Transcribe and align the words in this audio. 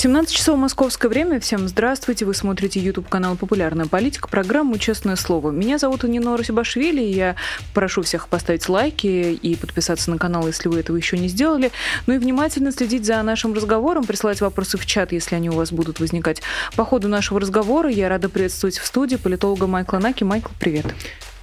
17 0.00 0.34
часов 0.34 0.56
московское 0.56 1.10
время. 1.10 1.40
Всем 1.40 1.68
здравствуйте. 1.68 2.24
Вы 2.24 2.32
смотрите 2.32 2.80
YouTube 2.80 3.06
канал 3.06 3.36
«Популярная 3.36 3.84
политика», 3.84 4.28
программу 4.28 4.78
«Честное 4.78 5.14
слово». 5.14 5.50
Меня 5.50 5.76
зовут 5.76 6.04
Нина 6.04 6.38
Русибашвили. 6.38 7.02
Я 7.02 7.36
прошу 7.74 8.00
всех 8.00 8.28
поставить 8.28 8.66
лайки 8.70 9.06
и 9.06 9.56
подписаться 9.56 10.10
на 10.10 10.16
канал, 10.16 10.46
если 10.46 10.70
вы 10.70 10.80
этого 10.80 10.96
еще 10.96 11.18
не 11.18 11.28
сделали. 11.28 11.70
Ну 12.06 12.14
и 12.14 12.18
внимательно 12.18 12.72
следить 12.72 13.04
за 13.04 13.22
нашим 13.22 13.52
разговором, 13.52 14.06
присылать 14.06 14.40
вопросы 14.40 14.78
в 14.78 14.86
чат, 14.86 15.12
если 15.12 15.34
они 15.34 15.50
у 15.50 15.54
вас 15.54 15.70
будут 15.70 16.00
возникать. 16.00 16.40
По 16.76 16.86
ходу 16.86 17.08
нашего 17.08 17.38
разговора 17.38 17.90
я 17.90 18.08
рада 18.08 18.30
приветствовать 18.30 18.78
в 18.78 18.86
студии 18.86 19.16
политолога 19.16 19.66
Майкла 19.66 19.98
Наки. 19.98 20.24
Майкл, 20.24 20.48
привет. 20.58 20.86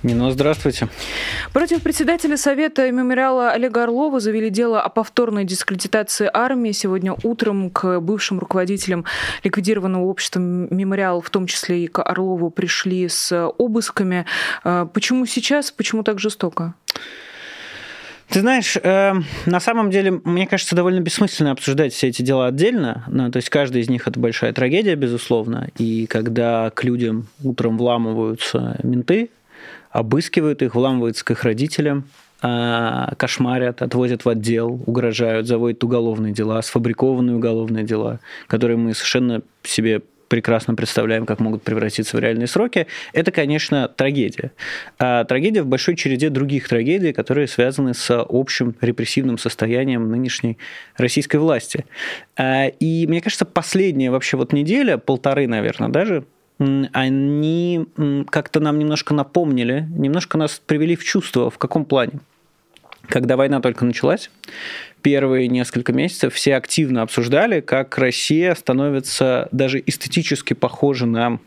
Нина, 0.04 0.32
здравствуйте. 0.32 0.90
Против 1.54 1.82
председателя 1.82 2.38
Совета 2.38 2.92
мемориала 2.92 3.50
Олега 3.52 3.84
Орлова 3.84 4.20
завели 4.20 4.52
дело 4.52 4.80
о 4.80 4.90
повторной 4.90 5.44
дискредитации 5.44 6.30
армии. 6.32 6.72
Сегодня 6.72 7.16
утром 7.23 7.72
к 7.72 8.00
бывшим 8.00 8.38
руководителям 8.38 9.06
ликвидированного 9.44 10.04
общества 10.06 10.40
мемориал, 10.40 11.22
в 11.22 11.32
том 11.32 11.48
числе 11.48 11.86
и 11.86 11.88
к 11.88 12.04
Орлову, 12.04 12.52
пришли 12.52 13.10
с 13.10 13.50
обысками. 13.58 14.26
А, 14.64 14.86
почему 14.86 15.26
сейчас? 15.26 15.72
Почему 15.72 16.04
так 16.04 16.20
жестоко? 16.20 16.76
Ты 18.30 18.42
знаешь, 18.42 18.76
э, 18.76 19.14
на 19.45 19.59
самом 19.59 19.90
деле, 19.90 20.22
мне 20.23 20.48
кажется, 20.48 20.76
довольно 20.76 21.00
бессмысленно 21.00 21.52
обсуждать 21.52 21.94
все 21.94 22.08
эти 22.08 22.22
дела 22.22 22.48
отдельно. 22.48 23.06
Ну, 23.08 23.32
то 23.32 23.38
есть 23.38 23.50
каждый 23.50 23.82
из 23.82 23.90
них 23.90 24.08
это 24.08 24.20
большая 24.20 24.52
трагедия, 24.52 24.95
безусловно. 24.95 25.70
И 25.78 26.08
когда 26.08 26.70
к 26.72 26.84
людям 26.84 27.28
утром 27.42 27.78
вламываются 27.78 28.78
менты, 28.84 29.30
обыскивают 29.91 30.61
их, 30.61 30.75
вламываются 30.75 31.25
к 31.25 31.31
их 31.31 31.43
родителям, 31.43 32.05
а, 32.41 33.13
кошмарят, 33.17 33.81
отвозят 33.81 34.25
в 34.25 34.30
отдел, 34.30 34.81
угрожают, 34.85 35.47
заводят 35.47 35.83
уголовные 35.83 36.33
дела, 36.33 36.61
сфабрикованные 36.61 37.35
уголовные 37.35 37.83
дела, 37.83 38.19
которые 38.47 38.77
мы 38.77 38.93
совершенно 38.93 39.41
себе 39.63 40.02
прекрасно 40.27 40.75
представляем, 40.75 41.25
как 41.25 41.39
могут 41.39 41.63
превратиться 41.63 42.17
в 42.17 42.19
реальные 42.19 42.47
сроки, 42.47 42.88
это, 43.13 43.31
конечно, 43.31 43.88
трагедия. 43.88 44.52
А 44.99 45.23
трагедия 45.23 45.63
в 45.63 45.67
большой 45.67 45.95
череде 45.95 46.30
других 46.30 46.67
трагедий, 46.67 47.13
которые 47.13 47.47
связаны 47.47 47.93
с 47.93 48.25
общим 48.30 48.75
репрессивным 48.81 49.38
состоянием 49.38 50.09
нынешней 50.09 50.58
российской 50.97 51.38
власти. 51.38 51.85
А, 52.35 52.67
и 52.67 53.08
мне 53.08 53.21
кажется, 53.21 53.45
последняя 53.45 54.11
вообще 54.11 54.38
вот 54.38 54.53
неделя, 54.53 54.97
полторы, 54.97 55.47
наверное, 55.47 55.89
даже, 55.89 56.25
они 56.59 57.86
как-то 58.30 58.59
нам 58.59 58.80
немножко 58.80 59.13
напомнили, 59.13 59.88
немножко 59.89 60.38
нас 60.38 60.61
привели 60.66 60.95
в 60.95 61.03
чувство. 61.03 61.49
В 61.49 61.58
каком 61.58 61.86
плане? 61.86 62.19
Когда 63.08 63.38
война 63.38 63.61
только 63.61 63.86
началась, 63.86 64.30
первые 65.02 65.47
несколько 65.47 65.94
месяцев 65.94 66.33
все 66.33 66.55
активно 66.55 67.03
обсуждали, 67.03 67.61
как 67.61 67.97
Россия 67.97 68.53
становится 68.55 69.47
даже 69.52 69.81
эстетически 69.86 70.53
похожа 70.53 71.05
на 71.05 71.39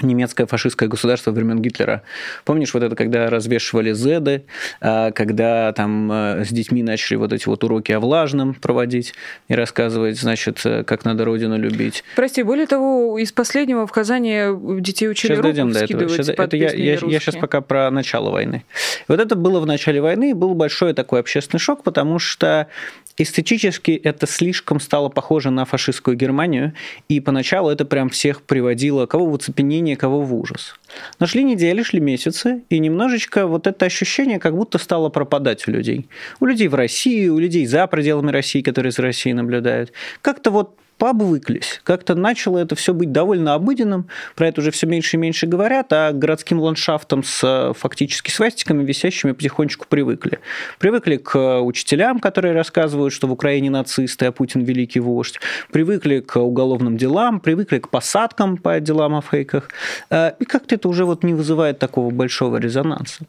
немецкое 0.00 0.46
фашистское 0.46 0.88
государство 0.88 1.30
времен 1.30 1.60
Гитлера. 1.60 2.02
Помнишь 2.44 2.72
вот 2.74 2.82
это, 2.82 2.96
когда 2.96 3.28
развешивали 3.28 3.92
зеды, 3.92 4.44
а, 4.80 5.10
когда 5.12 5.72
там 5.72 6.10
а, 6.10 6.44
с 6.44 6.48
детьми 6.48 6.82
начали 6.82 7.16
вот 7.16 7.32
эти 7.32 7.46
вот 7.46 7.62
уроки 7.64 7.92
о 7.92 8.00
влажном 8.00 8.54
проводить 8.54 9.14
и 9.48 9.54
рассказывать, 9.54 10.18
значит, 10.18 10.60
э, 10.64 10.84
как 10.84 11.04
надо 11.04 11.24
родину 11.24 11.58
любить. 11.58 12.04
Прости, 12.16 12.42
более 12.42 12.66
того, 12.66 13.18
из 13.18 13.32
последнего 13.32 13.86
в 13.86 13.92
Казани 13.92 14.42
детей 14.80 15.08
учили 15.08 15.34
сейчас 15.34 15.42
дойдем 15.42 15.72
до 15.72 15.80
этого. 15.80 16.08
Сейчас, 16.08 16.28
это 16.28 16.56
я, 16.56 16.72
я, 16.72 16.98
я 17.00 17.20
сейчас 17.20 17.36
пока 17.36 17.60
про 17.60 17.90
начало 17.90 18.30
войны. 18.30 18.64
Вот 19.08 19.20
это 19.20 19.36
было 19.36 19.60
в 19.60 19.66
начале 19.66 20.00
войны, 20.00 20.34
был 20.34 20.54
большой 20.54 20.94
такой 20.94 21.20
общественный 21.20 21.60
шок, 21.60 21.82
потому 21.82 22.18
что 22.18 22.68
эстетически 23.18 23.92
это 23.92 24.26
слишком 24.26 24.80
стало 24.80 25.08
похоже 25.08 25.50
на 25.50 25.64
фашистскую 25.64 26.16
Германию, 26.16 26.74
и 27.08 27.20
поначалу 27.20 27.70
это 27.70 27.84
прям 27.84 28.08
всех 28.08 28.42
приводило 28.42 29.06
кого 29.06 29.26
в 29.26 29.34
оцепенение, 29.34 29.96
кого 29.96 30.22
в 30.22 30.34
ужас. 30.34 30.74
Но 31.18 31.26
шли 31.26 31.44
недели, 31.44 31.82
шли 31.82 32.00
месяцы, 32.00 32.62
и 32.68 32.78
немножечко 32.78 33.46
вот 33.46 33.66
это 33.66 33.86
ощущение 33.86 34.38
как 34.38 34.56
будто 34.56 34.78
стало 34.78 35.08
пропадать 35.08 35.66
у 35.68 35.70
людей. 35.70 36.08
У 36.40 36.46
людей 36.46 36.68
в 36.68 36.74
России, 36.74 37.28
у 37.28 37.38
людей 37.38 37.66
за 37.66 37.86
пределами 37.86 38.30
России, 38.30 38.62
которые 38.62 38.92
за 38.92 39.02
Россией 39.02 39.34
наблюдают. 39.34 39.92
Как-то 40.20 40.50
вот 40.50 40.76
пообвыклись. 41.02 41.80
Как-то 41.82 42.14
начало 42.14 42.58
это 42.58 42.76
все 42.76 42.94
быть 42.94 43.10
довольно 43.10 43.54
обыденным, 43.54 44.06
про 44.36 44.46
это 44.46 44.60
уже 44.60 44.70
все 44.70 44.86
меньше 44.86 45.16
и 45.16 45.18
меньше 45.18 45.48
говорят, 45.48 45.92
а 45.92 46.12
городским 46.12 46.60
ландшафтом 46.60 47.24
с 47.24 47.40
э, 47.42 47.72
фактически 47.76 48.30
свастиками 48.30 48.84
висящими 48.84 49.32
потихонечку 49.32 49.86
привыкли. 49.88 50.38
Привыкли 50.78 51.16
к 51.16 51.60
учителям, 51.60 52.20
которые 52.20 52.54
рассказывают, 52.54 53.12
что 53.12 53.26
в 53.26 53.32
Украине 53.32 53.68
нацисты, 53.68 54.26
а 54.26 54.30
Путин 54.32 54.60
великий 54.60 55.00
вождь. 55.00 55.40
Привыкли 55.72 56.20
к 56.20 56.36
уголовным 56.36 56.96
делам, 56.96 57.40
привыкли 57.40 57.80
к 57.80 57.88
посадкам 57.88 58.56
по 58.56 58.78
делам 58.78 59.16
о 59.16 59.22
фейках. 59.22 59.70
Э, 60.08 60.34
и 60.38 60.44
как-то 60.44 60.76
это 60.76 60.88
уже 60.88 61.04
вот 61.04 61.24
не 61.24 61.34
вызывает 61.34 61.80
такого 61.80 62.12
большого 62.12 62.58
резонанса. 62.58 63.24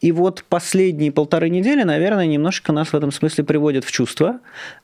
И 0.00 0.12
вот 0.12 0.44
последние 0.48 1.10
полторы 1.10 1.48
недели, 1.50 1.82
наверное, 1.82 2.26
немножко 2.26 2.70
нас 2.70 2.90
в 2.90 2.94
этом 2.94 3.10
смысле 3.10 3.42
приводят 3.42 3.84
в 3.84 3.90
чувство, 3.90 4.38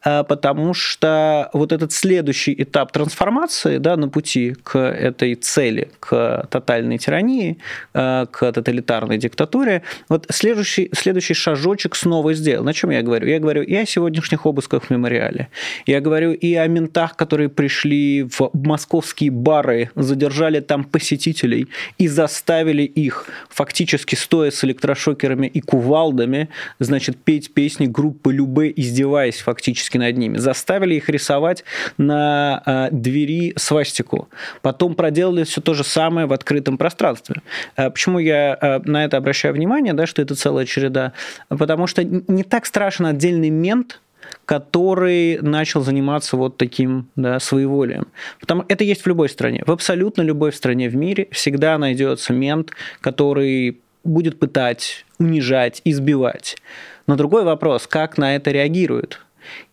э, 0.05 0.25
потому 0.25 0.75
что 0.75 1.49
вот 1.53 1.71
этот 1.71 1.93
след 1.93 2.24
следующий 2.25 2.55
этап 2.63 2.91
трансформации 2.91 3.79
да, 3.79 3.97
на 3.97 4.09
пути 4.09 4.55
к 4.63 4.79
этой 4.79 5.35
цели, 5.35 5.89
к 6.01 6.47
тотальной 6.51 6.97
тирании, 6.97 7.59
э, 7.93 8.27
к 8.31 8.53
тоталитарной 8.53 9.19
диктатуре, 9.19 9.83
вот 10.09 10.27
следующий, 10.31 10.91
следующий 10.95 11.35
шажочек 11.35 11.97
снова 11.97 12.33
сделал. 12.33 12.65
На 12.65 12.73
чем 12.73 12.91
я 12.91 13.03
говорю? 13.03 13.29
Я 13.29 13.39
говорю 13.41 13.63
и 13.63 13.75
о 13.75 13.85
сегодняшних 13.85 14.47
обысках 14.47 14.85
в 14.85 14.91
мемориале. 14.91 15.49
Я 15.87 16.01
говорю 16.01 16.33
и 16.33 16.55
о 16.55 16.67
ментах, 16.67 17.15
которые 17.17 17.49
пришли 17.51 18.23
в 18.23 18.51
московские 18.55 19.31
бары, 19.31 19.91
задержали 19.95 20.61
там 20.61 20.85
посетителей 20.85 21.67
и 21.99 22.09
заставили 22.09 22.85
их, 22.85 23.27
фактически 23.51 24.15
стоя 24.15 24.51
с 24.51 24.65
электрошокерами 24.65 25.47
и 25.47 25.61
кувалдами, 25.61 26.49
значит, 26.79 27.17
петь 27.25 27.53
песни 27.53 27.87
группы 27.87 28.33
Любе, 28.33 28.73
издеваясь 28.75 29.41
фактически 29.41 29.99
над 29.99 30.17
ними. 30.17 30.39
Заставили 30.39 30.95
их 30.95 31.11
рисовать 31.11 31.65
на 31.99 32.14
э, 32.65 32.89
двери 32.91 33.53
свастику. 33.57 34.29
Потом 34.63 34.95
проделали 34.95 35.45
все 35.45 35.61
то 35.61 35.75
же 35.75 35.85
самое 35.85 36.27
в 36.27 36.33
открытом 36.33 36.79
пространстве. 36.79 37.43
Э, 37.77 37.91
почему 37.91 38.19
я 38.19 38.57
э, 38.61 38.81
на 38.85 39.05
это 39.05 39.17
обращаю 39.17 39.55
внимание, 39.55 39.93
да, 39.95 40.07
что 40.07 40.23
это 40.23 40.35
целая 40.35 40.67
череда? 40.67 41.13
Потому 41.49 41.87
что 41.87 42.05
не 42.05 42.43
так 42.43 42.67
страшен 42.67 43.07
отдельный 43.07 43.51
мент, 43.51 44.01
который 44.47 45.39
начал 45.41 45.83
заниматься 45.83 46.37
вот 46.37 46.57
таким 46.57 47.09
да, 47.17 47.41
своеволием. 47.41 48.07
Потому 48.41 48.65
это 48.69 48.85
есть 48.85 49.03
в 49.03 49.07
любой 49.07 49.29
стране. 49.29 49.63
В 49.67 49.71
абсолютно 49.71 50.23
любой 50.23 50.53
стране 50.53 50.89
в 50.89 50.97
мире 50.97 51.29
всегда 51.31 51.79
найдется 51.79 52.33
мент, 52.33 52.71
который 53.01 53.81
будет 54.05 54.39
пытать, 54.39 55.05
унижать, 55.19 55.81
избивать. 55.85 56.57
Но 57.07 57.17
другой 57.17 57.45
вопрос, 57.45 57.87
как 57.87 58.19
на 58.19 58.37
это 58.37 58.51
реагируют. 58.51 59.21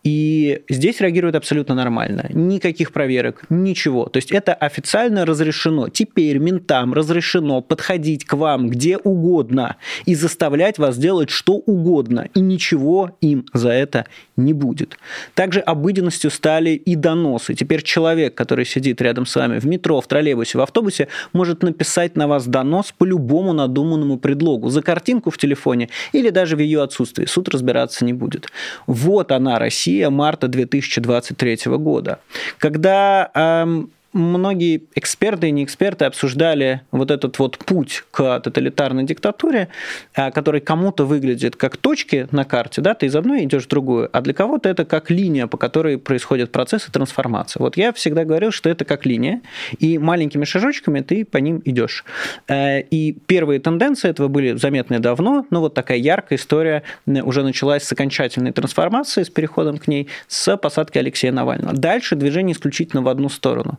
И 0.04 0.62
здесь 0.68 1.00
реагируют 1.00 1.36
абсолютно 1.36 1.74
нормально. 1.74 2.26
Никаких 2.30 2.92
проверок, 2.92 3.44
ничего. 3.50 4.06
То 4.06 4.16
есть 4.16 4.32
это 4.32 4.52
официально 4.52 5.24
разрешено. 5.24 5.88
Теперь 5.88 6.38
ментам 6.38 6.92
разрешено 6.92 7.60
подходить 7.60 8.24
к 8.24 8.34
вам 8.34 8.68
где 8.68 8.96
угодно 8.96 9.76
и 10.04 10.14
заставлять 10.14 10.78
вас 10.78 10.98
делать 10.98 11.30
что 11.30 11.54
угодно. 11.54 12.28
И 12.34 12.40
ничего 12.40 13.16
им 13.20 13.46
за 13.52 13.70
это 13.70 14.06
не 14.36 14.52
будет. 14.52 14.98
Также 15.34 15.60
обыденностью 15.60 16.30
стали 16.30 16.70
и 16.70 16.96
доносы. 16.96 17.54
Теперь 17.54 17.82
человек, 17.82 18.34
который 18.34 18.64
сидит 18.64 19.00
рядом 19.00 19.24
с 19.24 19.36
вами 19.36 19.60
в 19.60 19.66
метро, 19.66 20.00
в 20.00 20.06
троллейбусе, 20.08 20.58
в 20.58 20.62
автобусе, 20.62 21.08
может 21.32 21.62
написать 21.62 22.16
на 22.16 22.26
вас 22.26 22.46
донос 22.46 22.92
по 22.96 23.04
любому 23.04 23.52
надуманному 23.52 24.18
предлогу. 24.18 24.68
За 24.68 24.82
картинку 24.82 25.30
в 25.30 25.38
телефоне 25.38 25.90
или 26.12 26.30
даже 26.30 26.56
в 26.56 26.60
ее 26.60 26.82
отсутствии. 26.82 27.26
Суд 27.26 27.48
разбираться 27.50 28.04
не 28.04 28.12
будет. 28.12 28.48
Вот 28.86 29.30
она, 29.30 29.60
Россия 29.60 29.91
марта 30.10 30.48
2023 30.48 31.58
года, 31.78 32.18
когда 32.58 33.30
эм, 33.34 33.90
многие 34.12 34.84
эксперты 34.94 35.48
и 35.48 35.50
не 35.50 35.64
эксперты 35.64 36.04
обсуждали 36.04 36.82
вот 36.90 37.10
этот 37.10 37.38
вот 37.38 37.58
путь 37.58 38.04
к 38.10 38.40
тоталитарной 38.40 39.04
диктатуре, 39.04 39.68
а, 40.14 40.30
который 40.30 40.60
кому-то 40.60 41.04
выглядит 41.04 41.56
как 41.56 41.76
точки 41.76 42.28
на 42.30 42.44
карте, 42.44 42.80
да, 42.80 42.94
ты 42.94 43.06
из 43.06 43.16
одной 43.16 43.44
идешь 43.44 43.64
в 43.64 43.68
другую, 43.68 44.08
а 44.12 44.20
для 44.20 44.34
кого-то 44.34 44.68
это 44.68 44.84
как 44.84 45.10
линия, 45.10 45.46
по 45.46 45.56
которой 45.56 45.98
происходят 45.98 46.52
процессы 46.52 46.90
трансформации. 46.92 47.60
Вот 47.60 47.76
я 47.76 47.92
всегда 47.92 48.24
говорил, 48.24 48.50
что 48.50 48.68
это 48.68 48.84
как 48.84 49.06
линия, 49.06 49.40
и 49.78 49.98
маленькими 49.98 50.44
шажочками 50.44 51.00
ты 51.00 51.24
по 51.24 51.38
ним 51.38 51.62
идешь. 51.64 52.04
Э, 52.48 52.80
и 52.80 53.12
первые 53.26 53.60
тенденции 53.60 54.08
этого 54.10 54.28
были 54.28 54.56
заметны 54.56 54.98
давно, 54.98 55.46
но 55.50 55.60
вот 55.60 55.74
такая 55.74 55.98
яркая 55.98 56.38
история 56.38 56.82
уже 57.06 57.42
началась 57.42 57.84
с 57.84 57.92
окончательной 57.92 58.52
трансформации, 58.52 59.22
с 59.22 59.30
переходом 59.30 59.78
к 59.78 59.86
ней, 59.88 60.08
с 60.28 60.56
посадки 60.56 60.98
Алексея 60.98 61.32
Навального. 61.32 61.74
Дальше 61.74 62.16
движение 62.16 62.54
исключительно 62.54 63.02
в 63.02 63.08
одну 63.08 63.28
сторону. 63.28 63.78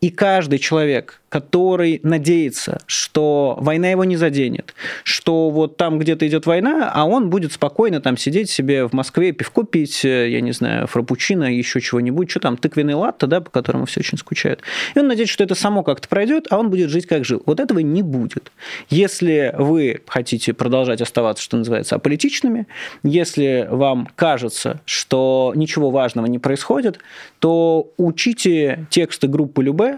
И 0.00 0.08
каждый 0.10 0.58
человек, 0.58 1.20
который 1.28 2.00
надеется, 2.02 2.80
что 2.86 3.56
война 3.60 3.90
его 3.90 4.04
не 4.04 4.16
заденет, 4.16 4.74
что 5.04 5.50
вот 5.50 5.76
там 5.76 5.98
где-то 5.98 6.26
идет 6.26 6.46
война, 6.46 6.90
а 6.92 7.04
он 7.04 7.28
будет 7.28 7.52
спокойно 7.52 8.00
там 8.00 8.16
сидеть 8.16 8.48
себе 8.48 8.86
в 8.88 8.94
Москве, 8.94 9.32
пивко 9.32 9.62
пить, 9.62 10.04
э, 10.04 10.30
я 10.30 10.40
не 10.40 10.52
знаю, 10.52 10.86
фрапучино, 10.86 11.44
еще 11.54 11.82
чего-нибудь, 11.82 12.30
что 12.30 12.40
там, 12.40 12.56
тыквенный 12.56 12.94
латте, 12.94 13.26
да, 13.26 13.42
по 13.42 13.50
которому 13.50 13.84
все 13.84 14.00
очень 14.00 14.16
скучают. 14.16 14.62
И 14.94 14.98
он 14.98 15.06
надеется, 15.06 15.34
что 15.34 15.44
это 15.44 15.54
само 15.54 15.82
как-то 15.82 16.08
пройдет, 16.08 16.46
а 16.50 16.58
он 16.58 16.70
будет 16.70 16.88
жить 16.88 17.06
как 17.06 17.26
жил. 17.26 17.42
Вот 17.44 17.60
этого 17.60 17.80
не 17.80 18.02
будет. 18.02 18.50
Если 18.88 19.54
вы 19.56 20.00
хотите 20.06 20.54
продолжать 20.54 21.02
оставаться, 21.02 21.44
что 21.44 21.58
называется, 21.58 21.96
аполитичными, 21.96 22.66
если 23.02 23.68
вам 23.70 24.08
кажется, 24.16 24.80
что 24.86 25.52
ничего 25.54 25.90
важного 25.90 26.24
не 26.26 26.38
происходит, 26.38 26.98
то 27.38 27.92
учите 27.98 28.86
тексты 28.90 29.28
группы 29.28 29.62
Любе, 29.62 29.89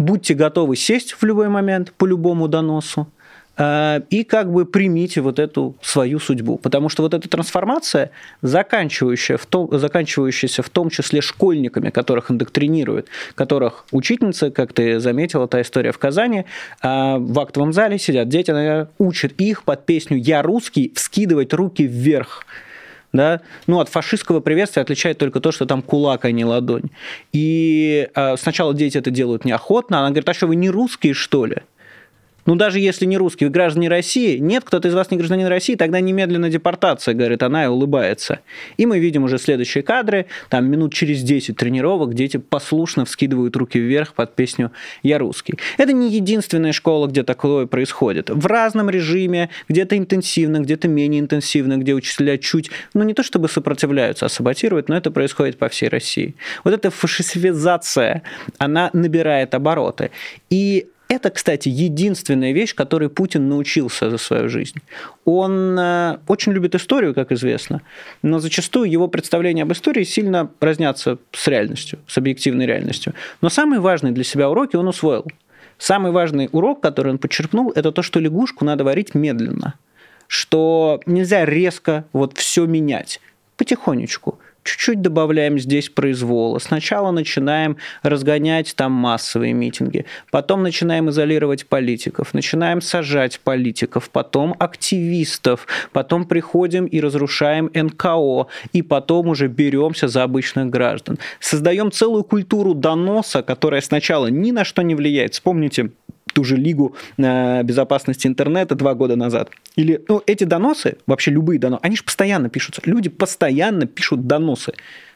будьте 0.00 0.34
готовы 0.34 0.76
сесть 0.76 1.12
в 1.12 1.22
любой 1.24 1.48
момент 1.48 1.92
по 1.92 2.06
любому 2.06 2.48
доносу, 2.48 3.06
э, 3.56 4.00
и 4.10 4.24
как 4.24 4.50
бы 4.50 4.64
примите 4.64 5.20
вот 5.20 5.38
эту 5.38 5.76
свою 5.82 6.18
судьбу. 6.18 6.56
Потому 6.56 6.88
что 6.88 7.02
вот 7.02 7.14
эта 7.14 7.28
трансформация, 7.28 8.10
заканчивающая 8.42 9.36
в 9.36 9.46
том, 9.46 9.68
заканчивающаяся 9.70 10.62
в 10.62 10.70
том 10.70 10.90
числе 10.90 11.20
школьниками, 11.20 11.90
которых 11.90 12.30
индоктринируют, 12.30 13.08
которых 13.34 13.84
учительница, 13.92 14.50
как 14.50 14.72
ты 14.72 14.98
заметила, 14.98 15.46
та 15.46 15.60
история 15.60 15.92
в 15.92 15.98
Казани, 15.98 16.46
э, 16.82 17.16
в 17.18 17.38
актовом 17.38 17.72
зале 17.72 17.98
сидят 17.98 18.28
дети, 18.28 18.50
наверное, 18.50 18.88
учат 18.98 19.32
их 19.38 19.62
под 19.64 19.84
песню 19.86 20.16
«Я 20.16 20.42
русский» 20.42 20.92
вскидывать 20.96 21.52
руки 21.52 21.82
вверх 21.86 22.46
да, 23.12 23.40
ну, 23.66 23.80
от 23.80 23.88
фашистского 23.88 24.40
приветствия 24.40 24.82
отличает 24.82 25.18
только 25.18 25.40
то, 25.40 25.52
что 25.52 25.66
там 25.66 25.82
кулак, 25.82 26.24
а 26.24 26.30
не 26.30 26.44
ладонь. 26.44 26.90
И 27.32 28.08
э, 28.14 28.36
сначала 28.36 28.74
дети 28.74 28.98
это 28.98 29.10
делают 29.10 29.44
неохотно, 29.44 30.00
она 30.00 30.08
говорит, 30.10 30.28
а 30.28 30.34
что, 30.34 30.46
вы 30.46 30.56
не 30.56 30.70
русские, 30.70 31.14
что 31.14 31.46
ли? 31.46 31.58
Ну, 32.50 32.56
даже 32.56 32.80
если 32.80 33.06
не 33.06 33.16
русские, 33.16 33.46
вы 33.46 33.52
граждане 33.52 33.88
России, 33.88 34.38
нет, 34.38 34.64
кто-то 34.64 34.88
из 34.88 34.94
вас 34.94 35.08
не 35.12 35.16
гражданин 35.16 35.46
России, 35.46 35.76
тогда 35.76 36.00
немедленно 36.00 36.50
депортация, 36.50 37.14
говорит 37.14 37.44
она 37.44 37.66
и 37.66 37.68
улыбается. 37.68 38.40
И 38.76 38.86
мы 38.86 38.98
видим 38.98 39.22
уже 39.22 39.38
следующие 39.38 39.84
кадры, 39.84 40.26
там 40.48 40.68
минут 40.68 40.92
через 40.92 41.22
10 41.22 41.56
тренировок, 41.56 42.12
дети 42.12 42.38
послушно 42.38 43.04
вскидывают 43.04 43.54
руки 43.54 43.78
вверх 43.78 44.14
под 44.14 44.34
песню 44.34 44.72
«Я 45.04 45.18
русский». 45.18 45.54
Это 45.78 45.92
не 45.92 46.10
единственная 46.10 46.72
школа, 46.72 47.06
где 47.06 47.22
такое 47.22 47.66
происходит. 47.66 48.30
В 48.30 48.44
разном 48.46 48.90
режиме, 48.90 49.50
где-то 49.68 49.96
интенсивно, 49.96 50.58
где-то 50.58 50.88
менее 50.88 51.20
интенсивно, 51.20 51.76
где 51.76 51.94
учителя 51.94 52.36
чуть, 52.36 52.68
ну, 52.94 53.04
не 53.04 53.14
то 53.14 53.22
чтобы 53.22 53.48
сопротивляются, 53.48 54.26
а 54.26 54.28
саботируют, 54.28 54.88
но 54.88 54.96
это 54.96 55.12
происходит 55.12 55.56
по 55.56 55.68
всей 55.68 55.88
России. 55.88 56.34
Вот 56.64 56.74
эта 56.74 56.90
фашистизация, 56.90 58.24
она 58.58 58.90
набирает 58.92 59.54
обороты. 59.54 60.10
И 60.48 60.88
это, 61.10 61.30
кстати, 61.30 61.68
единственная 61.68 62.52
вещь, 62.52 62.72
которой 62.72 63.08
Путин 63.08 63.48
научился 63.48 64.10
за 64.10 64.16
свою 64.16 64.48
жизнь. 64.48 64.78
Он 65.24 65.76
э, 65.76 66.18
очень 66.28 66.52
любит 66.52 66.76
историю, 66.76 67.14
как 67.14 67.32
известно, 67.32 67.82
но 68.22 68.38
зачастую 68.38 68.88
его 68.88 69.08
представления 69.08 69.64
об 69.64 69.72
истории 69.72 70.04
сильно 70.04 70.48
разнятся 70.60 71.18
с 71.32 71.48
реальностью, 71.48 71.98
с 72.06 72.16
объективной 72.16 72.64
реальностью. 72.64 73.12
Но 73.40 73.48
самые 73.48 73.80
важные 73.80 74.12
для 74.12 74.22
себя 74.22 74.48
уроки 74.48 74.76
он 74.76 74.86
усвоил. 74.86 75.26
Самый 75.78 76.12
важный 76.12 76.48
урок, 76.52 76.80
который 76.80 77.10
он 77.10 77.18
подчеркнул, 77.18 77.72
это 77.74 77.90
то, 77.90 78.02
что 78.02 78.20
лягушку 78.20 78.64
надо 78.64 78.84
варить 78.84 79.12
медленно, 79.12 79.74
что 80.28 81.00
нельзя 81.06 81.44
резко 81.44 82.04
вот 82.12 82.38
все 82.38 82.66
менять, 82.66 83.20
потихонечку– 83.56 84.38
чуть-чуть 84.62 85.02
добавляем 85.02 85.58
здесь 85.58 85.88
произвола. 85.88 86.58
Сначала 86.58 87.10
начинаем 87.10 87.76
разгонять 88.02 88.74
там 88.76 88.92
массовые 88.92 89.52
митинги, 89.52 90.06
потом 90.30 90.62
начинаем 90.62 91.10
изолировать 91.10 91.66
политиков, 91.66 92.34
начинаем 92.34 92.80
сажать 92.80 93.40
политиков, 93.40 94.10
потом 94.10 94.54
активистов, 94.58 95.66
потом 95.92 96.24
приходим 96.24 96.86
и 96.86 97.00
разрушаем 97.00 97.70
НКО, 97.74 98.46
и 98.72 98.82
потом 98.82 99.28
уже 99.28 99.48
беремся 99.48 100.08
за 100.08 100.22
обычных 100.22 100.70
граждан. 100.70 101.18
Создаем 101.40 101.90
целую 101.90 102.24
культуру 102.24 102.74
доноса, 102.74 103.42
которая 103.42 103.80
сначала 103.80 104.26
ни 104.26 104.50
на 104.50 104.64
что 104.64 104.82
не 104.82 104.94
влияет. 104.94 105.34
Вспомните 105.34 105.90
ту 106.32 106.44
же 106.44 106.56
Лигу 106.56 106.94
э, 107.18 107.62
безопасности 107.62 108.26
интернета 108.26 108.74
два 108.74 108.94
года 108.94 109.16
назад. 109.16 109.50
Или 109.76 110.04
ну, 110.08 110.22
эти 110.26 110.44
доносы, 110.44 110.96
вообще 111.06 111.30
любые 111.30 111.58
доносы, 111.58 111.80
они 111.82 111.96
же 111.96 112.04
постоянно 112.04 112.48
пишутся. 112.48 112.82
Люди 112.84 113.08
постоянно 113.08 113.86
пишут 113.86 114.26
доносы 114.26 114.72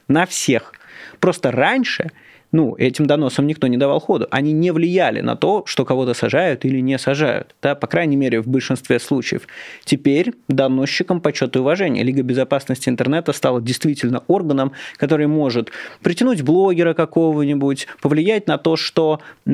на 0.09 0.27
всех. 0.27 0.73
Просто 1.21 1.51
раньше 1.51 2.11
ну, 2.55 2.77
этим 2.79 3.07
доносам 3.07 3.49
никто 3.49 3.67
не 3.67 3.77
давал 3.77 3.99
ходу. 3.99 4.29
Они 4.31 4.53
не 4.53 4.71
влияли 4.71 5.21
на 5.21 5.35
то, 5.35 5.65
что 5.67 5.85
кого-то 5.85 6.15
сажают 6.15 6.65
или 6.65 6.79
не 6.79 6.99
сажают. 6.99 7.53
Да, 7.61 7.75
по 7.75 7.89
крайней 7.89 8.15
мере, 8.15 8.41
в 8.41 8.47
большинстве 8.47 9.01
случаев. 9.01 9.49
Теперь 9.85 10.35
доносчикам 10.47 11.21
почет 11.21 11.57
и 11.57 11.59
уважение. 11.59 12.05
Лига 12.05 12.23
безопасности 12.23 12.89
интернета 12.89 13.33
стала 13.33 13.61
действительно 13.61 14.23
органом, 14.29 14.71
который 14.99 15.27
может 15.27 15.73
притянуть 16.01 16.43
блогера 16.43 16.95
какого-нибудь, 16.95 17.89
повлиять 18.01 18.47
на 18.47 18.57
то, 18.57 18.77
что 18.77 19.19
э, 19.47 19.51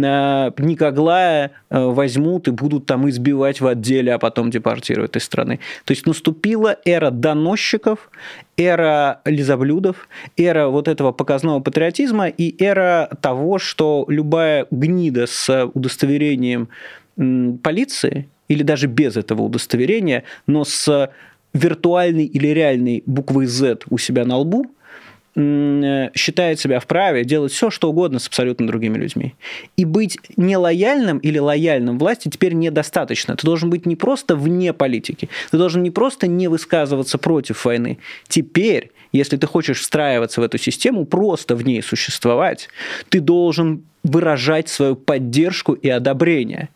Никоглая 0.58 1.52
э, 1.70 1.82
возьмут 1.82 2.48
и 2.48 2.50
будут 2.50 2.84
там 2.84 3.08
избивать 3.08 3.62
в 3.62 3.66
отделе, 3.66 4.12
а 4.12 4.18
потом 4.18 4.50
депортируют 4.50 5.16
из 5.16 5.24
страны. 5.24 5.58
То 5.86 5.92
есть 5.92 6.06
наступила 6.06 6.76
эра 6.84 7.10
доносчиков, 7.10 8.10
эра 8.60 9.20
лизоблюдов, 9.24 10.08
эра 10.36 10.68
вот 10.68 10.86
этого 10.86 11.12
показного 11.12 11.60
патриотизма 11.60 12.28
и 12.28 12.62
эра 12.62 13.08
того, 13.22 13.58
что 13.58 14.04
любая 14.08 14.66
гнида 14.70 15.26
с 15.26 15.70
удостоверением 15.72 16.68
полиции 17.62 18.28
или 18.48 18.62
даже 18.62 18.86
без 18.86 19.16
этого 19.16 19.42
удостоверения, 19.42 20.24
но 20.46 20.64
с 20.64 21.10
виртуальной 21.54 22.26
или 22.26 22.48
реальной 22.48 23.02
буквой 23.06 23.46
Z 23.46 23.78
у 23.88 23.98
себя 23.98 24.24
на 24.24 24.36
лбу– 24.36 24.66
считает 25.36 26.58
себя 26.58 26.80
вправе 26.80 27.24
делать 27.24 27.52
все, 27.52 27.70
что 27.70 27.90
угодно 27.90 28.18
с 28.18 28.26
абсолютно 28.26 28.66
другими 28.66 28.98
людьми. 28.98 29.34
И 29.76 29.84
быть 29.84 30.18
нелояльным 30.36 31.18
или 31.18 31.38
лояльным 31.38 31.98
власти 31.98 32.28
теперь 32.28 32.54
недостаточно. 32.54 33.36
Ты 33.36 33.46
должен 33.46 33.70
быть 33.70 33.86
не 33.86 33.94
просто 33.94 34.34
вне 34.34 34.72
политики, 34.72 35.28
ты 35.50 35.58
должен 35.58 35.82
не 35.82 35.90
просто 35.90 36.26
не 36.26 36.48
высказываться 36.48 37.16
против 37.16 37.64
войны. 37.64 37.98
Теперь, 38.26 38.90
если 39.12 39.36
ты 39.36 39.46
хочешь 39.46 39.80
встраиваться 39.80 40.40
в 40.40 40.44
эту 40.44 40.58
систему, 40.58 41.04
просто 41.04 41.54
в 41.54 41.64
ней 41.64 41.82
существовать, 41.82 42.68
ты 43.08 43.20
должен 43.20 43.84
выражать 44.02 44.68
свою 44.68 44.96
поддержку 44.96 45.74
и 45.74 45.88
одобрение. 45.88 46.70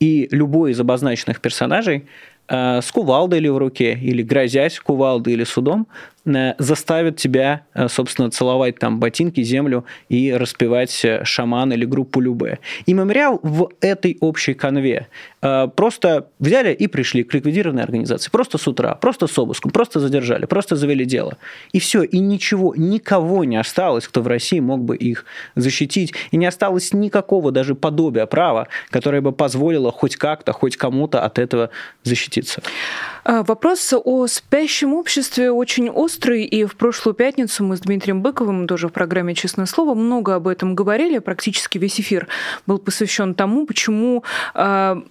И 0.00 0.28
любой 0.32 0.72
из 0.72 0.80
обозначенных 0.80 1.40
персонажей 1.42 2.06
э, 2.48 2.80
с 2.82 2.90
кувалдой 2.90 3.38
или 3.38 3.48
в 3.48 3.58
руке, 3.58 3.92
или 3.92 4.22
грозясь 4.22 4.80
кувалдой 4.80 5.34
или 5.34 5.44
судом, 5.44 5.86
Э, 6.19 6.19
заставят 6.24 7.16
тебя, 7.16 7.62
э, 7.74 7.88
собственно, 7.88 8.30
целовать 8.30 8.78
там 8.78 9.00
ботинки, 9.00 9.42
землю 9.42 9.84
и 10.08 10.32
распевать 10.32 11.04
э, 11.04 11.24
шаман 11.24 11.72
или 11.72 11.84
группу 11.84 12.20
Любе. 12.20 12.58
И 12.86 12.92
мемориал 12.92 13.40
в 13.42 13.70
этой 13.80 14.18
общей 14.20 14.54
конве 14.54 15.08
просто 15.40 16.28
взяли 16.38 16.74
и 16.74 16.86
пришли 16.86 17.24
к 17.24 17.32
ликвидированной 17.32 17.82
организации. 17.82 18.28
Просто 18.30 18.58
с 18.58 18.68
утра, 18.68 18.94
просто 18.94 19.26
с 19.26 19.38
обыском, 19.38 19.70
просто 19.70 19.98
задержали, 19.98 20.44
просто 20.44 20.76
завели 20.76 21.06
дело. 21.06 21.38
И 21.72 21.80
все, 21.80 22.02
и 22.02 22.18
ничего, 22.18 22.74
никого 22.76 23.44
не 23.44 23.56
осталось, 23.56 24.06
кто 24.06 24.20
в 24.20 24.26
России 24.26 24.60
мог 24.60 24.82
бы 24.82 24.96
их 24.96 25.24
защитить. 25.56 26.12
И 26.30 26.36
не 26.36 26.44
осталось 26.44 26.92
никакого 26.92 27.52
даже 27.52 27.74
подобия 27.74 28.26
права, 28.26 28.68
которое 28.90 29.22
бы 29.22 29.32
позволило 29.32 29.90
хоть 29.90 30.16
как-то, 30.16 30.52
хоть 30.52 30.76
кому-то 30.76 31.24
от 31.24 31.38
этого 31.38 31.70
защититься. 32.02 32.62
А, 33.24 33.42
вопрос 33.42 33.92
о 33.92 34.26
спящем 34.26 34.94
обществе 34.94 35.50
очень 35.50 35.90
острый, 36.10 36.44
и 36.44 36.64
в 36.64 36.74
прошлую 36.74 37.14
пятницу 37.14 37.62
мы 37.62 37.76
с 37.76 37.80
Дмитрием 37.80 38.20
Быковым, 38.20 38.66
тоже 38.66 38.88
в 38.88 38.92
программе 38.92 39.34
«Честное 39.34 39.66
слово», 39.66 39.94
много 39.94 40.34
об 40.34 40.48
этом 40.48 40.74
говорили. 40.74 41.18
Практически 41.18 41.78
весь 41.78 42.00
эфир 42.00 42.26
был 42.66 42.78
посвящен 42.78 43.34
тому, 43.34 43.64
почему 43.64 44.24
а, 44.54 45.02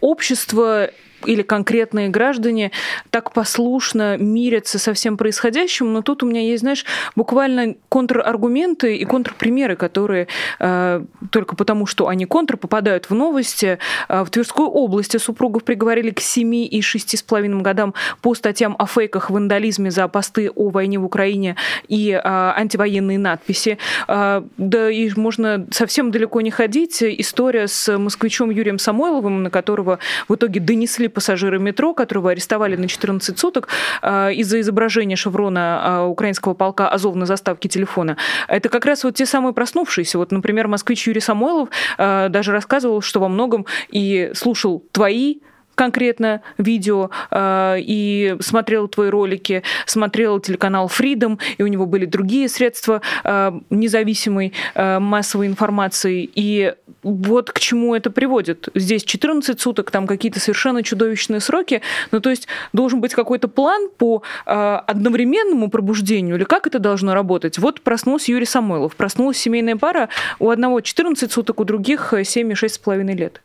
общество 0.00 0.90
или 1.26 1.42
конкретные 1.42 2.08
граждане 2.08 2.70
так 3.10 3.32
послушно 3.32 4.16
мирятся 4.18 4.78
со 4.78 4.92
всем 4.94 5.16
происходящим, 5.16 5.92
но 5.92 6.02
тут 6.02 6.22
у 6.22 6.26
меня 6.26 6.40
есть, 6.40 6.60
знаешь, 6.60 6.84
буквально 7.16 7.74
контраргументы 7.88 8.96
и 8.96 9.04
контрпримеры, 9.04 9.76
которые 9.76 10.28
э, 10.58 11.04
только 11.30 11.56
потому, 11.56 11.86
что 11.86 12.08
они 12.08 12.26
контр, 12.26 12.56
попадают 12.56 13.10
в 13.10 13.14
новости. 13.14 13.78
Э, 14.08 14.24
в 14.24 14.30
Тверской 14.30 14.66
области 14.66 15.16
супругов 15.16 15.64
приговорили 15.64 16.10
к 16.10 16.20
7 16.20 16.54
и 16.54 16.80
6,5 16.80 17.60
годам 17.60 17.94
по 18.20 18.34
статьям 18.34 18.76
о 18.78 18.86
фейках, 18.86 19.30
вандализме 19.30 19.90
за 19.90 20.08
посты 20.08 20.50
о 20.50 20.70
войне 20.70 20.98
в 20.98 21.04
Украине 21.04 21.56
и 21.88 22.10
э, 22.10 22.20
антивоенные 22.24 23.18
надписи. 23.18 23.78
Э, 24.08 24.42
да 24.56 24.90
и 24.90 25.10
можно 25.16 25.66
совсем 25.70 26.10
далеко 26.10 26.40
не 26.40 26.50
ходить. 26.50 27.02
История 27.02 27.68
с 27.68 27.96
москвичом 27.98 28.50
Юрием 28.50 28.78
Самойловым, 28.78 29.42
на 29.42 29.50
которого 29.50 29.98
в 30.28 30.34
итоге 30.34 30.60
донесли 30.60 31.08
пассажира 31.14 31.58
метро, 31.58 31.94
которого 31.94 32.32
арестовали 32.32 32.76
на 32.76 32.88
14 32.88 33.38
суток 33.38 33.68
из-за 34.02 34.60
изображения 34.60 35.16
шеврона 35.16 36.06
украинского 36.06 36.54
полка 36.54 36.88
Азов 36.88 37.14
на 37.14 37.24
заставке 37.24 37.68
телефона. 37.68 38.16
Это 38.48 38.68
как 38.68 38.84
раз 38.84 39.04
вот 39.04 39.14
те 39.14 39.24
самые 39.24 39.54
проснувшиеся. 39.54 40.18
Вот, 40.18 40.32
например, 40.32 40.68
москвич 40.68 41.06
Юрий 41.06 41.20
Самойлов 41.20 41.68
даже 41.96 42.52
рассказывал, 42.52 43.00
что 43.00 43.20
во 43.20 43.28
многом 43.28 43.66
и 43.88 44.32
слушал 44.34 44.84
твои 44.92 45.38
конкретно 45.74 46.42
видео 46.58 47.10
э, 47.30 47.76
и 47.80 48.36
смотрел 48.40 48.88
твои 48.88 49.08
ролики, 49.08 49.62
смотрел 49.86 50.40
телеканал 50.40 50.86
Freedom, 50.86 51.38
и 51.58 51.62
у 51.62 51.66
него 51.66 51.86
были 51.86 52.04
другие 52.06 52.48
средства 52.48 53.02
э, 53.24 53.52
независимой 53.70 54.52
э, 54.74 54.98
массовой 54.98 55.46
информации. 55.46 56.28
И 56.34 56.74
вот 57.02 57.52
к 57.52 57.60
чему 57.60 57.94
это 57.94 58.10
приводит. 58.10 58.68
Здесь 58.74 59.04
14 59.04 59.60
суток, 59.60 59.90
там 59.90 60.06
какие-то 60.06 60.40
совершенно 60.40 60.82
чудовищные 60.82 61.40
сроки. 61.40 61.82
Ну, 62.10 62.20
то 62.20 62.30
есть 62.30 62.48
должен 62.72 63.00
быть 63.00 63.14
какой-то 63.14 63.48
план 63.48 63.88
по 63.96 64.22
э, 64.46 64.80
одновременному 64.86 65.70
пробуждению, 65.70 66.36
или 66.36 66.44
как 66.44 66.66
это 66.66 66.78
должно 66.78 67.14
работать? 67.14 67.58
Вот 67.58 67.80
проснулся 67.80 68.32
Юрий 68.32 68.46
Самойлов, 68.46 68.96
проснулась 68.96 69.36
семейная 69.36 69.76
пара, 69.76 70.08
у 70.38 70.50
одного 70.50 70.80
14 70.80 71.30
суток, 71.30 71.60
у 71.60 71.64
других 71.64 72.12
7,6,5 72.12 73.14
лет. 73.14 73.40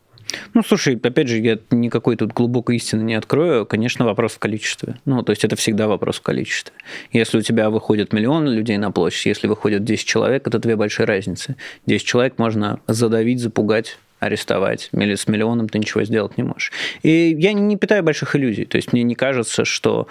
Ну, 0.54 0.64
слушай, 0.64 0.96
опять 0.96 1.28
же, 1.28 1.40
я 1.40 1.60
никакой 1.72 2.16
тут 2.16 2.34
глубокой 2.34 2.78
истины 2.78 3.04
не 3.04 3.16
открою. 3.16 3.66
Конечно, 3.66 4.06
вопрос 4.06 4.34
в 4.34 4.40
количестве. 4.40 5.00
Ну, 5.06 5.24
то 5.24 5.32
есть 5.32 5.44
это 5.44 5.56
всегда 5.56 5.88
вопрос 5.88 6.18
в 6.18 6.22
количестве. 6.22 6.74
Если 7.12 7.38
у 7.38 7.42
тебя 7.42 7.70
выходит 7.70 8.14
миллион 8.14 8.48
людей 8.48 8.78
на 8.78 8.92
площадь, 8.92 9.26
если 9.26 9.48
выходит 9.48 9.84
10 9.84 10.06
человек, 10.06 10.48
это 10.48 10.60
две 10.60 10.76
большие 10.76 11.06
разницы. 11.06 11.56
10 11.86 12.06
человек 12.06 12.38
можно 12.38 12.80
задавить, 12.88 13.40
запугать 13.40 13.98
арестовать. 14.20 14.90
С 14.92 15.28
миллионом 15.28 15.70
ты 15.70 15.80
ничего 15.80 16.04
сделать 16.04 16.38
не 16.38 16.44
можешь. 16.44 16.72
И 17.04 17.36
я 17.40 17.54
не 17.54 17.78
питаю 17.78 18.04
больших 18.04 18.36
иллюзий. 18.36 18.66
То 18.66 18.78
есть 18.78 18.94
мне 18.94 19.04
не 19.04 19.16
кажется, 19.16 19.66
что 19.66 20.08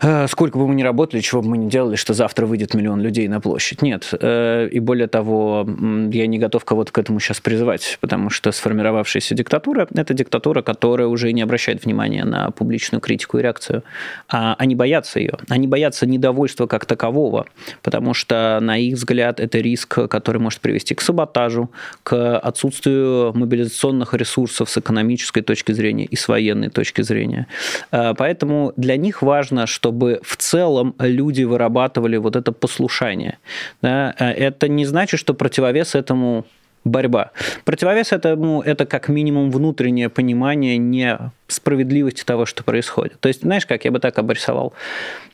э, 0.00 0.26
сколько 0.28 0.58
бы 0.58 0.66
мы 0.66 0.74
ни 0.74 0.82
работали, 0.82 1.20
чего 1.20 1.42
бы 1.42 1.50
мы 1.50 1.58
ни 1.58 1.68
делали, 1.68 1.96
что 1.96 2.12
завтра 2.12 2.46
выйдет 2.46 2.74
миллион 2.74 3.00
людей 3.00 3.28
на 3.28 3.40
площадь. 3.40 3.82
Нет. 3.82 4.12
Э, 4.20 4.68
и 4.70 4.80
более 4.80 5.06
того, 5.06 5.66
я 6.12 6.26
не 6.26 6.38
готов 6.38 6.64
кого-то 6.64 6.92
к 6.92 6.98
этому 6.98 7.20
сейчас 7.20 7.40
призывать, 7.40 7.98
потому 8.00 8.30
что 8.30 8.50
сформировавшаяся 8.52 9.34
диктатура– 9.34 9.86
это 9.94 10.12
диктатура, 10.14 10.62
которая 10.62 11.06
уже 11.06 11.32
не 11.32 11.42
обращает 11.42 11.84
внимания 11.84 12.24
на 12.24 12.50
публичную 12.50 13.00
критику 13.00 13.38
и 13.38 13.42
реакцию. 13.42 13.84
А 14.28 14.54
они 14.58 14.74
боятся 14.74 15.20
ее. 15.20 15.34
Они 15.48 15.66
боятся 15.68 16.06
недовольства 16.06 16.66
как 16.66 16.84
такового, 16.84 17.46
потому 17.82 18.14
что, 18.14 18.58
на 18.60 18.76
их 18.76 18.96
взгляд, 18.96 19.38
это 19.38 19.58
риск, 19.58 20.08
который 20.08 20.38
может 20.38 20.60
привести 20.60 20.94
к 20.94 21.00
саботажу, 21.00 21.70
к 22.02 22.38
отсутствию 22.38 23.19
мобилизационных 23.34 24.14
ресурсов 24.14 24.68
с 24.70 24.78
экономической 24.78 25.42
точки 25.42 25.72
зрения 25.72 26.04
и 26.04 26.16
с 26.16 26.28
военной 26.28 26.70
точки 26.70 27.02
зрения. 27.02 27.46
Э, 27.92 28.14
поэтому 28.16 28.72
для 28.76 28.96
них 28.96 29.22
важно, 29.22 29.66
чтобы 29.66 30.20
в 30.22 30.36
целом 30.36 30.94
люди 30.98 31.44
вырабатывали 31.44 32.18
вот 32.18 32.36
это 32.36 32.52
послушание. 32.52 33.38
Э, 33.82 34.12
это 34.18 34.68
не 34.68 34.86
значит, 34.86 35.20
что 35.20 35.34
противовес 35.34 35.94
этому 35.94 36.44
борьба. 36.84 37.30
Противовес 37.64 38.12
этому– 38.12 38.62
это 38.66 38.86
как 38.86 39.08
минимум 39.08 39.50
внутреннее 39.50 40.08
понимание 40.08 40.78
несправедливости 40.78 42.24
того, 42.24 42.46
что 42.46 42.64
происходит. 42.64 43.20
То 43.20 43.28
есть, 43.28 43.42
знаешь, 43.42 43.66
как 43.66 43.84
я 43.84 43.90
бы 43.90 43.98
так 43.98 44.18
обрисовал? 44.18 44.72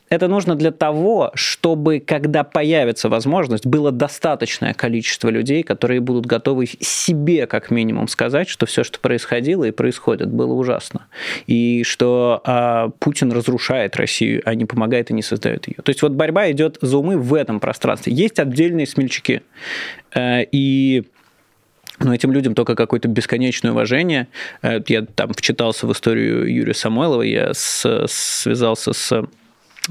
Это 0.09 0.27
нужно 0.27 0.55
для 0.55 0.71
того, 0.71 1.31
чтобы, 1.33 1.99
когда 1.99 2.43
появится 2.43 3.09
возможность, 3.09 3.65
было 3.65 3.91
достаточное 3.91 4.73
количество 4.73 5.29
людей, 5.29 5.63
которые 5.63 5.99
будут 5.99 6.25
готовы 6.25 6.65
себе, 6.65 7.45
как 7.45 7.71
минимум, 7.71 8.07
сказать, 8.07 8.47
что 8.47 8.65
все, 8.65 8.83
что 8.83 8.99
происходило 8.99 9.65
и 9.65 9.71
происходит, 9.71 10.31
было 10.31 10.53
ужасно. 10.53 11.07
И 11.45 11.83
что 11.83 12.41
а, 12.45 12.89
Путин 12.99 13.31
разрушает 13.31 13.97
Россию, 13.97 14.41
а 14.45 14.55
не 14.55 14.65
помогает 14.65 15.11
и 15.11 15.13
не 15.13 15.21
создает 15.21 15.67
ее. 15.67 15.75
То 15.83 15.89
есть 15.89 16.01
вот 16.01 16.13
борьба 16.13 16.49
идет 16.51 16.77
за 16.81 16.97
умы 16.97 17.17
в 17.17 17.33
этом 17.33 17.59
пространстве. 17.59 18.13
Есть 18.13 18.39
отдельные 18.39 18.87
смельчаки. 18.87 19.41
Э, 20.15 20.43
и 20.51 21.03
но 21.99 22.13
этим 22.13 22.31
людям 22.31 22.53
только 22.53 22.75
какое-то 22.75 23.07
бесконечное 23.07 23.71
уважение. 23.71 24.27
Э, 24.61 24.79
я 24.87 25.01
там 25.01 25.33
вчитался 25.33 25.87
в 25.87 25.91
историю 25.91 26.45
Юрия 26.45 26.73
Самойлова, 26.75 27.23
я 27.23 27.53
с, 27.53 28.05
связался 28.07 28.93
с 28.93 29.27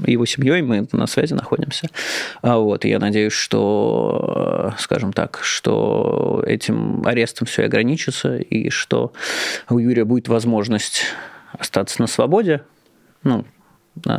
его 0.05 0.25
семьей, 0.25 0.61
мы 0.61 0.87
на 0.91 1.07
связи 1.07 1.33
находимся. 1.33 1.89
А 2.41 2.57
вот, 2.57 2.85
и 2.85 2.89
я 2.89 2.99
надеюсь, 2.99 3.33
что, 3.33 4.73
скажем 4.77 5.13
так, 5.13 5.39
что 5.41 6.43
этим 6.45 7.05
арестом 7.05 7.47
все 7.47 7.65
ограничится, 7.65 8.37
и 8.37 8.69
что 8.69 9.13
у 9.69 9.79
Юрия 9.79 10.05
будет 10.05 10.27
возможность 10.27 11.05
остаться 11.53 12.01
на 12.01 12.07
свободе, 12.07 12.63
ну, 13.23 13.45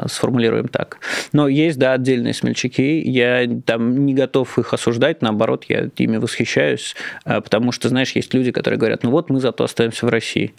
сформулируем 0.06 0.68
так. 0.68 0.98
Но 1.32 1.48
есть, 1.48 1.78
да, 1.78 1.92
отдельные 1.92 2.34
смельчаки, 2.34 3.00
я 3.00 3.46
там 3.64 4.06
не 4.06 4.14
готов 4.14 4.58
их 4.58 4.74
осуждать, 4.74 5.22
наоборот, 5.22 5.64
я 5.68 5.88
ими 5.96 6.16
восхищаюсь, 6.16 6.94
а, 7.24 7.40
потому 7.40 7.72
что, 7.72 7.88
знаешь, 7.88 8.12
есть 8.12 8.34
люди, 8.34 8.52
которые 8.52 8.78
говорят, 8.78 9.02
ну 9.02 9.10
вот 9.10 9.30
мы 9.30 9.40
зато 9.40 9.64
остаемся 9.64 10.06
в 10.06 10.08
России. 10.08 10.54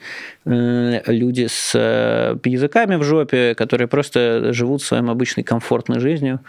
Э, 0.46 1.02
люди 1.08 1.48
с 1.50 1.74
э, 1.76 2.38
языками 2.44 2.96
в 2.96 3.04
жопе, 3.04 3.56
которые 3.56 3.88
просто 3.88 4.54
живут 4.54 4.82
своим 4.82 5.10
обычной 5.10 5.44
комфортной 5.44 6.00
жизнью, 6.00 6.40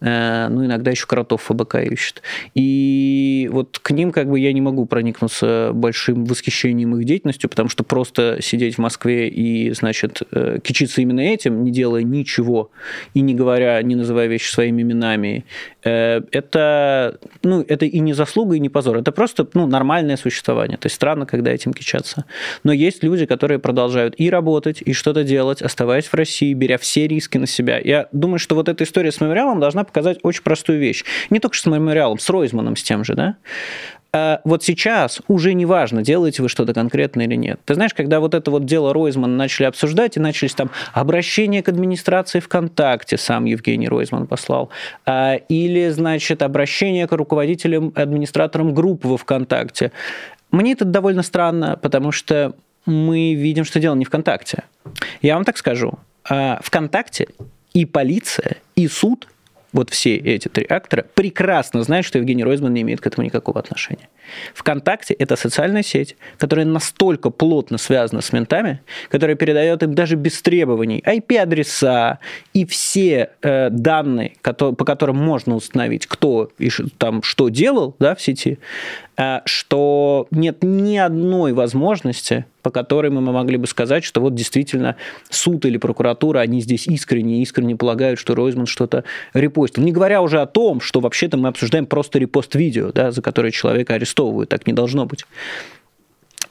э, 0.00 0.48
ну, 0.48 0.64
иногда 0.64 0.90
еще 0.90 1.06
кротов 1.06 1.42
ФБК 1.42 1.76
ищут. 1.76 2.22
И 2.54 3.48
вот 3.52 3.78
к 3.78 3.90
ним 3.90 4.12
как 4.12 4.28
бы 4.28 4.38
я 4.38 4.52
не 4.52 4.60
могу 4.60 4.86
проникнуться 4.86 5.70
большим 5.74 6.24
восхищением 6.24 6.96
их 6.96 7.04
деятельностью, 7.04 7.50
потому 7.50 7.68
что 7.68 7.84
просто 7.84 8.38
сидеть 8.40 8.76
в 8.76 8.78
Москве 8.78 9.28
и, 9.28 9.72
значит, 9.72 10.22
кичиться 10.62 11.00
именно 11.02 11.20
этим, 11.20 11.64
не 11.64 11.70
делая 11.70 12.02
ни 12.02 12.19
ничего 12.20 12.70
и 13.14 13.20
не 13.20 13.34
говоря, 13.34 13.82
не 13.82 13.96
называя 13.96 14.26
вещи 14.26 14.50
своими 14.50 14.82
именами, 14.82 15.44
э, 15.84 16.20
это, 16.32 17.18
ну, 17.42 17.64
это 17.66 17.86
и 17.86 18.00
не 18.00 18.12
заслуга, 18.12 18.56
и 18.56 18.60
не 18.60 18.68
позор. 18.68 18.98
Это 18.98 19.12
просто 19.12 19.46
ну, 19.54 19.66
нормальное 19.66 20.16
существование. 20.16 20.76
То 20.76 20.86
есть 20.86 20.96
странно, 20.96 21.26
когда 21.26 21.50
этим 21.50 21.72
кичаться. 21.72 22.24
Но 22.64 22.72
есть 22.72 23.02
люди, 23.02 23.26
которые 23.26 23.58
продолжают 23.58 24.14
и 24.18 24.30
работать, 24.30 24.82
и 24.84 24.92
что-то 24.92 25.24
делать, 25.24 25.62
оставаясь 25.62 26.06
в 26.06 26.14
России, 26.14 26.54
беря 26.54 26.78
все 26.78 27.06
риски 27.06 27.38
на 27.38 27.46
себя. 27.46 27.80
Я 27.82 28.08
думаю, 28.12 28.38
что 28.38 28.54
вот 28.54 28.68
эта 28.68 28.84
история 28.84 29.12
с 29.12 29.20
мемориалом 29.20 29.60
должна 29.60 29.84
показать 29.84 30.18
очень 30.22 30.42
простую 30.42 30.78
вещь. 30.78 31.04
Не 31.30 31.40
только 31.40 31.56
с 31.56 31.66
мемориалом, 31.66 32.18
с 32.18 32.28
Ройзманом, 32.28 32.76
с 32.76 32.82
тем 32.82 33.04
же, 33.04 33.14
да? 33.14 33.36
А 34.12 34.40
вот 34.44 34.64
сейчас 34.64 35.20
уже 35.28 35.54
не 35.54 35.66
важно, 35.66 36.02
делаете 36.02 36.42
вы 36.42 36.48
что-то 36.48 36.74
конкретное 36.74 37.26
или 37.26 37.36
нет. 37.36 37.60
Ты 37.64 37.74
знаешь, 37.74 37.94
когда 37.94 38.18
вот 38.18 38.34
это 38.34 38.50
вот 38.50 38.64
дело 38.64 38.92
Ройзмана 38.92 39.36
начали 39.36 39.66
обсуждать, 39.66 40.16
и 40.16 40.20
начались 40.20 40.54
там 40.54 40.70
обращения 40.92 41.62
к 41.62 41.68
администрации 41.68 42.40
ВКонтакте, 42.40 43.16
сам 43.16 43.44
Евгений 43.44 43.88
Ройзман 43.88 44.26
послал, 44.26 44.70
а, 45.06 45.34
или, 45.34 45.88
значит, 45.90 46.42
обращение 46.42 47.06
к 47.06 47.12
руководителям, 47.12 47.92
администраторам 47.94 48.74
группы 48.74 49.06
во 49.06 49.16
ВКонтакте. 49.16 49.92
Мне 50.50 50.72
это 50.72 50.84
довольно 50.84 51.22
странно, 51.22 51.78
потому 51.80 52.10
что 52.10 52.54
мы 52.86 53.34
видим, 53.34 53.64
что 53.64 53.78
дело 53.78 53.94
не 53.94 54.04
ВКонтакте. 54.04 54.64
Я 55.22 55.34
вам 55.36 55.44
так 55.44 55.56
скажу. 55.56 55.98
А, 56.28 56.58
ВКонтакте 56.62 57.28
и 57.74 57.84
полиция, 57.84 58.56
и 58.74 58.88
суд– 58.88 59.28
вот 59.72 59.90
все 59.90 60.16
эти 60.16 60.48
три 60.48 60.66
актора, 60.68 61.06
прекрасно 61.14 61.82
знают, 61.82 62.06
что 62.06 62.18
Евгений 62.18 62.44
Ройзман 62.44 62.72
не 62.72 62.82
имеет 62.82 63.00
к 63.00 63.06
этому 63.06 63.24
никакого 63.24 63.60
отношения. 63.60 64.08
ВКонтакте– 64.54 65.14
это 65.18 65.36
социальная 65.36 65.82
сеть, 65.82 66.16
которая 66.38 66.66
настолько 66.66 67.30
плотно 67.30 67.78
связана 67.78 68.20
с 68.20 68.32
ментами, 68.32 68.80
которая 69.08 69.36
передает 69.36 69.82
им 69.82 69.94
даже 69.94 70.16
без 70.16 70.40
требований 70.42 71.02
IP-адреса 71.04 72.18
и 72.52 72.64
все 72.66 73.30
э, 73.42 73.70
данные, 73.70 74.34
которые, 74.40 74.76
по 74.76 74.84
которым 74.84 75.16
можно 75.16 75.54
установить, 75.54 76.06
кто 76.06 76.50
и 76.58 76.70
там 76.98 77.22
что 77.22 77.48
делал 77.48 77.96
да, 77.98 78.14
в 78.14 78.20
сети, 78.20 78.58
что 79.44 80.26
нет 80.30 80.58
ни 80.62 80.96
одной 80.96 81.52
возможности, 81.52 82.46
по 82.62 82.70
которой 82.70 83.10
мы 83.10 83.20
могли 83.20 83.56
бы 83.56 83.66
сказать, 83.66 84.04
что 84.04 84.20
вот 84.20 84.34
действительно 84.34 84.96
суд 85.28 85.64
или 85.64 85.78
прокуратура, 85.78 86.40
они 86.40 86.60
здесь 86.60 86.86
искренне, 86.86 87.42
искренне 87.42 87.76
полагают, 87.76 88.18
что 88.18 88.34
Ройзман 88.34 88.66
что-то 88.66 89.04
репостил. 89.34 89.82
Не 89.82 89.92
говоря 89.92 90.22
уже 90.22 90.40
о 90.40 90.46
том, 90.46 90.80
что 90.80 91.00
вообще-то 91.00 91.36
мы 91.36 91.48
обсуждаем 91.48 91.86
просто 91.86 92.18
репост 92.18 92.54
видео, 92.54 92.92
да, 92.92 93.10
за 93.10 93.22
которое 93.22 93.50
человека 93.50 93.94
арестовывают, 93.94 94.50
так 94.50 94.66
не 94.66 94.72
должно 94.72 95.06
быть. 95.06 95.24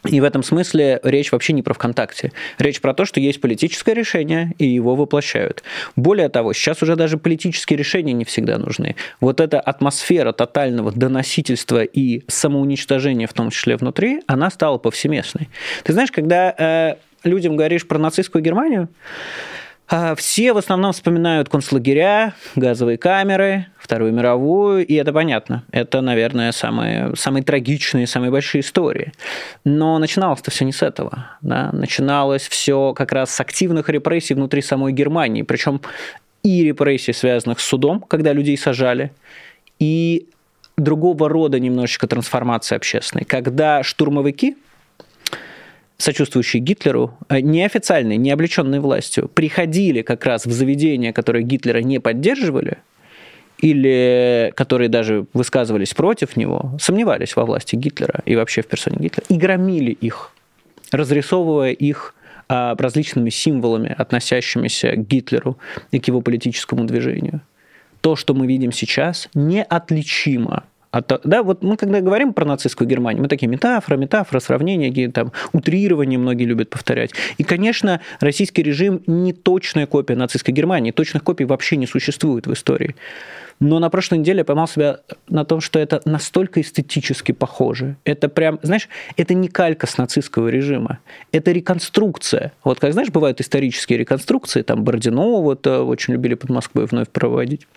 И 0.05 0.21
в 0.21 0.23
этом 0.23 0.43
смысле 0.43 0.99
речь 1.03 1.31
вообще 1.31 1.53
не 1.53 1.61
про 1.61 1.73
ВКонтакте. 1.73 2.31
Речь 2.57 2.79
про 2.79 2.93
то, 2.93 3.05
что 3.05 3.19
есть 3.19 3.41
политическое 3.41 3.93
решение, 3.93 4.53
и 4.57 4.65
его 4.65 4.95
воплощают. 4.95 5.63
Более 5.95 6.29
того, 6.29 6.53
сейчас 6.53 6.81
уже 6.81 6.95
даже 6.95 7.17
политические 7.17 7.77
решения 7.77 8.13
не 8.13 8.23
всегда 8.23 8.57
нужны. 8.57 8.95
Вот 9.19 9.41
эта 9.41 9.59
атмосфера 9.59 10.31
тотального 10.31 10.91
доносительства 10.91 11.83
и 11.83 12.23
самоуничтожения, 12.27 13.27
в 13.27 13.33
том 13.33 13.49
числе 13.49 13.75
внутри, 13.75 14.21
она 14.27 14.49
стала 14.49 14.77
повсеместной. 14.77 15.49
Ты 15.83 15.93
знаешь, 15.93 16.11
когда 16.11 16.55
э, 16.57 16.95
людям 17.27 17.57
говоришь 17.57 17.87
про 17.87 17.97
нацистскую 17.97 18.41
Германию, 18.41 18.87
все 20.17 20.53
в 20.53 20.57
основном 20.57 20.93
вспоминают 20.93 21.49
концлагеря, 21.49 22.33
газовые 22.55 22.97
камеры, 22.97 23.67
Вторую 23.89 24.13
мировую, 24.13 24.85
и 24.85 24.93
это 24.93 25.11
понятно. 25.11 25.63
Это, 25.71 26.01
наверное, 26.01 26.51
самые, 26.51 27.15
самые 27.15 27.43
трагичные, 27.43 28.05
самые 28.05 28.29
большие 28.29 28.61
истории. 28.61 29.13
Но 29.63 29.97
начиналось-то 29.97 30.51
все 30.51 30.63
не 30.65 30.73
с 30.73 30.83
этого. 30.83 31.25
Да? 31.41 31.71
Начиналось 31.73 32.47
все 32.47 32.93
как 32.93 33.11
раз 33.11 33.31
с 33.31 33.39
активных 33.39 33.89
репрессий 33.89 34.35
внутри 34.35 34.61
самой 34.61 34.93
Германии. 34.93 35.41
Причем 35.41 35.81
и 36.43 36.63
репрессий, 36.63 37.13
связанных 37.13 37.59
с 37.59 37.63
судом, 37.63 38.01
когда 38.01 38.31
людей 38.31 38.57
сажали, 38.57 39.11
и 39.79 40.27
другого 40.77 41.27
рода 41.27 41.59
немножечко 41.59 42.05
трансформации 42.05 42.75
общественной. 42.75 43.25
Когда 43.25 43.81
штурмовики, 43.81 44.55
сочувствующие 45.99 46.61
Гитлеру, 46.61 47.13
э, 47.27 47.41
неофициальные, 47.41 48.17
не 48.17 48.31
облеченные 48.31 48.79
властью, 48.79 49.27
приходили 49.27 50.01
как 50.01 50.25
раз 50.25 50.45
в 50.45 50.51
заведения, 50.51 51.13
которые 51.13 51.43
Гитлера 51.43 51.79
не 51.79 51.99
поддерживали, 51.99 52.77
или 53.59 54.53
которые 54.55 54.87
даже 54.87 55.25
высказывались 55.33 55.93
против 55.93 56.37
него, 56.37 56.77
сомневались 56.79 57.35
во 57.35 57.45
власти 57.45 57.75
Гитлера 57.75 58.21
и 58.25 58.35
вообще 58.35 58.61
в 58.61 58.67
персоне 58.67 58.97
Гитлера, 58.99 59.25
и 59.27 59.35
громили 59.35 59.91
их, 59.91 60.31
разрисовывая 60.91 61.71
их 61.71 62.15
а, 62.47 62.75
различными 62.79 63.29
символами, 63.29 63.93
относящимися 63.95 64.93
к 64.93 65.05
Гитлеру 65.05 65.57
и 65.91 65.99
к 65.99 66.07
его 66.07 66.21
политическому 66.21 66.85
движению. 66.85 67.41
То, 67.99 68.15
что 68.15 68.33
мы 68.33 68.47
видим 68.47 68.71
сейчас, 68.71 69.27
неотличимо 69.33 70.63
а 70.91 71.01
то, 71.01 71.21
да, 71.23 71.43
вот 71.43 71.63
мы 71.63 71.77
когда 71.77 72.01
говорим 72.01 72.33
про 72.33 72.45
нацистскую 72.45 72.87
Германию, 72.87 73.21
мы 73.21 73.27
такие 73.27 73.47
метафоры, 73.47 73.97
метафоры, 73.97 74.41
сравнения, 74.41 75.11
там, 75.11 75.31
утрирования 75.53 76.17
многие 76.17 76.45
любят 76.45 76.69
повторять. 76.69 77.11
И, 77.37 77.43
конечно, 77.43 78.01
российский 78.19 78.63
режим 78.63 79.03
не 79.05 79.33
точная 79.33 79.85
копия 79.85 80.15
нацистской 80.15 80.53
Германии, 80.53 80.91
точных 80.91 81.23
копий 81.23 81.45
вообще 81.45 81.77
не 81.77 81.85
существует 81.85 82.47
в 82.47 82.53
истории. 82.53 82.95
Но 83.59 83.79
на 83.79 83.89
прошлой 83.89 84.19
неделе 84.19 84.39
я 84.39 84.45
поймал 84.45 84.67
себя 84.67 85.01
на 85.27 85.43
том, 85.43 85.59
что 85.59 85.79
это 85.79 86.01
настолько 86.05 86.61
эстетически 86.61 87.33
похоже. 87.33 87.97
Это 88.05 88.29
прям, 88.29 88.57
знаешь, 88.63 88.87
это 89.17 89.33
не 89.33 89.49
калька 89.49 89.85
с 89.85 89.97
нацистского 89.97 90.47
режима. 90.47 90.99
Это 91.33 91.51
реконструкция. 91.51 92.53
Вот 92.63 92.79
как, 92.79 92.93
знаешь, 92.93 93.09
бывают 93.09 93.41
исторические 93.41 93.99
реконструкции, 93.99 94.61
там 94.61 94.83
Бородино 94.83 95.41
вот 95.41 95.67
э, 95.67 95.77
очень 95.79 96.13
любили 96.13 96.35
под 96.35 96.49
Москвой 96.49 96.85
вновь 96.85 97.09
проводить. 97.09 97.67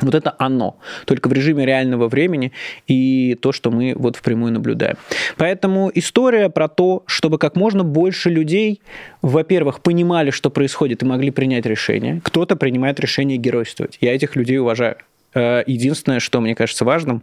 Вот 0.00 0.14
это 0.14 0.34
оно, 0.38 0.78
только 1.06 1.28
в 1.28 1.32
режиме 1.32 1.66
реального 1.66 2.08
времени 2.08 2.52
и 2.86 3.36
то, 3.40 3.52
что 3.52 3.70
мы 3.70 3.94
вот 3.96 4.16
впрямую 4.16 4.52
наблюдаем. 4.52 4.96
Поэтому 5.36 5.90
история 5.94 6.48
про 6.48 6.68
то, 6.68 7.02
чтобы 7.06 7.38
как 7.38 7.56
можно 7.56 7.84
больше 7.84 8.30
людей, 8.30 8.80
во-первых, 9.22 9.80
понимали, 9.80 10.30
что 10.30 10.50
происходит 10.50 11.02
и 11.02 11.06
могли 11.06 11.30
принять 11.30 11.66
решение. 11.66 12.20
Кто-то 12.22 12.56
принимает 12.56 13.00
решение 13.00 13.38
геройствовать. 13.38 13.98
Я 14.00 14.14
этих 14.14 14.36
людей 14.36 14.58
уважаю. 14.58 14.96
Э, 15.34 15.62
единственное, 15.66 16.20
что 16.20 16.40
мне 16.40 16.54
кажется 16.54 16.84
важным, 16.84 17.22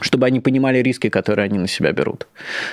чтобы 0.00 0.26
они 0.26 0.40
понимали 0.40 0.78
риски, 0.78 1.08
которые 1.08 1.46
они 1.46 1.58
на 1.58 1.68
себя 1.68 1.92
берут. 1.92 2.26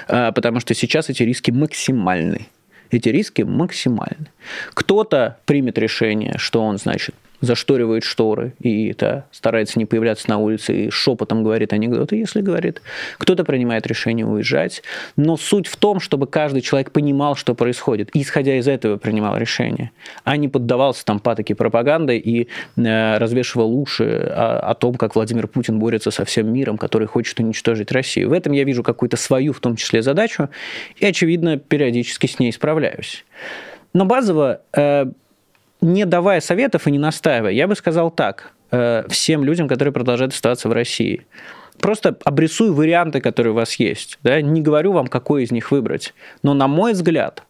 Э, 0.07 0.31
потому 0.33 0.59
что 0.59 0.73
сейчас 0.73 1.09
эти 1.09 1.23
риски 1.23 1.51
максимальны. 1.51 2.47
Эти 2.91 3.09
риски 3.09 3.41
максимальны. 3.41 4.27
Кто-то 4.73 5.37
примет 5.45 5.77
решение, 5.77 6.35
что 6.37 6.61
он, 6.61 6.77
значит, 6.77 7.15
зашторивает 7.41 8.03
шторы 8.03 8.53
и 8.59 8.89
это, 8.89 9.25
старается 9.31 9.77
не 9.79 9.85
появляться 9.85 10.29
на 10.29 10.37
улице 10.39 10.85
и 10.85 10.89
шепотом 10.89 11.43
говорит 11.43 11.73
анекдоты, 11.73 12.15
если 12.15 12.41
говорит. 12.41 12.81
Кто-то 13.17 13.43
принимает 13.43 13.85
решение 13.87 14.25
уезжать. 14.25 14.81
Но 15.15 15.37
суть 15.37 15.67
в 15.67 15.77
том, 15.77 15.99
чтобы 15.99 16.27
каждый 16.27 16.61
человек 16.61 16.91
понимал, 16.91 17.35
что 17.35 17.53
происходит, 17.53 18.09
и 18.15 18.21
исходя 18.21 18.57
из 18.57 18.67
этого 18.67 18.97
принимал 18.97 19.37
решение, 19.37 19.91
а 20.23 20.37
не 20.37 20.47
поддавался 20.47 21.05
там 21.05 21.19
патоке 21.19 21.55
пропаганды 21.55 22.17
и 22.17 22.47
э, 22.75 23.17
развешивал 23.17 23.73
уши 23.73 24.03
о, 24.05 24.59
о 24.59 24.73
том, 24.73 24.95
как 24.95 25.15
Владимир 25.15 25.47
Путин 25.47 25.79
борется 25.79 26.11
со 26.11 26.25
всем 26.25 26.51
миром, 26.51 26.77
который 26.77 27.07
хочет 27.07 27.39
уничтожить 27.39 27.91
Россию. 27.91 28.29
В 28.29 28.33
этом 28.33 28.53
я 28.53 28.63
вижу 28.63 28.83
какую-то 28.83 29.17
свою, 29.17 29.53
в 29.53 29.59
том 29.59 29.75
числе, 29.75 30.01
задачу, 30.01 30.49
и, 30.97 31.05
очевидно, 31.05 31.57
периодически 31.57 32.27
с 32.27 32.39
ней 32.39 32.51
справляюсь. 32.51 33.25
Но 33.93 34.05
базово 34.05 34.61
э, 34.73 35.05
не 35.81 36.05
давая 36.05 36.41
советов 36.41 36.87
и 36.87 36.91
не 36.91 36.99
настаивая, 36.99 37.51
я 37.51 37.67
бы 37.67 37.75
сказал 37.75 38.11
так 38.11 38.53
э, 38.71 39.03
всем 39.09 39.43
людям, 39.43 39.67
которые 39.67 39.93
продолжают 39.93 40.33
оставаться 40.33 40.69
в 40.69 40.71
России. 40.71 41.25
Просто 41.79 42.17
обрисую 42.23 42.73
варианты, 42.73 43.21
которые 43.21 43.53
у 43.53 43.55
вас 43.55 43.75
есть. 43.75 44.17
Да? 44.23 44.41
Не 44.41 44.61
говорю 44.61 44.93
вам, 44.93 45.07
какой 45.07 45.43
из 45.43 45.51
них 45.51 45.71
выбрать. 45.71 46.13
Но, 46.41 46.53
на 46.53 46.67
мой 46.67 46.93
взгляд, 46.93 47.43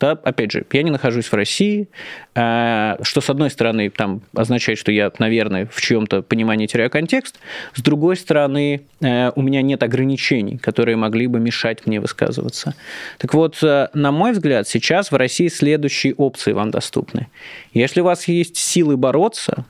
да, 0.00 0.12
опять 0.12 0.52
же, 0.52 0.64
я 0.72 0.82
не 0.82 0.90
нахожусь 0.90 1.26
в 1.26 1.34
России, 1.34 1.88
э, 2.34 2.96
что, 3.02 3.20
с 3.20 3.30
одной 3.30 3.50
стороны, 3.50 3.90
там 3.90 4.22
означает, 4.32 4.78
что 4.78 4.92
я, 4.92 5.10
наверное, 5.18 5.66
в 5.66 5.80
чьем-то 5.80 6.22
понимании 6.22 6.66
теряю 6.66 6.88
контекст, 6.88 7.40
с 7.74 7.82
другой 7.82 8.16
стороны, 8.16 8.82
э, 9.00 9.32
у 9.34 9.42
меня 9.42 9.60
нет 9.62 9.82
ограничений, 9.82 10.58
которые 10.58 10.96
могли 10.96 11.26
бы 11.26 11.40
мешать 11.40 11.86
мне 11.86 12.00
высказываться. 12.00 12.74
Так 13.18 13.34
вот, 13.34 13.58
э, 13.62 13.88
на 13.92 14.12
мой 14.12 14.32
взгляд, 14.32 14.68
сейчас 14.68 15.10
в 15.10 15.16
России 15.16 15.48
следующие 15.48 16.14
опции 16.14 16.52
вам 16.52 16.70
доступны. 16.70 17.26
Если 17.72 18.00
у 18.00 18.04
вас 18.04 18.28
есть 18.28 18.56
силы 18.56 18.96
бороться, 18.96 19.64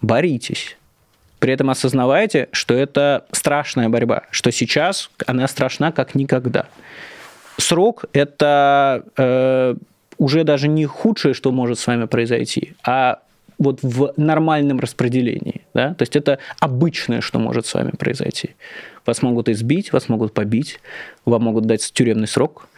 боритесь. 0.00 0.78
При 1.40 1.52
этом 1.52 1.70
осознавайте, 1.70 2.48
что 2.52 2.74
это 2.74 3.26
страшная 3.32 3.88
борьба, 3.88 4.22
что 4.30 4.50
сейчас 4.50 5.10
она 5.26 5.46
страшна 5.46 5.92
как 5.92 6.14
никогда 6.14 6.66
срок– 7.58 8.04
это 8.12 9.04
э, 9.16 9.74
уже 10.18 10.44
даже 10.44 10.68
не 10.68 10.86
худшее, 10.86 11.34
что 11.34 11.52
может 11.52 11.78
с 11.78 11.86
вами 11.86 12.06
произойти, 12.06 12.74
а 12.84 13.20
вот 13.58 13.80
в 13.82 14.14
нормальном 14.16 14.78
распределении. 14.78 15.62
Да? 15.74 15.94
То 15.94 16.02
есть 16.02 16.16
это 16.16 16.38
обычное, 16.60 17.20
что 17.20 17.38
может 17.38 17.66
с 17.66 17.74
вами 17.74 17.90
произойти. 17.90 18.50
Вас 19.04 19.22
могут 19.22 19.48
избить, 19.48 19.92
вас 19.92 20.08
могут 20.08 20.32
побить, 20.32 20.80
вам 21.24 21.42
могут 21.42 21.66
дать 21.66 21.92
тюремный 21.92 22.28
срок, 22.28 22.68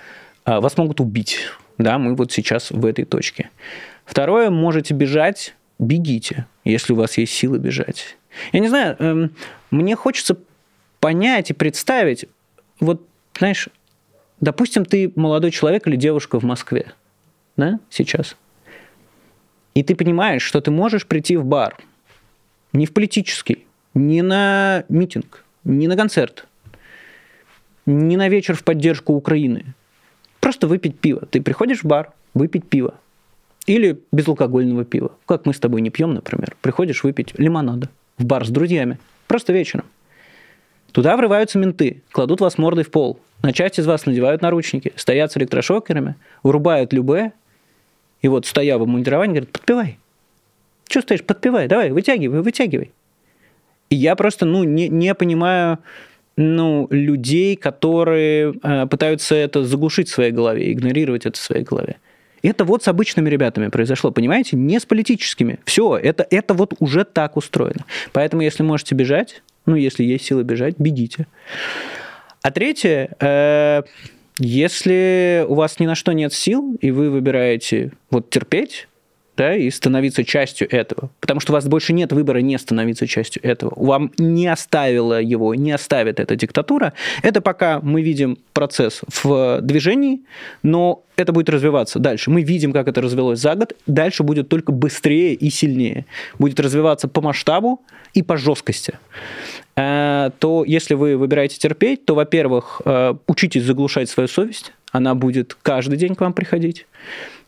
а 0.45 0.61
вас 0.61 0.77
могут 0.77 1.01
убить. 1.01 1.41
Да, 1.79 1.99
мы 1.99 2.15
вот 2.15 2.33
сейчас 2.33 2.71
в 2.71 2.85
этой 2.85 3.05
точке. 3.05 3.51
Второе, 4.05 4.51
можете 4.51 4.95
бежать, 4.95 5.55
бегите, 5.79 6.47
если 6.65 6.93
у 6.93 6.97
вас 6.97 7.17
есть 7.19 7.33
силы 7.33 7.59
бежать. 7.59 8.17
Я 8.53 8.61
не 8.61 8.69
знаю, 8.69 8.97
эм, 8.99 9.33
мне 9.71 9.97
хочется 9.97 10.37
понять 11.01 11.51
и 11.51 11.55
представить, 11.55 12.27
вот, 12.81 13.03
знаешь, 13.39 13.69
Допустим, 14.41 14.85
ты 14.85 15.13
молодой 15.17 15.51
человек 15.51 15.87
или 15.87 15.97
девушка 15.97 16.41
в 16.41 16.45
Москве, 16.45 16.93
да, 17.57 17.79
сейчас. 17.91 18.37
И 19.75 19.83
ты 19.83 19.95
понимаешь, 19.95 20.43
что 20.43 20.61
ты 20.61 20.71
можешь 20.71 21.07
прийти 21.07 21.37
в 21.37 21.45
бар, 21.45 21.77
не 22.73 22.87
в 22.87 22.93
политический, 22.93 23.67
не 23.95 24.23
на 24.23 24.85
митинг, 24.89 25.45
не 25.65 25.89
на 25.89 25.97
концерт, 25.97 26.47
не 27.87 28.17
на 28.17 28.29
вечер 28.29 28.55
в 28.55 28.65
поддержку 28.65 29.13
Украины. 29.13 29.75
Просто 30.41 30.67
выпить 30.67 30.99
пиво. 30.99 31.27
Ты 31.27 31.43
приходишь 31.43 31.83
в 31.83 31.85
бар, 31.85 32.13
выпить 32.35 32.69
пиво. 32.69 32.95
Или 33.67 34.01
безалкогольного 34.11 34.85
пива. 34.85 35.13
Как 35.27 35.45
мы 35.45 35.53
с 35.53 35.61
тобой 35.61 35.83
не 35.83 35.91
пьем, 35.91 36.15
например. 36.15 36.57
Приходишь 36.63 37.05
выпить 37.05 37.39
лимонада 37.39 37.91
в 38.17 38.25
бар 38.25 38.47
с 38.47 38.49
друзьями. 38.49 38.99
Просто 39.27 39.53
вечером. 39.53 39.85
Туда 40.93 41.17
врываются 41.17 41.59
менты, 41.59 42.03
кладут 42.13 42.41
вас 42.41 42.59
мордой 42.59 42.85
в 42.85 42.91
пол, 42.91 43.21
на 43.43 43.53
часть 43.53 43.79
из 43.79 43.87
вас 43.87 44.07
надевают 44.07 44.43
наручники, 44.43 44.93
стоят 44.97 45.33
с 45.33 45.37
электрошокерами, 45.37 46.17
вырубают 46.43 46.93
любе, 46.93 47.33
и 48.23 48.29
вот 48.29 48.47
стоя 48.47 48.77
в 48.79 48.83
обмундировании, 48.83 49.35
говорят, 49.35 49.53
подпевай. 49.53 49.99
Что 50.89 51.01
стоишь, 51.01 51.23
подпевай, 51.23 51.69
давай, 51.69 51.91
вытягивай, 51.91 52.43
вытягивай. 52.43 52.91
И 53.89 53.97
я 53.97 54.15
просто, 54.15 54.45
ну, 54.45 54.65
не, 54.65 54.89
не 54.89 55.15
понимаю, 55.15 55.79
ну, 56.37 56.87
людей, 56.91 57.57
которые 57.57 58.55
э, 58.63 58.87
пытаются 58.87 59.35
это 59.35 59.65
заглушить 59.65 60.09
в 60.09 60.13
своей 60.13 60.33
голове, 60.33 60.73
игнорировать 60.73 61.27
это 61.27 61.39
в 61.39 61.43
своей 61.43 61.65
голове. 61.65 61.97
Это 62.43 62.65
вот 62.65 62.83
с 62.83 62.89
обычными 62.89 63.29
ребятами 63.29 63.69
произошло, 63.69 64.11
понимаете? 64.11 64.57
Не 64.57 64.81
с 64.81 64.87
политическими. 64.87 65.59
Все, 65.65 65.97
это, 65.97 66.27
это 66.31 66.55
вот 66.55 66.75
уже 66.79 67.05
так 67.05 67.37
устроено. 67.37 67.85
Поэтому, 68.13 68.43
если 68.43 68.63
можете 68.63 68.95
бежать, 68.95 69.43
ну, 69.67 69.77
если 69.77 70.05
есть 70.05 70.25
силы 70.25 70.43
бежать, 70.43 70.77
бегите. 70.79 71.27
А 72.43 72.51
третье, 72.51 73.17
э, 73.21 73.83
если 74.39 75.45
у 75.47 75.55
вас 75.55 75.79
ни 75.79 75.87
на 75.87 75.95
что 75.95 76.13
нет 76.13 76.33
сил, 76.33 76.77
и 76.81 76.91
вы 76.91 77.11
выбираете 77.11 77.93
вот 78.11 78.31
терпеть, 78.31 78.89
да, 79.41 79.57
и 79.57 79.71
становиться 79.71 80.23
частью 80.23 80.71
этого. 80.71 81.09
Потому 81.19 81.41
что 81.41 81.53
у 81.53 81.55
вас 81.55 81.67
больше 81.67 81.95
нет 81.95 82.13
выбора 82.13 82.41
не 82.41 82.59
становиться 82.59 83.07
частью 83.07 83.43
этого. 83.43 83.73
Вам 83.75 84.13
не 84.19 84.47
оставила 84.47 85.19
его, 85.19 85.55
не 85.55 85.73
оставит 85.73 86.21
эта 86.21 86.37
диктатура. 86.37 86.93
Это 87.23 87.41
пока 87.41 87.81
мы 87.81 88.03
видим 88.03 88.37
процесс 88.53 89.01
в 89.25 89.63
движении, 89.63 90.21
но 90.63 91.05
это 91.17 91.33
будет 91.33 91.49
развиваться 91.49 91.99
дальше. 91.99 92.31
Мы 92.31 92.43
видим, 92.43 92.75
как 92.75 92.87
это 92.87 93.01
развелось 93.01 93.39
за 93.39 93.55
год. 93.55 93.75
Дальше 93.87 94.25
будет 94.25 94.51
только 94.51 94.73
быстрее 94.73 95.33
и 95.33 95.49
сильнее. 95.49 96.05
Будет 96.39 96.61
развиваться 96.61 97.09
по 97.09 97.23
масштабу 97.23 97.81
и 98.13 98.23
по 98.23 98.37
жесткости. 98.37 98.99
Э, 99.75 100.33
то 100.39 100.65
если 100.67 100.93
вы 100.93 101.17
выбираете 101.17 101.57
терпеть, 101.57 102.05
то, 102.05 102.15
во-первых, 102.15 102.83
э, 102.85 103.15
учитесь 103.27 103.63
заглушать 103.63 104.11
свою 104.11 104.29
совесть. 104.29 104.75
Она 104.93 105.15
будет 105.15 105.57
каждый 105.63 105.97
день 105.97 106.15
к 106.15 106.21
вам 106.21 106.35
приходить. 106.35 106.87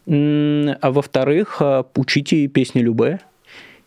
А 0.07 0.91
во-вторых, 0.91 1.59
э, 1.61 1.85
учите 1.97 2.49
песни 2.49 2.81
Любе 2.81 3.21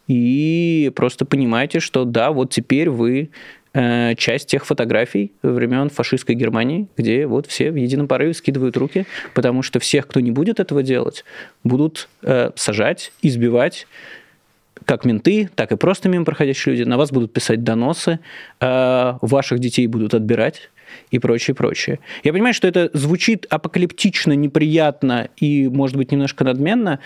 и 0.08 0.92
просто 0.96 1.26
понимаете, 1.26 1.80
что 1.80 2.06
да, 2.06 2.32
вот 2.32 2.52
теперь 2.52 2.90
вы 2.90 3.32
э, 3.74 4.16
часть 4.16 4.48
тех 4.48 4.66
фотографий 4.66 5.34
времен 5.42 5.90
фашистской 5.90 6.36
Германии, 6.36 6.88
где 6.96 7.28
вот 7.28 7.48
все 7.48 7.72
в 7.72 7.76
едином 7.76 8.08
порыве 8.08 8.34
скидывают 8.34 8.78
руки, 8.78 9.06
потому 9.34 9.62
что 9.62 9.80
всех, 9.80 10.08
кто 10.08 10.22
не 10.22 10.32
будет 10.32 10.60
этого 10.60 10.84
делать, 10.84 11.26
будут 11.66 12.08
э, 12.22 12.52
сажать, 12.56 13.12
избивать, 13.22 13.88
как 14.86 15.04
менты, 15.04 15.50
так 15.56 15.72
и 15.72 15.78
просто 15.78 16.08
мимо 16.08 16.24
проходящие 16.24 16.76
люди. 16.76 16.88
На 16.88 16.98
вас 16.98 17.12
будут 17.12 17.34
писать 17.34 17.64
доносы, 17.64 18.20
ваших 18.60 19.60
детей 19.60 19.88
будут 19.88 20.14
отбирать 20.14 20.70
и 21.12 21.20
прочее, 21.20 21.56
прочее. 21.56 22.00
Я 22.24 22.34
понимаю, 22.34 22.54
что 22.54 22.68
это 22.68 22.90
звучит 22.94 23.46
апокалиптично, 23.50 24.34
неприятно 24.34 25.30
и, 25.38 25.68
может 25.68 25.98
быть, 25.98 26.12
немножко 26.12 26.44
надменно, 26.44 27.00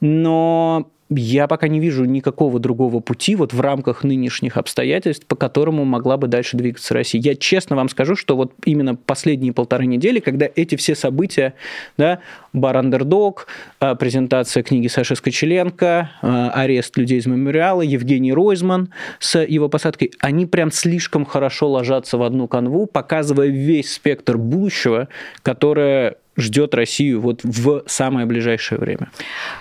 но 0.00 0.90
я 1.08 1.46
пока 1.46 1.68
не 1.68 1.78
вижу 1.78 2.04
никакого 2.04 2.58
другого 2.58 3.00
пути 3.00 3.36
вот 3.36 3.52
в 3.52 3.60
рамках 3.60 4.02
нынешних 4.02 4.56
обстоятельств, 4.56 5.24
по 5.26 5.36
которому 5.36 5.84
могла 5.84 6.16
бы 6.16 6.26
дальше 6.26 6.56
двигаться 6.56 6.94
Россия. 6.94 7.20
Я 7.20 7.36
честно 7.36 7.76
вам 7.76 7.88
скажу, 7.88 8.16
что 8.16 8.36
вот 8.36 8.52
именно 8.64 8.96
последние 8.96 9.52
полторы 9.52 9.86
недели, 9.86 10.18
когда 10.18 10.48
эти 10.54 10.74
все 10.74 10.96
события, 10.96 11.54
да, 11.96 12.18
бар 12.52 12.76
Андердог, 12.78 13.46
а, 13.78 13.94
презентация 13.94 14.62
книги 14.64 14.88
Саши 14.88 15.14
Скочеленко, 15.14 16.10
а, 16.22 16.50
арест 16.50 16.96
людей 16.96 17.18
из 17.18 17.26
мемориала, 17.26 17.82
Евгений 17.82 18.32
Ройзман 18.32 18.92
с 19.20 19.40
его 19.40 19.68
посадкой, 19.68 20.10
они 20.18 20.46
прям 20.46 20.72
слишком 20.72 21.24
хорошо 21.24 21.70
ложатся 21.70 22.18
в 22.18 22.22
одну 22.22 22.48
канву, 22.48 22.86
показывая 22.86 23.48
весь 23.48 23.92
спектр 23.92 24.38
будущего, 24.38 25.08
которое 25.42 26.16
ждет 26.36 26.74
Россию 26.74 27.20
вот 27.20 27.40
в 27.42 27.84
самое 27.86 28.26
ближайшее 28.26 28.78
время. 28.78 29.10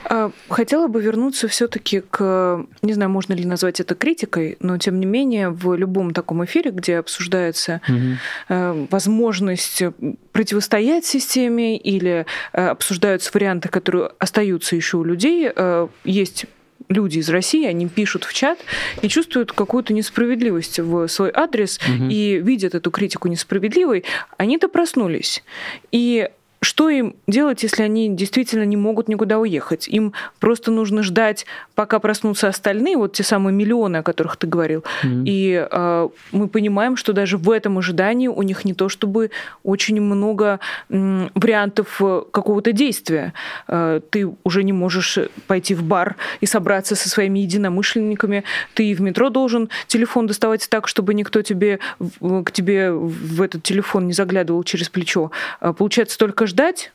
А, 0.06 0.32
хотела 0.50 0.88
бы 0.88 1.02
вернуться 1.02 1.48
все-таки 1.48 2.02
к, 2.02 2.66
не 2.82 2.94
знаю, 2.94 3.10
можно 3.10 3.34
ли 3.34 3.46
назвать 3.46 3.80
это 3.80 3.96
критикой, 3.96 4.58
но 4.60 4.78
тем 4.78 5.00
не 5.00 5.06
менее 5.06 5.50
в 5.50 5.76
любом 5.76 6.12
таком 6.12 6.44
эфире, 6.46 6.72
где 6.72 6.98
обсуждается 6.98 7.82
угу. 7.88 8.88
возможность 8.92 9.84
противостоять 10.32 11.06
системе 11.06 11.78
или 11.78 12.26
э, 12.54 12.68
обсуждаются 12.68 13.32
варианты, 13.34 13.70
которые 13.70 14.12
остаются 14.20 14.76
еще 14.76 14.98
у 14.98 15.04
людей, 15.04 15.50
э, 15.56 15.88
есть 16.04 16.46
люди 16.90 17.20
из 17.20 17.30
России, 17.30 17.66
они 17.66 17.88
пишут 17.88 18.24
в 18.24 18.34
чат 18.34 18.60
и 19.02 19.08
чувствуют 19.08 19.52
какую-то 19.52 19.94
несправедливость 19.94 20.80
в 20.80 21.08
свой 21.08 21.32
адрес 21.34 21.80
угу. 21.80 22.10
и 22.10 22.40
видят 22.40 22.76
эту 22.76 22.92
критику 22.92 23.28
несправедливой, 23.28 24.04
они-то 24.38 24.68
проснулись. 24.68 25.44
И 25.92 26.30
что 26.65 26.89
им 26.89 27.15
делать, 27.28 27.63
если 27.63 27.84
они 27.84 28.10
действительно 28.10 28.63
не 28.63 28.75
могут 28.75 29.08
никуда 29.08 29.39
уехать? 29.39 29.88
Им 29.88 30.13
просто 30.39 30.71
нужно 30.71 31.04
ждать, 31.04 31.45
пока 31.75 31.99
проснутся 31.99 32.47
остальные, 32.47 32.97
вот 32.97 33.13
те 33.13 33.23
самые 33.23 33.54
миллионы, 33.54 33.97
о 33.97 34.04
которых 34.04 34.38
ты 34.38 34.47
говорил. 34.47 34.84
Mm-hmm. 35.04 35.23
И 35.25 35.67
э, 35.71 36.10
мы 36.32 36.47
понимаем, 36.47 36.97
что 36.97 37.13
даже 37.13 37.38
в 37.38 37.49
этом 37.51 37.78
ожидании 37.78 38.28
у 38.28 38.41
них 38.41 38.65
не 38.65 38.73
то 38.73 38.89
чтобы 38.89 39.32
очень 39.63 40.01
много 40.01 40.60
м, 40.89 41.30
вариантов 41.36 42.01
э, 42.01 42.23
какого-то 42.32 42.71
действия. 42.71 43.34
Э, 43.67 44.01
ты 44.10 44.30
уже 44.43 44.63
не 44.63 44.73
можешь 44.73 45.19
пойти 45.47 45.75
в 45.75 45.84
бар 45.84 46.15
и 46.41 46.45
собраться 46.45 46.95
со 46.95 47.10
своими 47.10 47.39
единомышленниками. 47.39 48.43
Ты 48.73 48.93
в 48.95 49.01
метро 49.01 49.30
должен 49.30 49.69
телефон 49.88 50.28
доставать 50.28 50.67
так, 50.69 50.88
чтобы 50.88 51.13
никто 51.13 51.41
тебе, 51.41 51.80
к 51.99 52.51
тебе 52.51 52.91
в 52.91 53.41
этот 53.41 53.63
телефон 53.63 54.08
не 54.08 54.13
заглядывал 54.13 54.63
через 54.63 54.89
плечо. 54.89 55.32
Э, 55.62 55.73
получается 55.73 56.17
только 56.17 56.47
ждать, 56.56 56.94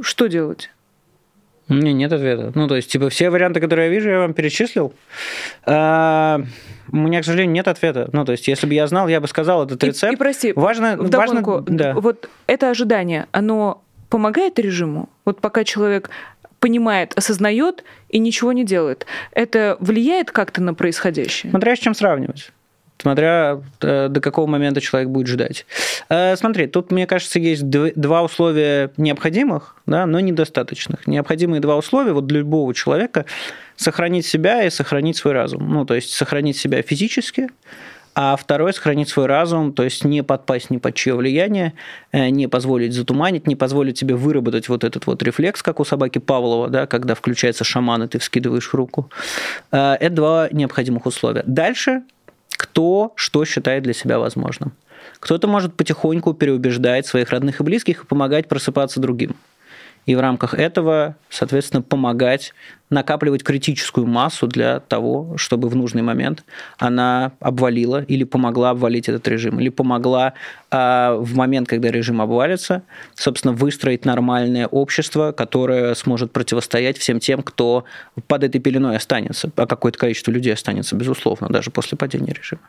что 0.00 0.28
делать? 0.28 0.70
У 1.68 1.74
меня 1.74 1.92
нет 1.92 2.12
ответа. 2.12 2.52
Ну, 2.54 2.66
то 2.68 2.76
есть, 2.76 2.90
типа, 2.90 3.10
все 3.10 3.28
варианты, 3.28 3.60
которые 3.60 3.88
я 3.88 3.94
вижу, 3.94 4.08
я 4.08 4.18
вам 4.18 4.32
перечислил. 4.32 4.94
А, 5.64 6.40
у 6.90 6.96
меня, 6.96 7.20
к 7.20 7.24
сожалению, 7.24 7.52
нет 7.52 7.68
ответа. 7.68 8.08
Ну, 8.12 8.24
то 8.24 8.32
есть, 8.32 8.48
если 8.48 8.66
бы 8.66 8.72
я 8.72 8.86
знал, 8.86 9.08
я 9.08 9.20
бы 9.20 9.28
сказал 9.28 9.64
этот 9.64 9.82
рецепт. 9.84 10.12
И, 10.12 10.14
и 10.14 10.18
прости, 10.18 10.52
важно, 10.54 10.96
важно, 10.96 11.42
да. 11.66 11.92
вот 11.94 12.30
это 12.46 12.70
ожидание, 12.70 13.26
оно 13.32 13.82
помогает 14.08 14.58
режиму? 14.58 15.10
Вот 15.26 15.40
пока 15.40 15.64
человек 15.64 16.08
понимает, 16.58 17.12
осознает 17.14 17.84
и 18.08 18.18
ничего 18.18 18.52
не 18.52 18.64
делает, 18.64 19.06
это 19.32 19.76
влияет 19.80 20.30
как-то 20.30 20.62
на 20.62 20.72
происходящее? 20.72 21.50
Смотря 21.50 21.76
с 21.76 21.78
чем 21.78 21.94
сравнивать 21.94 22.52
смотря 22.98 23.60
э, 23.80 24.08
до 24.08 24.20
какого 24.20 24.46
момента 24.46 24.80
человек 24.80 25.10
будет 25.10 25.26
ждать. 25.26 25.66
Э, 26.08 26.36
смотри, 26.36 26.66
тут, 26.66 26.90
мне 26.90 27.06
кажется, 27.06 27.38
есть 27.38 27.68
два 27.68 28.22
условия 28.22 28.90
необходимых, 28.96 29.76
да, 29.86 30.06
но 30.06 30.20
недостаточных. 30.20 31.06
Необходимые 31.06 31.60
два 31.60 31.76
условия 31.76 32.12
вот 32.12 32.26
для 32.26 32.40
любого 32.40 32.74
человека– 32.74 33.26
сохранить 33.76 34.24
себя 34.24 34.62
и 34.62 34.70
сохранить 34.70 35.16
свой 35.16 35.34
разум. 35.34 35.68
Ну, 35.68 35.84
то 35.84 35.94
есть 35.94 36.12
сохранить 36.12 36.56
себя 36.56 36.80
физически, 36.82 37.48
а 38.14 38.36
второе– 38.36 38.72
сохранить 38.72 39.08
свой 39.08 39.26
разум, 39.26 39.72
то 39.72 39.82
есть 39.82 40.04
не 40.04 40.22
подпасть 40.22 40.70
ни 40.70 40.76
под 40.76 40.94
чье 40.94 41.16
влияние, 41.16 41.72
э, 42.12 42.28
не 42.28 42.46
позволить 42.46 42.92
затуманить, 42.92 43.48
не 43.48 43.56
позволить 43.56 43.98
себе 43.98 44.14
выработать 44.14 44.68
вот 44.68 44.84
этот 44.84 45.08
вот 45.08 45.22
рефлекс, 45.24 45.62
как 45.62 45.80
у 45.80 45.84
собаки 45.84 46.18
Павлова, 46.18 46.68
да, 46.68 46.86
когда 46.86 47.16
включается 47.16 47.64
шаман, 47.64 48.04
и 48.04 48.06
ты 48.06 48.20
вскидываешь 48.20 48.72
руку. 48.72 49.10
Это 49.72 50.10
два 50.10 50.48
необходимых 50.52 51.06
условия. 51.06 51.42
Дальше 51.44 52.02
кто 52.64 53.12
что 53.14 53.44
считает 53.44 53.82
для 53.82 53.92
себя 53.92 54.18
возможным. 54.18 54.72
Кто-то 55.20 55.46
может 55.46 55.74
потихоньку 55.74 56.32
переубеждать 56.32 57.06
своих 57.06 57.28
родных 57.30 57.60
и 57.60 57.62
близких 57.62 58.02
и 58.02 58.06
помогать 58.06 58.48
просыпаться 58.48 59.00
другим 59.00 59.36
и 60.06 60.14
в 60.14 60.20
рамках 60.20 60.54
этого, 60.54 61.16
соответственно, 61.30 61.82
помогать 61.82 62.52
накапливать 62.90 63.42
критическую 63.42 64.06
массу 64.06 64.46
для 64.46 64.80
того, 64.80 65.36
чтобы 65.36 65.68
в 65.68 65.76
нужный 65.76 66.02
момент 66.02 66.44
она 66.78 67.32
обвалила 67.40 68.02
или 68.02 68.24
помогла 68.24 68.70
обвалить 68.70 69.08
этот 69.08 69.26
режим, 69.26 69.58
или 69.58 69.68
помогла 69.68 70.34
а, 70.70 71.16
в 71.16 71.34
момент, 71.34 71.68
когда 71.68 71.90
режим 71.90 72.20
обвалится, 72.20 72.82
собственно, 73.14 73.52
выстроить 73.52 74.04
нормальное 74.04 74.66
общество, 74.66 75.32
которое 75.32 75.94
сможет 75.94 76.30
противостоять 76.30 76.98
всем 76.98 77.20
тем, 77.20 77.42
кто 77.42 77.84
под 78.28 78.44
этой 78.44 78.60
пеленой 78.60 78.96
останется, 78.96 79.50
а 79.56 79.66
какое-то 79.66 79.98
количество 79.98 80.30
людей 80.30 80.52
останется, 80.52 80.94
безусловно, 80.94 81.48
даже 81.48 81.70
после 81.70 81.98
падения 81.98 82.32
режима. 82.32 82.62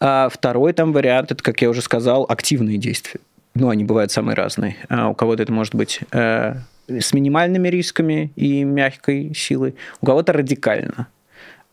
А 0.00 0.28
второй 0.28 0.72
там 0.72 0.92
вариант, 0.92 1.30
это, 1.30 1.42
как 1.42 1.62
я 1.62 1.70
уже 1.70 1.82
сказал, 1.82 2.26
активные 2.28 2.78
действия 2.78 3.20
ну, 3.54 3.68
они 3.68 3.84
бывают 3.84 4.10
самые 4.10 4.34
разные. 4.34 4.76
А 4.88 5.08
у 5.08 5.14
кого-то 5.14 5.42
это 5.42 5.52
может 5.52 5.74
быть 5.74 6.00
э, 6.12 6.54
с 6.88 7.12
минимальными 7.12 7.68
рисками 7.68 8.32
и 8.36 8.64
мягкой 8.64 9.32
силой, 9.34 9.74
у 10.00 10.06
кого-то 10.06 10.32
радикально. 10.32 11.08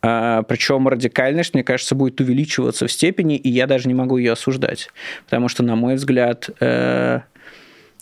А, 0.02 0.42
причем 0.42 0.88
радикальность, 0.88 1.54
мне 1.54 1.64
кажется, 1.64 1.94
будет 1.94 2.20
увеличиваться 2.20 2.86
в 2.86 2.92
степени, 2.92 3.36
и 3.36 3.48
я 3.50 3.66
даже 3.66 3.88
не 3.88 3.94
могу 3.94 4.16
ее 4.16 4.32
осуждать. 4.32 4.90
Потому 5.24 5.48
что, 5.48 5.62
на 5.62 5.76
мой 5.76 5.96
взгляд, 5.96 6.48
э, 6.60 7.20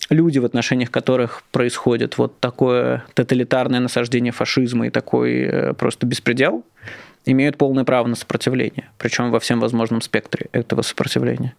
люди, 0.09 0.39
в 0.39 0.45
отношениях 0.45 0.91
которых 0.91 1.43
происходит 1.51 2.17
вот 2.17 2.39
такое 2.39 3.03
тоталитарное 3.13 3.79
насаждение 3.79 4.31
фашизма 4.31 4.87
и 4.87 4.89
такой 4.89 5.41
э, 5.41 5.73
просто 5.73 6.05
беспредел, 6.05 6.63
имеют 7.25 7.57
полное 7.57 7.83
право 7.83 8.07
на 8.07 8.15
сопротивление, 8.15 8.89
причем 8.97 9.29
во 9.31 9.39
всем 9.39 9.59
возможном 9.59 10.01
спектре 10.01 10.47
этого 10.53 10.81
сопротивления. 10.81 11.53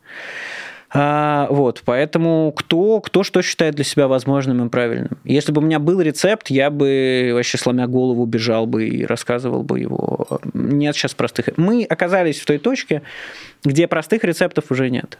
А, 0.93 1.47
вот, 1.51 1.83
поэтому 1.85 2.53
кто, 2.57 3.01
кто 3.01 3.23
что 3.23 3.43
считает 3.43 3.77
для 3.77 3.85
себя 3.85 4.09
возможным 4.09 4.67
и 4.67 4.69
правильным. 4.69 5.19
Если 5.25 5.53
бы 5.53 5.61
у 5.61 5.65
меня 5.65 5.79
был 5.79 6.01
рецепт, 6.01 6.51
я 6.51 6.71
бы 6.71 7.31
вообще 7.33 7.59
сломя 7.59 7.87
голову 7.87 8.27
бежал 8.27 8.67
бы 8.67 8.89
и 8.89 9.05
рассказывал 9.05 9.63
бы 9.63 9.79
его. 9.79 10.41
Нет 10.53 10.97
сейчас 10.97 11.15
простых. 11.15 11.51
Мы 11.57 11.85
оказались 11.85 12.41
в 12.41 12.47
той 12.47 12.59
точке, 12.59 13.03
где 13.65 13.87
простых 13.87 14.25
рецептов 14.25 14.71
уже 14.71 14.91
нет. 14.91 15.19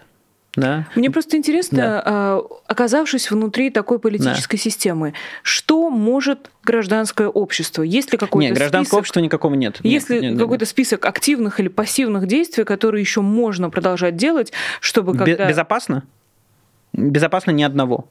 Да. 0.57 0.89
Мне 0.97 1.11
просто 1.11 1.37
интересно, 1.37 1.79
да. 1.79 2.03
А, 2.05 2.43
оказавшись 2.67 3.31
внутри 3.31 3.71
такой 3.71 4.01
политической 4.01 4.57
да. 4.57 4.63
системы, 4.63 5.15
что 5.43 5.91
может 5.91 6.51
гражданское 6.65 7.29
общество? 7.29 7.83
Есть 7.83 8.11
ли 8.13 8.19
какой-то 8.19 8.49
Нет, 8.49 8.57
гражданского 8.57 8.85
список, 8.85 8.99
общества 8.99 9.21
никакого 9.21 9.55
нет. 9.55 9.79
Есть 9.85 10.11
нет, 10.11 10.23
ли 10.23 10.31
нет, 10.31 10.39
какой-то 10.39 10.63
нет. 10.63 10.69
список 10.69 11.07
активных 11.07 11.61
или 11.61 11.69
пассивных 11.69 12.27
действий, 12.27 12.65
которые 12.65 13.01
еще 13.01 13.21
можно 13.21 13.71
продолжать 13.71 14.17
делать, 14.17 14.53
чтобы 14.81 15.17
когда... 15.17 15.49
Безопасно? 15.49 16.05
Безопасно 16.93 17.53
ни 17.53 17.63
одного. 17.63 18.09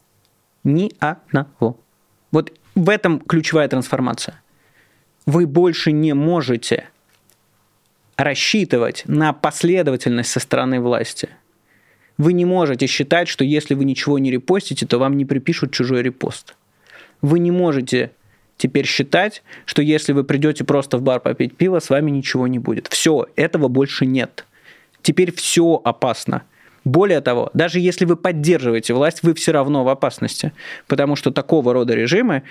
Ни 0.64 0.94
одного. 1.00 1.78
Вот 2.32 2.54
в 2.74 2.90
этом 2.90 3.20
ключевая 3.20 3.68
трансформация. 3.68 4.42
Вы 5.26 5.46
больше 5.46 5.92
не 5.92 6.14
можете 6.14 6.88
рассчитывать 8.16 9.04
на 9.08 9.34
последовательность 9.34 10.32
со 10.32 10.40
стороны 10.40 10.80
власти– 10.80 11.28
вы 12.20 12.34
не 12.34 12.44
можете 12.44 12.86
считать, 12.86 13.30
что 13.30 13.46
если 13.46 13.74
вы 13.74 13.86
ничего 13.86 14.20
не 14.20 14.30
репостите, 14.30 14.86
то 14.86 15.00
вам 15.00 15.16
не 15.16 15.24
припишут 15.24 15.72
чужой 15.72 16.04
репост. 16.04 16.56
Вы 17.22 17.40
не 17.40 17.50
можете 17.50 18.12
теперь 18.58 18.86
считать, 18.86 19.42
что 19.66 19.82
если 19.82 20.12
вы 20.12 20.26
придете 20.26 20.66
просто 20.66 20.98
в 20.98 21.02
бар 21.02 21.22
попить 21.22 21.56
пиво, 21.56 21.80
с 21.80 21.90
вами 21.90 22.12
ничего 22.12 22.46
не 22.48 22.60
будет. 22.60 22.88
Все, 22.88 23.28
этого 23.38 23.70
больше 23.70 24.06
нет. 24.06 24.46
Теперь 25.02 25.32
все 25.34 25.82
опасно. 25.82 26.44
Более 26.84 27.22
того, 27.22 27.52
даже 27.54 27.80
если 27.80 28.04
вы 28.04 28.18
поддерживаете 28.18 28.94
власть, 28.94 29.24
вы 29.24 29.34
все 29.34 29.54
равно 29.54 29.86
в 29.86 29.88
опасности, 29.88 30.52
потому 30.88 31.16
что 31.16 31.32
такого 31.32 31.74
рода 31.74 31.94
режимы 31.94 32.44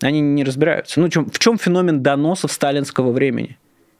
Они 0.00 0.20
не 0.20 0.42
разбираются. 0.42 1.00
Ну, 1.00 1.08
в 1.08 1.38
чем 1.38 1.56
феномен 1.56 2.02
доносов 2.02 2.50
сталинского 2.50 3.12
времени? 3.12 3.58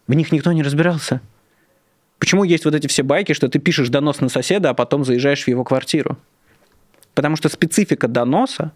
В 0.09 0.15
них 0.15 0.33
никто 0.33 0.51
не 0.51 0.65
разбирался. 0.65 1.21
Почему 2.19 2.45
есть 2.45 2.65
вот 2.65 2.75
эти 2.75 2.87
все 2.87 3.03
байки, 3.03 3.33
что 3.33 3.49
ты 3.49 3.59
пишешь 3.59 3.89
донос 3.89 4.21
на 4.21 4.29
соседа, 4.29 4.71
а 4.71 4.75
потом 4.75 5.05
заезжаешь 5.05 5.45
в 5.45 5.49
его 5.49 5.65
квартиру? 5.65 6.17
Потому 7.15 7.37
что 7.37 7.49
специфика 7.49 8.09
доноса 8.09 8.73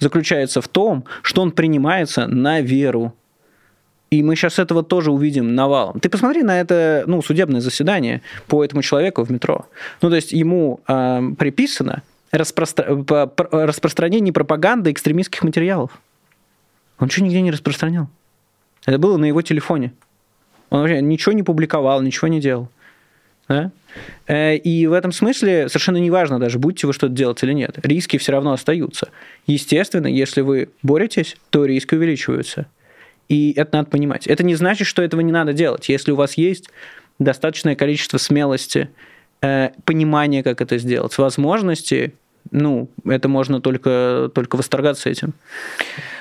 заключается 0.00 0.60
в 0.60 0.68
том, 0.68 1.04
что 1.22 1.42
он 1.42 1.52
принимается 1.52 2.26
на 2.26 2.60
веру. 2.60 3.14
И 4.10 4.22
мы 4.22 4.36
сейчас 4.36 4.58
этого 4.58 4.82
тоже 4.82 5.10
увидим 5.10 5.54
навалом. 5.54 5.98
Ты 5.98 6.08
посмотри 6.08 6.42
на 6.42 6.60
это 6.60 7.04
ну, 7.06 7.20
судебное 7.22 7.60
заседание 7.60 8.22
по 8.46 8.64
этому 8.64 8.82
человеку 8.82 9.24
в 9.24 9.30
метро. 9.30 9.66
Ну, 10.02 10.08
то 10.08 10.16
есть 10.16 10.32
ему 10.32 10.80
э, 10.86 11.20
приписано 11.36 12.02
распростра... 12.30 12.86
распространение 13.50 14.32
пропаганды 14.32 14.92
экстремистских 14.92 15.42
материалов. 15.42 15.90
Он 16.98 17.06
ничего 17.06 17.26
нигде 17.26 17.40
не 17.40 17.50
распространял. 17.50 18.08
Это 18.86 18.98
было 18.98 19.16
на 19.16 19.24
его 19.24 19.42
телефоне. 19.42 19.92
Он 20.74 20.80
вообще 20.80 21.00
ничего 21.00 21.32
не 21.32 21.44
публиковал, 21.44 22.02
ничего 22.02 22.26
не 22.26 22.40
делал. 22.40 22.68
Да? 23.48 23.70
Э, 24.26 24.56
и 24.56 24.88
в 24.88 24.92
этом 24.92 25.12
смысле 25.12 25.68
совершенно 25.68 25.98
неважно 25.98 26.40
даже, 26.40 26.58
будете 26.58 26.88
вы 26.88 26.92
что-то 26.92 27.12
делать 27.14 27.40
или 27.44 27.52
нет. 27.52 27.78
Риски 27.84 28.18
все 28.18 28.32
равно 28.32 28.52
остаются. 28.52 29.10
Естественно, 29.46 30.08
если 30.08 30.40
вы 30.40 30.70
боретесь, 30.82 31.36
то 31.50 31.64
риски 31.64 31.94
увеличиваются. 31.94 32.66
И 33.28 33.52
это 33.52 33.76
надо 33.76 33.90
понимать. 33.90 34.26
Это 34.26 34.42
не 34.42 34.56
значит, 34.56 34.88
что 34.88 35.00
этого 35.00 35.20
не 35.20 35.30
надо 35.30 35.52
делать. 35.52 35.88
Если 35.88 36.10
у 36.10 36.16
вас 36.16 36.36
есть 36.36 36.70
достаточное 37.20 37.76
количество 37.76 38.18
смелости, 38.18 38.88
э, 39.42 39.70
понимания, 39.84 40.42
как 40.42 40.60
это 40.60 40.78
сделать, 40.78 41.16
возможности, 41.18 42.14
ну, 42.50 42.88
это 43.04 43.28
можно 43.28 43.60
только, 43.60 44.28
только 44.34 44.56
восторгаться 44.56 45.08
этим. 45.08 45.34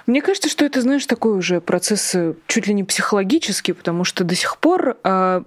Мне 0.06 0.22
кажется, 0.22 0.50
что 0.50 0.66
это, 0.66 0.82
знаешь, 0.82 1.06
такой 1.06 1.38
уже 1.38 1.62
процесс 1.62 2.13
э, 2.13 2.34
чуть 2.48 2.68
ли 2.68 2.74
не 2.74 2.84
психологический, 2.84 3.72
потому 3.72 4.04
что 4.04 4.24
до 4.24 4.36
сих 4.36 4.58
пор 4.58 4.98
э, 5.04 5.42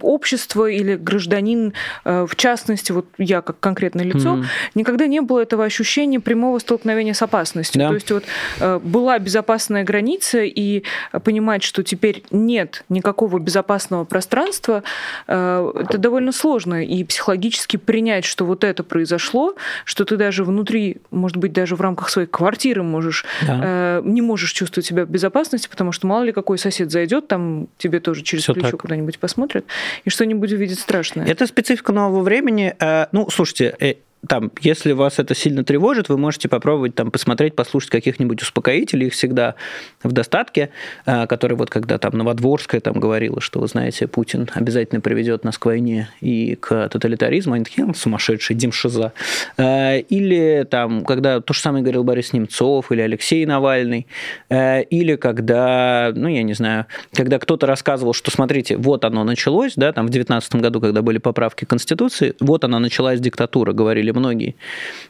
общество 0.00 0.66
или 0.66 0.96
гражданин, 0.96 1.74
э, 2.04 2.26
в 2.26 2.34
частности, 2.36 2.92
вот 2.92 3.06
я 3.18 3.42
как 3.42 3.60
конкретное 3.60 4.04
лицо, 4.04 4.36
mm-hmm. 4.36 4.44
никогда 4.76 5.06
не 5.06 5.20
было 5.20 5.40
этого 5.40 5.64
ощущения 5.64 6.20
прямого 6.20 6.58
столкновения 6.58 7.12
с 7.12 7.20
опасностью. 7.20 7.80
Да. 7.80 7.88
То 7.88 7.94
есть 7.94 8.10
вот 8.10 8.24
э, 8.60 8.80
была 8.82 9.18
безопасная 9.18 9.84
граница, 9.84 10.42
и 10.42 10.84
понимать, 11.24 11.62
что 11.62 11.82
теперь 11.82 12.24
нет 12.30 12.84
никакого 12.88 13.38
безопасного 13.38 14.04
пространства, 14.04 14.82
э, 15.26 15.72
это 15.80 15.98
довольно 15.98 16.32
сложно. 16.32 16.82
И 16.82 17.04
психологически 17.04 17.76
принять, 17.76 18.24
что 18.24 18.46
вот 18.46 18.64
это 18.64 18.84
произошло, 18.84 19.54
что 19.84 20.06
ты 20.06 20.16
даже 20.16 20.44
внутри, 20.44 20.98
может 21.10 21.36
быть, 21.36 21.52
даже 21.52 21.76
в 21.76 21.80
рамках 21.82 22.08
своей 22.08 22.28
квартиры 22.28 22.82
можешь 22.82 23.26
да 23.46 23.60
э, 23.62 23.81
Э, 23.81 23.81
не 24.04 24.22
можешь 24.22 24.52
чувствовать 24.52 24.86
себя 24.86 25.04
в 25.04 25.10
безопасности, 25.10 25.68
потому 25.68 25.92
что 25.92 26.06
мало 26.06 26.24
ли 26.24 26.32
какой 26.32 26.58
сосед 26.58 26.90
зайдет, 26.90 27.28
там 27.28 27.68
тебе 27.78 28.00
тоже 28.00 28.22
через 28.22 28.44
Всё 28.44 28.54
плечо 28.54 28.76
куда-нибудь 28.76 29.18
посмотрит 29.18 29.64
и 30.04 30.10
что-нибудь 30.10 30.52
увидит 30.52 30.78
страшное. 30.78 31.26
Это 31.26 31.46
специфика 31.46 31.92
нового 31.92 32.22
времени. 32.22 32.74
Э, 32.78 33.06
ну, 33.12 33.28
слушайте, 33.30 33.76
э, 33.80 33.94
там, 34.28 34.52
если 34.60 34.92
вас 34.92 35.18
это 35.18 35.34
сильно 35.34 35.64
тревожит, 35.64 36.08
вы 36.08 36.16
можете 36.16 36.48
попробовать 36.48 36.94
там 36.94 37.10
посмотреть, 37.10 37.56
послушать 37.56 37.90
каких-нибудь 37.90 38.40
успокоителей, 38.40 39.08
их 39.08 39.14
всегда 39.14 39.56
в 40.02 40.12
достатке, 40.12 40.70
а, 41.04 41.26
которые 41.26 41.58
вот 41.58 41.70
когда 41.70 41.98
там 41.98 42.16
Новодворская 42.16 42.80
там 42.80 42.94
говорила, 42.94 43.40
что, 43.40 43.58
вы 43.58 43.66
знаете, 43.66 44.06
Путин 44.06 44.48
обязательно 44.54 45.00
приведет 45.00 45.42
нас 45.42 45.58
к 45.58 45.66
войне 45.66 46.08
и 46.20 46.54
к 46.54 46.88
тоталитаризму, 46.88 47.54
они 47.54 47.64
такие, 47.64 47.92
сумасшедшие, 47.94 48.56
Димшиза. 48.56 49.12
А, 49.58 49.96
или 49.96 50.66
там, 50.70 51.04
когда 51.04 51.40
то 51.40 51.52
же 51.52 51.60
самое 51.60 51.82
говорил 51.82 52.04
Борис 52.04 52.32
Немцов 52.32 52.92
или 52.92 53.00
Алексей 53.00 53.44
Навальный, 53.44 54.06
а, 54.48 54.80
или 54.80 55.16
когда, 55.16 56.12
ну, 56.14 56.28
я 56.28 56.44
не 56.44 56.54
знаю, 56.54 56.86
когда 57.12 57.40
кто-то 57.40 57.66
рассказывал, 57.66 58.14
что, 58.14 58.30
смотрите, 58.30 58.76
вот 58.76 59.04
оно 59.04 59.24
началось, 59.24 59.72
да, 59.74 59.92
там 59.92 60.06
в 60.06 60.10
19 60.10 60.56
году, 60.56 60.80
когда 60.80 61.02
были 61.02 61.18
поправки 61.18 61.64
Конституции, 61.64 62.34
вот 62.38 62.62
она 62.62 62.78
началась 62.78 63.18
диктатура, 63.18 63.72
говорили 63.72 64.11
многие. 64.12 64.56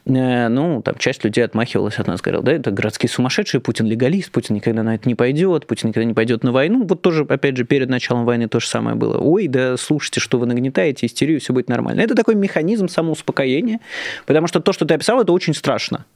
Э, 0.07 0.49
ну, 0.49 0.83
там 0.83 0.97
часть 0.99 1.25
людей 1.25 1.45
отмахивалась 1.45 1.99
от 1.99 2.07
нас, 2.07 2.21
говорила, 2.21 2.45
да, 2.45 2.53
это 2.53 2.71
городские 2.71 3.11
сумасшедшие, 3.11 3.61
Путин 3.61 3.87
легалист, 3.87 4.31
Путин 4.31 4.57
никогда 4.57 4.83
на 4.83 4.95
это 4.95 5.09
не 5.09 5.15
пойдет, 5.15 5.67
Путин 5.67 5.89
никогда 5.89 6.07
не 6.07 6.15
пойдет 6.15 6.45
на 6.45 6.53
войну. 6.53 6.85
Вот 6.85 7.03
тоже, 7.03 7.27
опять 7.29 7.57
же, 7.57 7.65
перед 7.65 7.89
началом 7.89 8.25
войны 8.25 8.49
то 8.49 8.61
же 8.61 8.67
самое 8.67 8.97
было. 8.97 9.19
Ой, 9.19 9.49
да 9.49 9.77
слушайте, 9.77 10.21
что 10.21 10.39
вы 10.39 10.47
нагнетаете, 10.47 11.07
истерию, 11.07 11.41
все 11.41 11.53
будет 11.53 11.69
нормально. 11.69 12.01
Это 12.01 12.15
такой 12.15 12.35
механизм 12.35 12.89
самоуспокоения, 12.89 13.81
потому 14.27 14.47
что 14.47 14.61
то, 14.61 14.73
что 14.73 14.85
ты 14.85 14.95
описал, 14.95 15.21
это 15.21 15.33
очень 15.33 15.55
страшно 15.55 16.07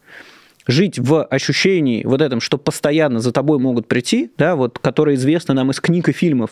жить 0.66 0.99
в 0.99 1.25
ощущении 1.25 2.05
вот 2.05 2.20
этом, 2.20 2.40
что 2.40 2.59
постоянно 2.59 3.20
за 3.20 3.33
тобой 3.33 3.59
могут 3.59 3.87
прийти, 3.87 4.33
да, 4.37 4.57
вот, 4.57 4.79
которое 4.79 5.14
известно 5.14 5.55
нам 5.55 5.70
из 5.70 5.81
книг 5.81 6.09
и 6.09 6.12
фильмов, 6.12 6.51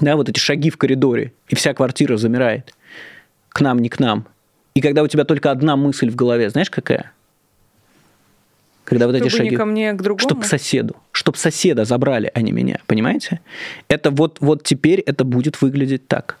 да, 0.00 0.16
вот 0.16 0.28
эти 0.28 0.38
шаги 0.38 0.70
в 0.70 0.76
коридоре, 0.76 1.32
и 1.48 1.54
вся 1.54 1.74
квартира 1.74 2.16
замирает. 2.16 2.74
К 3.48 3.60
нам, 3.62 3.80
не 3.80 3.88
к 3.88 3.98
нам. 3.98 4.26
И 4.74 4.80
когда 4.80 5.02
у 5.02 5.08
тебя 5.08 5.24
только 5.24 5.50
одна 5.50 5.76
мысль 5.76 6.10
в 6.10 6.16
голове, 6.16 6.50
знаешь, 6.50 6.70
какая? 6.70 7.12
Когда 8.84 9.06
Чтобы 9.06 9.18
вот 9.18 9.26
эти 9.26 9.36
шаги... 9.36 9.50
не 9.50 9.56
ко 9.56 9.64
мне, 9.64 9.92
к 9.92 10.02
другому? 10.02 10.20
Чтобы 10.20 10.42
к 10.42 10.46
соседу. 10.46 10.96
Чтобы 11.12 11.38
соседа 11.38 11.84
забрали, 11.84 12.30
а 12.34 12.40
не 12.40 12.52
меня. 12.52 12.78
Понимаете? 12.86 13.40
Это 13.88 14.10
вот, 14.10 14.38
вот 14.40 14.62
теперь 14.62 15.00
это 15.00 15.24
будет 15.24 15.60
выглядеть 15.60 16.06
так. 16.06 16.38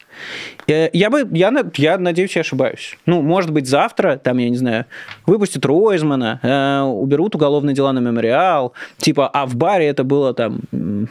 Э, 0.66 0.88
я 0.92 1.10
бы, 1.10 1.28
я, 1.32 1.52
я 1.76 1.98
надеюсь, 1.98 2.36
я 2.36 2.40
ошибаюсь. 2.40 2.96
Ну, 3.06 3.22
может 3.22 3.50
быть, 3.50 3.66
завтра, 3.66 4.16
там, 4.22 4.38
я 4.38 4.48
не 4.48 4.56
знаю, 4.56 4.86
выпустят 5.26 5.64
Ройзмана, 5.66 6.40
э, 6.42 6.80
уберут 6.82 7.34
уголовные 7.34 7.74
дела 7.74 7.92
на 7.92 7.98
мемориал, 7.98 8.72
типа, 8.98 9.28
а 9.28 9.46
в 9.46 9.56
баре 9.56 9.86
это 9.86 10.04
было 10.04 10.34
там 10.34 10.60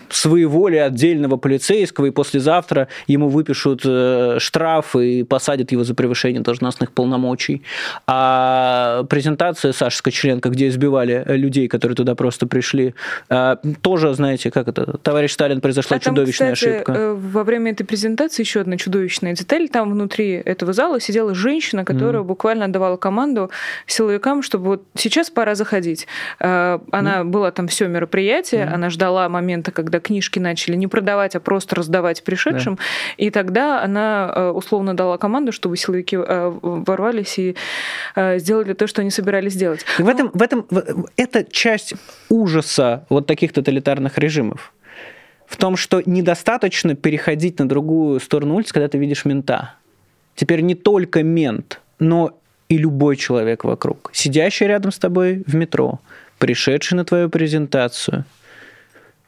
своеволие 0.10 0.84
отдельного 0.84 1.38
полицейского, 1.38 2.06
и 2.06 2.12
послезавтра 2.12 2.88
ему 3.08 3.30
выпишут 3.30 3.82
э, 3.86 4.38
штраф 4.40 4.96
и 4.96 5.24
посадят 5.24 5.72
его 5.72 5.84
за 5.84 5.96
превышение 5.96 6.42
должностных 6.42 6.92
полномочий. 6.92 7.64
А 8.08 9.04
презентация 9.10 9.74
Саши 9.74 9.98
Скочеленко, 9.98 10.50
где 10.50 10.68
избивали 10.68 11.24
людей, 11.28 11.68
которые 11.68 11.96
туда 11.96 12.16
просто 12.16 12.48
пришли, 12.48 12.94
э, 13.30 13.49
тоже, 13.56 14.14
знаете, 14.14 14.52
как 14.52 14.68
это, 14.68 14.98
товарищ 14.98 15.32
Сталин, 15.32 15.62
произошла 15.62 15.98
а 15.98 16.00
чудовищная 16.00 16.54
кстати, 16.54 16.74
ошибка. 16.74 16.92
Э, 16.94 17.14
во 17.14 17.44
время 17.44 17.72
этой 17.72 17.84
презентации 17.84 18.44
еще 18.44 18.62
одна 18.62 18.78
чудовищная 18.78 19.34
деталь. 19.34 19.70
Там 19.70 19.92
внутри 19.92 20.32
этого 20.34 20.74
зала 20.74 21.00
сидела 21.00 21.34
женщина, 21.34 21.86
которая 21.86 22.22
mm. 22.22 22.26
буквально 22.26 22.66
отдавала 22.66 22.98
команду 22.98 23.50
силовикам, 23.86 24.42
чтобы 24.42 24.66
вот 24.66 24.84
сейчас 24.96 25.30
пора 25.30 25.56
заходить. 25.56 26.08
Э, 26.40 26.80
она 26.92 27.20
mm. 27.20 27.24
была 27.26 27.52
там 27.52 27.68
все 27.68 27.88
мероприятие, 27.88 28.64
mm. 28.64 28.74
она 28.74 28.90
ждала 28.90 29.30
момента, 29.30 29.72
когда 29.72 30.00
книжки 30.00 30.40
начали 30.40 30.76
не 30.76 30.88
продавать, 30.88 31.36
а 31.36 31.40
просто 31.40 31.76
раздавать 31.76 32.24
пришедшим. 32.24 32.76
Да. 32.76 32.82
И 33.18 33.30
тогда 33.30 33.82
она 33.84 34.32
э, 34.36 34.50
условно 34.50 34.96
дала 34.96 35.18
команду, 35.18 35.52
чтобы 35.52 35.78
силовики 35.78 36.18
ворвались 36.18 37.38
и 37.40 37.56
сделали 38.16 38.74
то, 38.74 38.88
что 38.88 39.02
они 39.02 39.12
собирались 39.12 39.56
делать. 39.56 39.86
В 39.98 40.08
этом, 40.08 40.32
в 40.34 40.42
этом, 40.42 40.66
это 41.18 41.44
часть 41.44 41.94
ужаса 42.30 43.06
вот 43.10 43.28
таких 43.28 43.39
тоталитарных 43.48 44.18
режимов 44.18 44.74
в 45.48 45.58
том, 45.58 45.78
что 45.78 46.02
недостаточно 46.06 46.96
переходить 46.96 47.60
на 47.60 47.68
другую 47.68 48.20
сторону 48.20 48.56
улицы, 48.56 48.74
когда 48.74 48.88
ты 48.88 48.98
видишь 48.98 49.26
мента. 49.26 49.74
Теперь 50.36 50.62
не 50.62 50.76
только 50.76 51.24
мент, 51.24 51.82
но 51.98 52.40
и 52.70 52.78
любой 52.78 53.16
человек 53.16 53.64
вокруг, 53.64 54.12
сидящий 54.14 54.68
рядом 54.68 54.92
с 54.92 55.00
тобой 55.00 55.44
в 55.48 55.56
метро, 55.56 56.00
пришедший 56.38 56.98
на 56.98 57.04
твою 57.04 57.30
презентацию, 57.30 58.26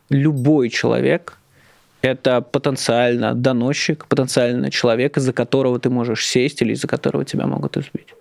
любой 0.09 0.69
человек– 0.69 1.37
это 2.01 2.41
потенциально 2.41 3.33
доносчик, 3.33 4.05
потенциально 4.07 4.71
человек, 4.71 5.17
из-за 5.17 5.33
которого 5.33 5.79
ты 5.79 5.89
можешь 5.89 6.25
сесть 6.25 6.61
или 6.61 6.73
из-за 6.73 6.87
которого 6.87 7.25
тебя 7.25 7.47
могут 7.47 7.77
избить. 7.77 8.13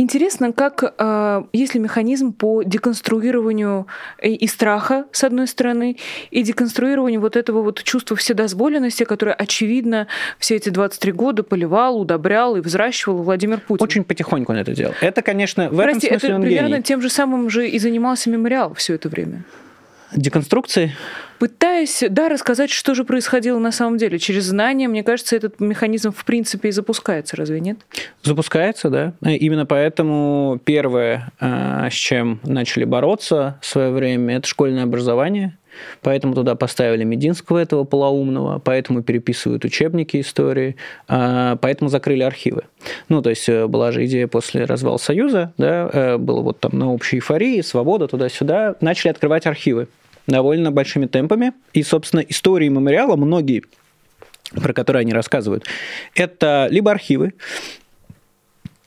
Интересно, 0.00 0.50
как 0.54 0.94
э, 0.96 1.42
есть 1.52 1.74
ли 1.74 1.80
механизм 1.80 2.32
по 2.32 2.62
деконструированию 2.62 3.86
и, 4.22 4.34
и 4.34 4.46
страха, 4.46 5.04
с 5.12 5.24
одной 5.24 5.46
стороны, 5.46 5.98
и 6.30 6.42
деконструированию 6.42 7.20
вот 7.20 7.36
этого 7.36 7.60
вот 7.60 7.82
чувства 7.82 8.16
вседозволенности, 8.16 9.04
которое, 9.04 9.34
очевидно, 9.34 10.06
все 10.38 10.56
эти 10.56 10.70
23 10.70 11.12
года 11.12 11.42
поливал, 11.42 12.00
удобрял 12.00 12.56
и 12.56 12.60
взращивал 12.60 13.22
Владимир 13.22 13.60
Путин. 13.60 13.84
Очень 13.84 14.04
потихоньку 14.04 14.52
он 14.52 14.58
это 14.58 14.74
делал. 14.74 14.94
Это, 15.02 15.20
конечно, 15.20 15.68
в 15.68 15.76
Прости, 15.76 16.06
этом 16.06 16.18
смысле 16.18 16.28
это 16.28 16.36
он 16.36 16.42
примерно 16.44 16.68
гений. 16.68 16.82
тем 16.82 17.02
же 17.02 17.10
самым 17.10 17.50
же 17.50 17.68
и 17.68 17.78
занимался 17.78 18.30
мемориал 18.30 18.72
все 18.72 18.94
это 18.94 19.10
время. 19.10 19.44
Деконструкции? 20.14 20.92
пытаясь, 21.40 22.04
да, 22.10 22.28
рассказать, 22.28 22.68
что 22.68 22.94
же 22.94 23.04
происходило 23.04 23.58
на 23.58 23.72
самом 23.72 23.96
деле. 23.96 24.18
Через 24.18 24.44
знания, 24.44 24.88
мне 24.88 25.02
кажется, 25.02 25.34
этот 25.34 25.58
механизм 25.58 26.12
в 26.12 26.26
принципе 26.26 26.68
и 26.68 26.70
запускается, 26.70 27.34
разве 27.34 27.60
нет? 27.60 27.78
Запускается, 28.22 28.90
да. 28.90 29.14
Именно 29.22 29.64
поэтому 29.64 30.60
первое, 30.62 31.32
э, 31.40 31.88
с 31.90 31.94
чем 31.94 32.40
начали 32.44 32.84
бороться 32.84 33.58
в 33.62 33.66
свое 33.66 33.90
время, 33.90 34.36
это 34.36 34.46
школьное 34.46 34.82
образование– 34.84 35.56
поэтому 36.02 36.34
туда 36.34 36.54
поставили 36.54 37.04
Мединского 37.04 37.58
этого 37.58 37.84
полоумного, 37.84 38.58
поэтому 38.58 39.02
переписывают 39.02 39.64
учебники 39.64 40.20
истории, 40.20 40.76
а, 41.08 41.56
поэтому 41.56 41.88
закрыли 41.88 42.22
архивы. 42.22 42.64
Ну, 43.08 43.22
то 43.22 43.30
есть 43.30 43.48
э, 43.48 43.66
была 43.66 43.92
же 43.92 44.04
идея 44.06 44.26
после 44.26 44.64
развала 44.64 44.96
Союза, 44.96 45.52
да, 45.58 45.88
э, 45.92 46.16
было 46.16 46.40
вот 46.40 46.60
там 46.60 46.78
на 46.78 46.92
общей 46.92 47.16
эйфории, 47.16 47.60
свобода 47.60 48.08
туда-сюда, 48.08 48.76
начали 48.80 49.10
открывать 49.10 49.46
архивы 49.46 49.88
довольно 50.26 50.70
большими 50.70 51.06
темпами. 51.06 51.52
И, 51.72 51.82
собственно, 51.82 52.20
истории 52.20 52.68
мемориала 52.68 53.16
многие 53.16 53.64
про 54.52 54.72
которые 54.72 55.02
они 55.02 55.12
рассказывают, 55.12 55.64
это 56.14 56.66
либо 56.70 56.90
архивы, 56.90 57.34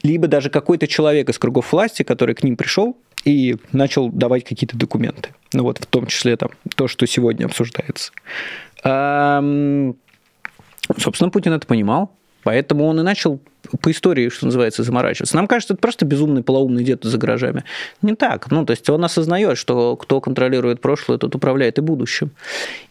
либо 0.01 0.27
даже 0.27 0.49
какой-то 0.49 0.87
человек 0.87 1.29
из 1.29 1.39
кругов 1.39 1.71
власти, 1.71 2.03
который 2.03 2.35
к 2.35 2.43
ним 2.43 2.57
пришел 2.57 2.97
и 3.23 3.55
начал 3.71 4.09
давать 4.09 4.43
какие-то 4.43 4.75
документы. 4.77 5.29
Ну 5.53 5.63
вот 5.63 5.77
в 5.77 5.85
том 5.85 6.07
числе 6.07 6.35
там 6.35 6.49
то, 6.75 6.89
что 6.89 7.07
сегодня 7.07 7.45
обсуждается. 7.45 8.11
Собственно, 10.97 11.29
Путин 11.29 11.53
это 11.53 11.65
понимал, 11.65 12.11
поэтому 12.43 12.85
он 12.85 12.99
и 12.99 13.03
начал 13.03 13.39
по 13.81 13.91
истории, 13.91 14.29
что 14.29 14.45
называется, 14.45 14.83
заморачиваться. 14.83 15.35
Нам 15.35 15.47
кажется, 15.47 15.73
это 15.73 15.81
просто 15.81 16.05
безумный 16.05 16.43
полоумный 16.43 16.83
дед 16.83 17.03
за 17.03 17.17
гаражами. 17.17 17.63
Не 18.01 18.15
так. 18.15 18.51
Ну, 18.51 18.65
то 18.65 18.71
есть 18.71 18.89
он 18.89 19.03
осознает, 19.03 19.57
что 19.57 19.95
кто 19.95 20.21
контролирует 20.21 20.81
прошлое, 20.81 21.17
тот 21.17 21.35
управляет 21.35 21.77
и 21.77 21.81
будущим. 21.81 22.31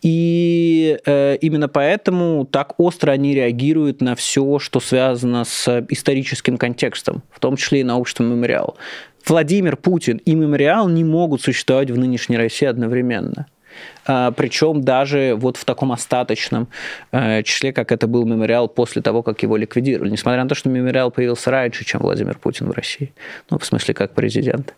И 0.03 0.99
э, 1.05 1.37
именно 1.37 1.69
поэтому 1.69 2.47
так 2.51 2.75
остро 2.79 3.13
они 3.13 3.35
реагируют 3.35 4.01
на 4.01 4.15
все, 4.15 4.59
что 4.59 4.81
связано 4.81 5.45
с 5.45 5.87
историческим 5.89 6.59
контекстом, 6.59 7.23
в 7.31 7.41
том 7.41 7.57
числе 7.57 7.81
и 7.81 7.85
на 7.85 7.99
общество 7.99 8.25
мемориал. 8.25 8.77
Владимир 9.27 9.77
Путин 9.77 10.21
и 10.25 10.35
мемориал 10.35 10.89
не 10.89 11.05
могут 11.05 11.43
существовать 11.43 11.91
в 11.91 11.99
нынешней 11.99 12.37
России 12.37 12.67
одновременно. 12.67 13.47
А, 14.07 14.31
причем 14.33 14.83
даже 14.83 15.35
вот 15.37 15.57
в 15.57 15.65
таком 15.65 15.93
остаточном 15.93 16.69
э, 17.13 17.43
числе, 17.43 17.73
как 17.73 17.93
это 17.93 18.07
был 18.07 18.25
мемориал 18.25 18.69
после 18.69 19.03
того, 19.03 19.23
как 19.23 19.43
его 19.43 19.57
ликвидировали. 19.57 20.11
Несмотря 20.11 20.43
на 20.43 20.49
то, 20.49 20.55
что 20.55 20.69
мемориал 20.69 21.11
появился 21.11 21.51
раньше, 21.51 21.85
чем 21.85 22.01
Владимир 22.01 22.39
Путин 22.39 22.69
в 22.69 22.73
России. 22.73 23.13
Ну, 23.51 23.59
в 23.59 23.65
смысле, 23.65 23.95
как 23.95 24.15
президент. 24.15 24.75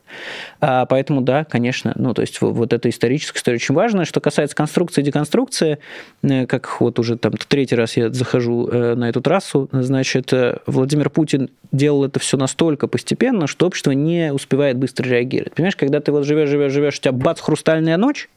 А, 0.60 0.86
поэтому, 0.86 1.20
да, 1.20 1.44
конечно, 1.44 1.92
ну, 1.96 2.12
то 2.14 2.22
есть 2.22 2.40
вот 2.40 2.72
эта 2.72 2.88
историческая 2.88 3.38
история 3.38 3.56
очень 3.56 3.74
важная. 3.74 4.04
Что 4.04 4.20
касается 4.20 4.56
конструкции 4.56 5.00
и 5.00 5.04
деконструкции, 5.04 5.78
э, 6.22 6.46
как 6.46 6.80
вот 6.80 6.98
уже 6.98 7.16
там 7.16 7.32
третий 7.32 7.76
раз 7.76 7.96
я 7.96 8.10
захожу 8.10 8.68
э, 8.68 8.94
на 8.94 9.08
эту 9.08 9.20
трассу, 9.20 9.68
значит, 9.72 10.32
Владимир 10.66 11.10
Путин 11.10 11.50
делал 11.72 12.04
это 12.04 12.20
все 12.20 12.36
настолько 12.36 12.86
постепенно, 12.88 13.46
что 13.46 13.66
общество 13.66 13.92
не 13.92 14.32
успевает 14.32 14.76
быстро 14.76 15.08
реагировать. 15.08 15.54
Понимаешь, 15.54 15.76
когда 15.76 16.00
ты 16.00 16.12
вот 16.12 16.24
живешь, 16.24 16.48
живешь, 16.48 16.72
живешь, 16.72 16.98
у 16.98 17.00
тебя 17.00 17.12
бац, 17.12 17.40
хрустальная 17.40 17.96
ночь, 17.96 18.28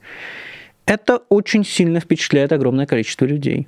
это 0.87 1.21
очень 1.29 1.63
сильно 1.63 1.99
впечатляет 1.99 2.51
огромное 2.51 2.87
количество 2.87 3.25
людей. 3.25 3.67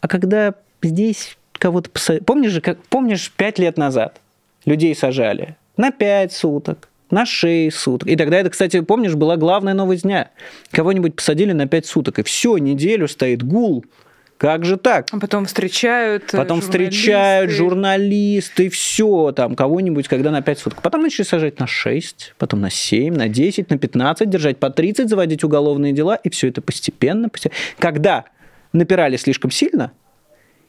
А 0.00 0.06
когда 0.06 0.54
здесь 0.82 1.36
кого-то 1.54 1.90
посадили... 1.90 2.22
Помнишь 2.24 2.52
же, 2.52 2.60
как... 2.60 2.78
помнишь, 2.84 3.32
пять 3.32 3.58
лет 3.58 3.76
назад 3.76 4.20
людей 4.64 4.94
сажали 4.94 5.56
на 5.76 5.90
пять 5.90 6.32
суток, 6.32 6.88
на 7.10 7.24
6 7.24 7.74
суток. 7.74 8.08
И 8.08 8.16
тогда 8.16 8.38
это, 8.38 8.50
кстати, 8.50 8.80
помнишь, 8.80 9.14
была 9.14 9.36
главная 9.36 9.74
новость 9.74 10.02
дня. 10.02 10.30
Кого-нибудь 10.70 11.16
посадили 11.16 11.52
на 11.52 11.66
5 11.66 11.86
суток, 11.86 12.18
и 12.18 12.22
все, 12.22 12.58
неделю 12.58 13.08
стоит 13.08 13.42
гул 13.42 13.84
как 14.38 14.64
же 14.64 14.76
так? 14.76 15.08
А 15.10 15.18
потом 15.18 15.46
встречают 15.46 16.32
э, 16.32 16.36
Потом 16.36 16.62
журналисты. 16.62 16.70
встречают 16.70 17.50
журналисты, 17.50 18.68
все 18.70 19.32
там, 19.32 19.56
кого-нибудь, 19.56 20.06
когда 20.06 20.30
на 20.30 20.42
5 20.42 20.58
суток. 20.60 20.80
Потом 20.80 21.02
начали 21.02 21.24
сажать 21.24 21.58
на 21.58 21.66
6, 21.66 22.34
потом 22.38 22.60
на 22.60 22.70
7, 22.70 23.14
на 23.14 23.28
10, 23.28 23.68
на 23.68 23.78
15, 23.78 24.30
держать 24.30 24.58
по 24.58 24.70
30, 24.70 25.08
заводить 25.08 25.42
уголовные 25.42 25.92
дела, 25.92 26.14
и 26.14 26.30
все 26.30 26.48
это 26.48 26.62
постепенно, 26.62 27.28
постепенно. 27.28 27.60
Когда 27.80 28.26
напирали 28.72 29.16
слишком 29.16 29.50
сильно 29.50 29.90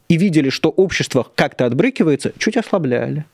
и 0.08 0.16
видели, 0.16 0.50
что 0.50 0.70
общество 0.70 1.26
как-то 1.36 1.64
отбрыкивается, 1.64 2.32
чуть 2.38 2.56
ослабляли 2.56 3.24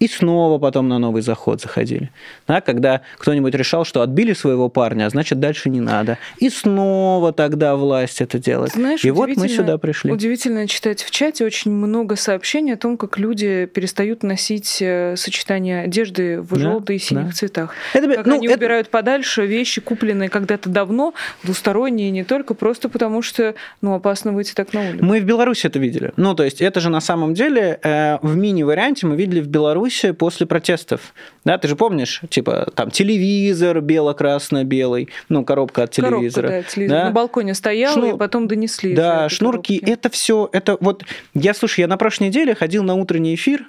и 0.00 0.08
снова 0.08 0.58
потом 0.58 0.88
на 0.88 0.98
новый 0.98 1.22
заход 1.22 1.60
заходили. 1.60 2.10
Да, 2.46 2.60
когда 2.60 3.02
кто-нибудь 3.18 3.54
решал, 3.54 3.84
что 3.84 4.02
отбили 4.02 4.32
своего 4.32 4.68
парня, 4.68 5.06
а 5.06 5.10
значит, 5.10 5.40
дальше 5.40 5.70
не 5.70 5.80
надо. 5.80 6.18
И 6.38 6.50
снова 6.50 7.32
тогда 7.32 7.76
власть 7.76 8.20
это 8.20 8.38
делает. 8.38 8.72
Знаешь, 8.72 9.04
и 9.04 9.10
вот 9.10 9.30
мы 9.36 9.48
сюда 9.48 9.78
пришли. 9.78 10.12
Удивительно 10.12 10.66
читать 10.66 11.02
в 11.02 11.10
чате 11.10 11.44
очень 11.44 11.70
много 11.70 12.16
сообщений 12.16 12.74
о 12.74 12.76
том, 12.76 12.96
как 12.96 13.18
люди 13.18 13.66
перестают 13.66 14.22
носить 14.22 14.78
э, 14.80 15.16
сочетание 15.16 15.82
одежды 15.82 16.40
в 16.40 16.54
да, 16.54 16.60
желтых 16.60 16.96
и 16.96 16.98
синих 16.98 17.28
да. 17.28 17.32
цветах. 17.32 17.74
Это, 17.92 18.12
как 18.14 18.26
ну, 18.26 18.34
они 18.34 18.46
это... 18.46 18.56
убирают 18.56 18.88
подальше 18.88 19.46
вещи, 19.46 19.80
купленные 19.80 20.28
когда-то 20.28 20.68
давно, 20.68 21.14
двусторонние, 21.42 22.10
не 22.10 22.24
только 22.24 22.54
просто 22.54 22.88
потому, 22.88 23.22
что 23.22 23.54
ну, 23.80 23.94
опасно 23.94 24.32
выйти 24.32 24.52
так 24.54 24.72
на 24.72 24.80
улицу. 24.88 25.04
Мы 25.04 25.20
в 25.20 25.24
Беларуси 25.24 25.66
это 25.66 25.78
видели. 25.78 26.12
Ну, 26.16 26.34
то 26.34 26.44
есть 26.44 26.60
это 26.60 26.80
же 26.80 26.90
на 26.90 27.00
самом 27.00 27.34
деле 27.34 27.78
э, 27.82 28.18
в 28.22 28.36
мини-варианте 28.36 29.06
мы 29.06 29.16
видели 29.16 29.40
в 29.40 29.48
Беларуси 29.48 29.83
Беларуси 29.84 30.12
после 30.12 30.46
протестов. 30.46 31.12
Да, 31.44 31.58
ты 31.58 31.68
же 31.68 31.76
помнишь, 31.76 32.22
типа 32.30 32.68
там 32.74 32.90
телевизор 32.90 33.80
бело-красно-белый, 33.80 35.10
ну, 35.28 35.44
коробка 35.44 35.84
от 35.84 35.90
телевизора. 35.90 36.48
Коробка, 36.48 36.68
да, 36.68 36.74
телевизор. 36.74 36.98
Да? 36.98 37.04
На 37.04 37.10
балконе 37.10 37.54
стоял, 37.54 37.92
Шнур... 37.92 38.14
и 38.14 38.18
потом 38.18 38.48
донесли. 38.48 38.94
Да, 38.94 39.28
шнурки, 39.28 39.78
коробки. 39.78 39.92
это 39.92 40.08
все, 40.10 40.48
это 40.52 40.76
вот... 40.80 41.04
Я, 41.34 41.54
слушай, 41.54 41.80
я 41.80 41.86
на 41.86 41.96
прошлой 41.96 42.28
неделе 42.28 42.54
ходил 42.54 42.82
на 42.82 42.94
утренний 42.94 43.34
эфир, 43.34 43.66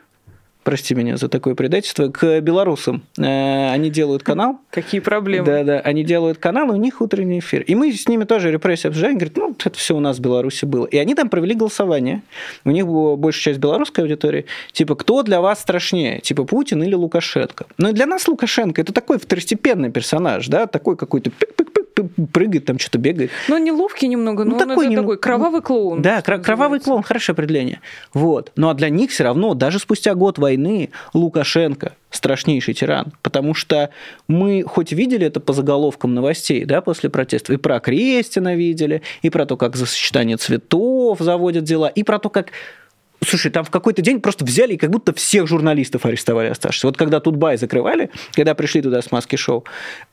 прости 0.66 0.96
меня 0.96 1.16
за 1.16 1.30
такое 1.30 1.56
предательство, 1.56 2.10
к 2.10 2.42
белорусам. 2.42 3.04
Э, 3.18 3.70
они 3.72 3.90
делают 3.90 4.24
канал. 4.24 4.60
Какие 4.72 5.00
проблемы? 5.00 5.46
Да, 5.46 5.64
да, 5.64 5.80
они 5.80 6.04
делают 6.04 6.40
канал, 6.40 6.72
и 6.72 6.74
у 6.74 6.76
них 6.76 7.00
утренний 7.00 7.40
эфир. 7.40 7.62
И 7.62 7.76
мы 7.76 7.94
с 7.94 8.10
ними 8.10 8.26
тоже 8.26 8.52
репрессии 8.52 8.88
обсуждаем, 8.88 9.18
говорят, 9.18 9.38
ну, 9.38 9.56
это 9.58 9.78
все 9.78 9.96
у 9.96 10.00
нас 10.00 10.18
в 10.18 10.22
Беларуси 10.22 10.66
было. 10.66 10.86
И 10.86 10.98
они 10.98 11.16
там 11.16 11.30
провели 11.30 11.56
голосование. 11.56 12.24
У 12.66 12.72
них 12.72 12.88
была 12.88 13.16
большая 13.16 13.54
часть 13.54 13.60
белорусской 13.60 14.04
аудитории. 14.04 14.46
Типа, 14.72 14.96
кто 14.96 15.22
для 15.22 15.40
вас 15.40 15.62
страшнее? 15.62 16.20
Типа, 16.20 16.44
Путин 16.44 16.84
или 16.84 16.96
Лукашенко? 16.96 17.68
Ну, 17.78 17.90
и 17.90 17.94
для 17.94 18.08
нас 18.08 18.28
Лукашенко 18.28 18.82
это 18.82 18.92
такой 18.92 19.20
второстепенный 19.20 19.92
персонаж, 19.92 20.48
да, 20.48 20.66
такой 20.66 20.98
какой-то 20.98 21.32
прыгает, 22.04 22.66
там 22.66 22.80
что-то 22.80 22.98
бегает. 22.98 23.32
Ну, 23.48 23.58
неловкий 23.58 24.08
немного, 24.08 24.44
но 24.44 24.52
ну, 24.52 24.58
такой, 24.60 24.88
нем... 24.88 25.02
такой 25.02 25.18
кровавый 25.18 25.62
клоун. 25.62 26.02
Да, 26.02 26.22
кровавый 26.22 26.80
клоун, 26.80 27.04
хорошее 27.04 27.34
определение. 27.34 27.82
Вот. 28.14 28.52
Ну, 28.56 28.70
а 28.70 28.74
для 28.74 28.90
них 28.90 29.12
все 29.12 29.24
равно, 29.24 29.54
даже 29.54 29.80
спустя 29.80 30.14
год 30.16 30.38
войны, 30.38 30.90
Лукашенко 31.14 31.94
страшнейший 32.10 32.74
тиран, 32.74 33.14
потому 33.22 33.54
что 33.54 33.90
мы 34.28 34.64
хоть 34.64 34.92
видели 34.94 35.28
это 35.28 35.40
по 35.40 35.54
заголовкам 35.54 36.14
новостей, 36.14 36.66
да, 36.66 36.82
после 36.82 37.10
протестов, 37.10 37.56
и 37.56 37.58
про 37.58 37.80
Крестина 37.80 38.56
видели, 38.56 39.02
и 39.22 39.30
про 39.30 39.46
то, 39.46 39.58
как 39.58 39.76
за 39.76 39.86
сочетание 39.86 40.38
цветов 40.38 41.20
заводят 41.20 41.66
дела, 41.66 41.88
и 41.88 42.04
про 42.04 42.20
то, 42.20 42.30
как 42.30 42.52
Слушай, 43.24 43.50
там 43.50 43.64
в 43.64 43.72
какой-то 43.72 44.02
день 44.02 44.22
просто 44.22 44.46
взяли 44.46 44.74
и 44.74 44.78
как 44.78 44.92
будто 44.92 45.14
всех 45.14 45.48
журналистов 45.48 46.06
арестовали 46.06 46.50
оставшихся. 46.50 46.86
Вот 46.86 46.98
когда 46.98 47.20
Тутбай 47.20 47.58
закрывали, 47.58 48.12
когда 48.34 48.54
пришли 48.54 48.82
туда 48.82 49.02
с 49.02 49.12
маски 49.12 49.36
шоу, 49.36 49.64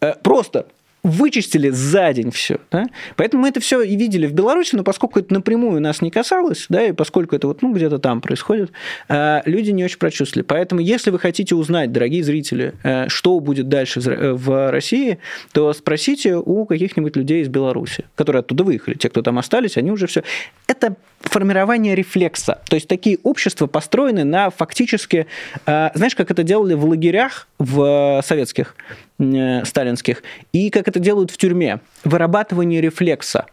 э, 0.00 0.14
просто 0.22 0.66
вычистили 1.02 1.70
за 1.70 2.12
день 2.12 2.30
все. 2.30 2.58
Да? 2.70 2.86
Поэтому 3.16 3.42
мы 3.42 3.48
это 3.48 3.60
все 3.60 3.82
и 3.82 3.96
видели 3.96 4.26
в 4.26 4.32
Беларуси, 4.32 4.76
но 4.76 4.84
поскольку 4.84 5.18
это 5.18 5.34
напрямую 5.34 5.80
нас 5.80 6.00
не 6.00 6.10
касалось, 6.10 6.66
да, 6.68 6.84
и 6.84 6.92
поскольку 6.92 7.34
это 7.34 7.48
вот, 7.48 7.62
ну, 7.62 7.72
где-то 7.72 7.98
там 7.98 8.20
происходит, 8.20 8.70
э, 9.08 9.40
люди 9.44 9.70
не 9.70 9.84
очень 9.84 9.98
прочувствовали. 9.98 10.46
Поэтому, 10.46 10.80
если 10.80 11.10
вы 11.10 11.18
хотите 11.18 11.54
узнать, 11.56 11.90
дорогие 11.90 12.22
зрители, 12.22 12.74
э, 12.84 13.08
что 13.08 13.40
будет 13.40 13.68
дальше 13.68 14.00
в 14.00 14.70
России, 14.70 15.18
то 15.52 15.72
спросите 15.72 16.36
у 16.36 16.66
каких-нибудь 16.66 17.16
людей 17.16 17.42
из 17.42 17.48
Беларуси, 17.48 18.04
которые 18.14 18.40
оттуда 18.40 18.62
выехали. 18.62 18.94
Те, 18.94 19.08
кто 19.08 19.22
там 19.22 19.38
остались, 19.38 19.76
они 19.76 19.90
уже 19.90 20.06
все. 20.06 20.22
Это 20.68 20.96
формирование 21.20 21.94
рефлекса. 21.94 22.60
То 22.68 22.76
есть 22.76 22.88
такие 22.88 23.18
общества 23.22 23.66
построены 23.66 24.24
на 24.24 24.50
фактически, 24.50 25.26
э, 25.66 25.90
знаешь, 25.94 26.14
как 26.14 26.30
это 26.30 26.42
делали 26.44 26.74
в 26.74 26.84
лагерях 26.84 27.48
в 27.58 28.22
советских, 28.24 28.76
сталинских, 29.18 30.22
и 30.52 30.70
как 30.70 30.88
это 30.88 30.98
делают 30.98 31.30
в 31.30 31.36
тюрьме. 31.36 31.80
Вырабатывание 32.04 32.80
рефлекса. 32.80 33.46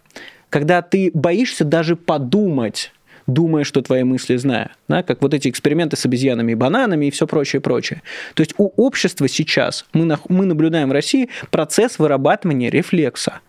Когда 0.49 0.81
ты 0.81 1.11
боишься 1.13 1.63
даже 1.63 1.95
подумать, 1.95 2.91
думая, 3.27 3.63
что 3.63 3.81
твои 3.81 4.03
мысли 4.03 4.35
знаю. 4.37 4.69
Да? 4.87 5.03
Как 5.03 5.21
вот 5.21 5.33
эти 5.33 5.49
эксперименты 5.49 5.95
с 5.95 6.05
обезьянами 6.05 6.53
и 6.53 6.55
бананами 6.55 7.05
и 7.05 7.11
все 7.11 7.27
прочее, 7.27 7.61
прочее. 7.61 8.01
То 8.33 8.41
есть 8.41 8.53
у 8.57 8.71
общества 8.75 9.27
сейчас, 9.27 9.85
мы, 9.93 10.05
на, 10.05 10.19
мы 10.27 10.45
наблюдаем 10.45 10.89
в 10.89 10.91
России 10.91 11.29
процесс 11.51 11.99
вырабатывания 11.99 12.69
рефлекса 12.69 13.39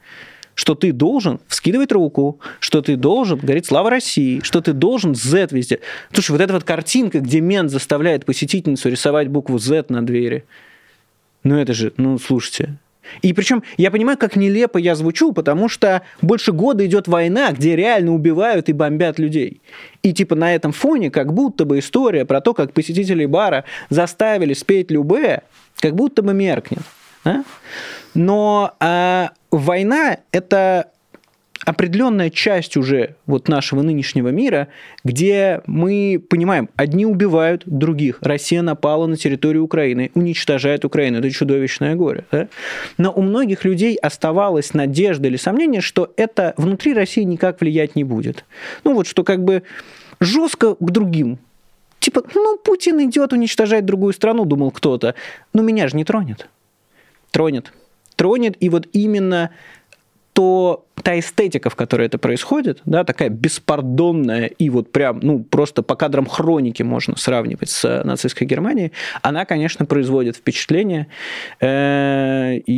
что 0.55 0.75
ты 0.75 0.93
должен 0.93 1.41
вскидывать 1.49 1.91
руку, 1.91 2.39
что 2.59 2.83
ты 2.83 2.97
должен 2.97 3.39
говорить 3.39 3.65
«Слава 3.65 3.89
России», 3.89 4.41
что 4.43 4.61
ты 4.61 4.75
должен 4.75 5.15
Z 5.15 5.49
везде. 5.53 5.81
Слушай, 6.13 6.33
вот 6.33 6.43
эта 6.43 6.53
вот 6.53 6.65
картинка, 6.65 7.21
где 7.21 7.41
мент 7.41 7.71
заставляет 7.71 8.27
посетительницу 8.27 8.91
рисовать 8.91 9.29
букву 9.29 9.59
Z 9.59 9.87
на 9.89 10.05
двери, 10.05 10.45
ну 11.43 11.59
это 11.59 11.73
же, 11.73 11.93
ну 11.97 12.19
слушайте, 12.19 12.79
и 13.23 13.33
причем 13.33 13.63
я 13.77 13.91
понимаю, 13.91 14.19
как 14.19 14.37
нелепо 14.37 14.79
я 14.79 14.95
звучу, 14.95 15.33
потому 15.33 15.69
что 15.69 16.03
больше 16.23 16.53
года 16.53 16.85
идет 16.87 17.09
война, 17.09 17.53
где 17.53 17.77
реально 17.77 18.13
убивают 18.15 18.69
и 18.69 18.73
бомбят 18.73 19.19
людей. 19.19 19.61
И 20.03 20.13
типа 20.13 20.35
на 20.35 20.55
этом 20.55 20.73
фоне 20.73 21.11
как 21.11 21.33
будто 21.33 21.65
бы 21.65 21.79
история 21.79 22.25
про 22.25 22.41
то, 22.41 22.55
как 22.55 22.73
посетителей 22.73 23.27
бара 23.27 23.65
заставили 23.89 24.55
спеть 24.55 24.91
Любе, 24.91 25.43
как 25.81 25.95
будто 25.95 26.23
бы 26.23 26.35
меркнет. 26.35 26.83
Да? 27.25 27.45
Но 28.15 28.75
э, 28.81 29.29
война 29.51 30.19
это 30.33 30.91
определенная 31.65 32.31
часть 32.31 32.77
уже 32.77 33.17
вот 33.27 33.49
нашего 33.49 33.83
нынешнего 33.83 34.29
мира, 34.29 34.69
где 35.05 35.61
мы 35.67 36.23
понимаем, 36.29 36.71
одни 36.77 37.05
убивают 37.05 37.63
других. 37.67 38.19
Россия 38.23 38.63
напала 38.63 39.07
на 39.07 39.17
территорию 39.17 39.65
Украины, 39.65 40.11
уничтожает 40.15 40.85
Украину. 40.85 41.19
Это 41.19 41.31
чудовищное 41.31 41.95
горе. 41.95 42.25
Да? 42.33 42.49
Но 42.99 43.13
у 43.13 43.23
многих 43.23 43.65
людей 43.65 43.97
оставалась 43.97 44.73
надежда 44.75 45.29
или 45.29 45.37
сомнение, 45.37 45.81
что 45.81 46.13
это 46.17 46.55
внутри 46.57 46.95
России 46.95 47.23
никак 47.23 47.61
влиять 47.61 47.95
не 47.95 48.05
будет. 48.05 48.45
Ну 48.85 48.95
вот 48.95 49.07
что 49.07 49.23
как 49.23 49.45
бы 49.45 49.63
жестко 50.19 50.75
к 50.75 50.91
другим. 50.91 51.39
Типа, 51.99 52.23
ну, 52.35 52.57
Путин 52.57 52.99
идет 53.05 53.35
уничтожать 53.35 53.85
другую 53.85 54.15
страну, 54.15 54.47
думал 54.47 54.71
кто-то. 54.71 55.15
Но 55.53 55.63
меня 55.63 55.87
же 55.89 55.97
не 55.97 56.05
тронет. 56.05 56.49
Тронет. 57.31 57.73
Тронет, 58.17 58.57
и 58.61 58.71
вот 58.71 58.89
именно 58.95 59.51
то 60.33 60.87
та 61.03 61.19
эстетика, 61.19 61.71
в 61.71 61.77
которой 61.77 62.07
это 62.07 62.19
происходит, 62.19 62.81
да, 62.85 63.05
такая 63.05 63.29
беспардонная 63.29 64.47
и 64.47 64.71
вот 64.71 64.93
прям, 64.93 65.21
ну, 65.23 65.43
просто 65.43 65.83
по 65.83 65.95
кадрам 65.95 66.27
хроники 66.27 66.83
можно 66.83 67.17
сравнивать 67.17 67.71
с 67.71 68.03
нацистской 68.05 68.47
Германией, 68.47 68.93
она, 69.23 69.45
конечно, 69.45 69.87
производит 69.87 70.37
впечатление. 70.37 71.07
Э, 71.61 72.57
и 72.67 72.73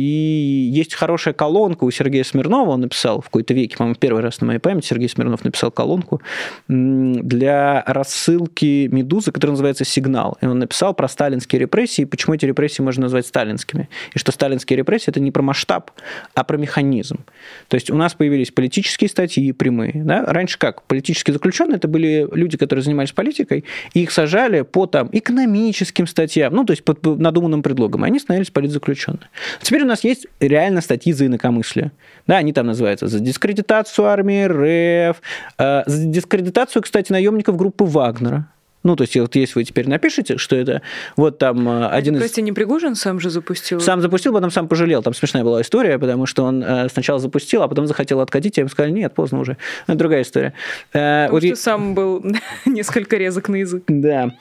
есть 0.73 0.93
хорошая 0.95 1.33
колонка 1.33 1.83
у 1.83 1.91
Сергея 1.91 2.23
Смирнова, 2.23 2.71
он 2.71 2.81
написал 2.81 3.21
в 3.21 3.25
какой-то 3.25 3.53
веке, 3.53 3.77
по-моему, 3.77 3.95
первый 3.99 4.21
раз 4.23 4.41
на 4.41 4.47
моей 4.47 4.59
памяти 4.59 4.87
Сергей 4.87 5.09
Смирнов 5.09 5.43
написал 5.43 5.71
колонку 5.71 6.21
для 6.67 7.83
рассылки 7.85 8.87
«Медузы», 8.91 9.31
которая 9.31 9.53
называется 9.53 9.85
«Сигнал». 9.85 10.37
И 10.41 10.45
он 10.45 10.59
написал 10.59 10.93
про 10.93 11.07
сталинские 11.07 11.59
репрессии, 11.59 12.05
почему 12.05 12.35
эти 12.35 12.45
репрессии 12.45 12.81
можно 12.81 13.03
назвать 13.03 13.27
сталинскими. 13.27 13.89
И 14.13 14.19
что 14.19 14.31
сталинские 14.31 14.77
репрессии– 14.77 15.05
это 15.09 15.19
не 15.19 15.31
про 15.31 15.41
масштаб, 15.41 15.91
а 16.35 16.43
про 16.43 16.57
механизм. 16.57 17.25
То 17.67 17.75
есть 17.75 17.89
у 17.89 17.95
нас 17.95 18.12
появились 18.13 18.51
политические 18.51 19.09
статьи 19.09 19.51
прямые. 19.51 20.03
Да? 20.03 20.25
Раньше 20.25 20.57
как? 20.57 20.83
Политические 20.83 21.33
заключенные 21.33 21.77
это 21.77 21.87
были 21.87 22.27
люди, 22.31 22.57
которые 22.57 22.83
занимались 22.83 23.11
политикой, 23.11 23.65
и 23.93 24.03
их 24.03 24.11
сажали 24.11 24.61
по 24.61 24.85
там, 24.85 25.09
экономическим 25.11 26.07
статьям, 26.07 26.53
ну, 26.53 26.63
то 26.63 26.71
есть 26.71 26.83
под 26.83 27.03
надуманным 27.03 27.63
предлогом, 27.63 28.03
они 28.03 28.19
становились 28.19 28.49
политзаключенными. 28.49 29.27
Теперь 29.61 29.83
у 29.83 29.87
нас 29.87 30.03
есть 30.03 30.27
реально 30.39 30.81
статьи 30.81 31.13
за 31.13 31.25
инакомыслие. 31.25 31.91
Да, 32.27 32.37
они 32.37 32.53
там 32.53 32.67
называются 32.67 33.07
за 33.07 33.19
дискредитацию 33.19 34.07
армии 34.07 34.45
РФ, 34.45 35.21
э, 35.57 35.83
за 35.85 36.05
дискредитацию, 36.05 36.81
кстати, 36.81 37.11
наемников 37.11 37.57
группы 37.57 37.83
Вагнера. 37.83 38.47
Ну, 38.83 38.97
то 38.97 39.03
есть, 39.03 39.15
вот 39.15 39.35
если 39.35 39.59
вы 39.59 39.63
теперь 39.63 39.87
напишите, 39.87 40.37
что 40.37 40.55
это 40.57 40.81
вот 41.15 41.37
там 41.37 41.67
э, 41.69 41.87
один 41.87 42.17
из... 42.17 42.23
Кстати, 42.23 42.41
не 42.41 42.51
Пригожин 42.51 42.95
сам 42.95 43.19
же 43.19 43.29
запустил? 43.29 43.79
Сам 43.79 44.01
запустил, 44.01 44.33
потом 44.33 44.51
сам 44.51 44.67
пожалел. 44.67 45.01
Там 45.01 45.13
смешная 45.13 45.43
была 45.43 45.61
история, 45.61 45.97
потому 45.97 46.25
что 46.25 46.43
он 46.43 46.61
э, 46.61 46.89
сначала 46.89 47.19
запустил, 47.19 47.63
а 47.63 47.69
потом 47.69 47.87
захотел 47.87 48.19
откатить, 48.19 48.57
а 48.57 48.61
им 48.61 48.69
сказали, 48.69 48.91
нет, 48.91 49.13
поздно 49.13 49.39
уже. 49.39 49.57
Это 49.87 49.97
другая 49.97 50.23
история. 50.23 50.53
Э, 50.91 51.27
Потому 51.27 51.39
вот 51.39 51.43
что 51.43 51.55
сам 51.55 51.95
был 51.95 52.25
несколько 52.65 53.15
резок 53.15 53.47
на 53.47 53.55
язык. 53.57 53.83
Да. 53.87 54.31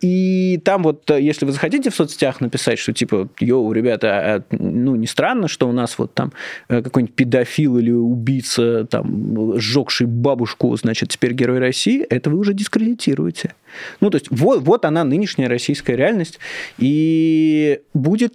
И 0.00 0.60
там 0.64 0.82
вот, 0.84 1.10
если 1.10 1.46
вы 1.46 1.52
захотите 1.52 1.90
в 1.90 1.94
соцсетях 1.94 2.40
написать, 2.40 2.78
что 2.78 2.92
типа, 2.92 3.28
йоу, 3.40 3.72
ребята, 3.72 4.08
а, 4.08 4.42
ну, 4.50 4.94
не 4.94 5.06
странно, 5.08 5.48
что 5.48 5.68
у 5.68 5.72
нас 5.72 5.98
вот 5.98 6.14
там 6.14 6.32
какой-нибудь 6.68 7.16
педофил 7.16 7.78
или 7.78 7.90
убийца, 7.90 8.84
там, 8.84 9.58
сжегший 9.58 10.06
бабушку, 10.06 10.76
значит, 10.76 11.08
теперь 11.08 11.32
герой 11.32 11.58
России, 11.58 12.04
это 12.08 12.30
вы 12.30 12.38
уже 12.38 12.54
дискредитируете. 12.60 13.54
Ну, 14.00 14.10
то 14.10 14.16
есть 14.16 14.28
вот, 14.30 14.60
вот 14.60 14.84
она, 14.84 15.02
нынешняя 15.04 15.48
российская 15.48 15.96
реальность, 15.96 16.38
и 16.78 17.80
будет 17.94 18.34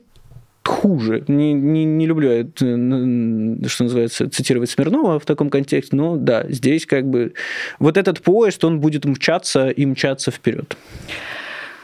хуже. 0.68 1.24
Не, 1.28 1.54
не, 1.54 1.86
не 1.86 2.08
люблю, 2.08 2.30
э, 2.30 2.46
что 2.56 3.84
называется, 3.84 4.30
цитировать 4.30 4.70
Смирнова 4.70 5.20
в 5.20 5.26
таком 5.26 5.50
контексте, 5.50 5.96
но 5.96 6.18
да, 6.18 6.46
здесь 6.50 6.86
как 6.86 7.06
бы 7.06 7.34
вот 7.80 7.98
этот 7.98 8.22
поезд, 8.22 8.64
он 8.64 8.80
будет 8.80 9.06
мчаться 9.06 9.70
и 9.70 9.86
мчаться 9.86 10.32
вперед. 10.32 10.76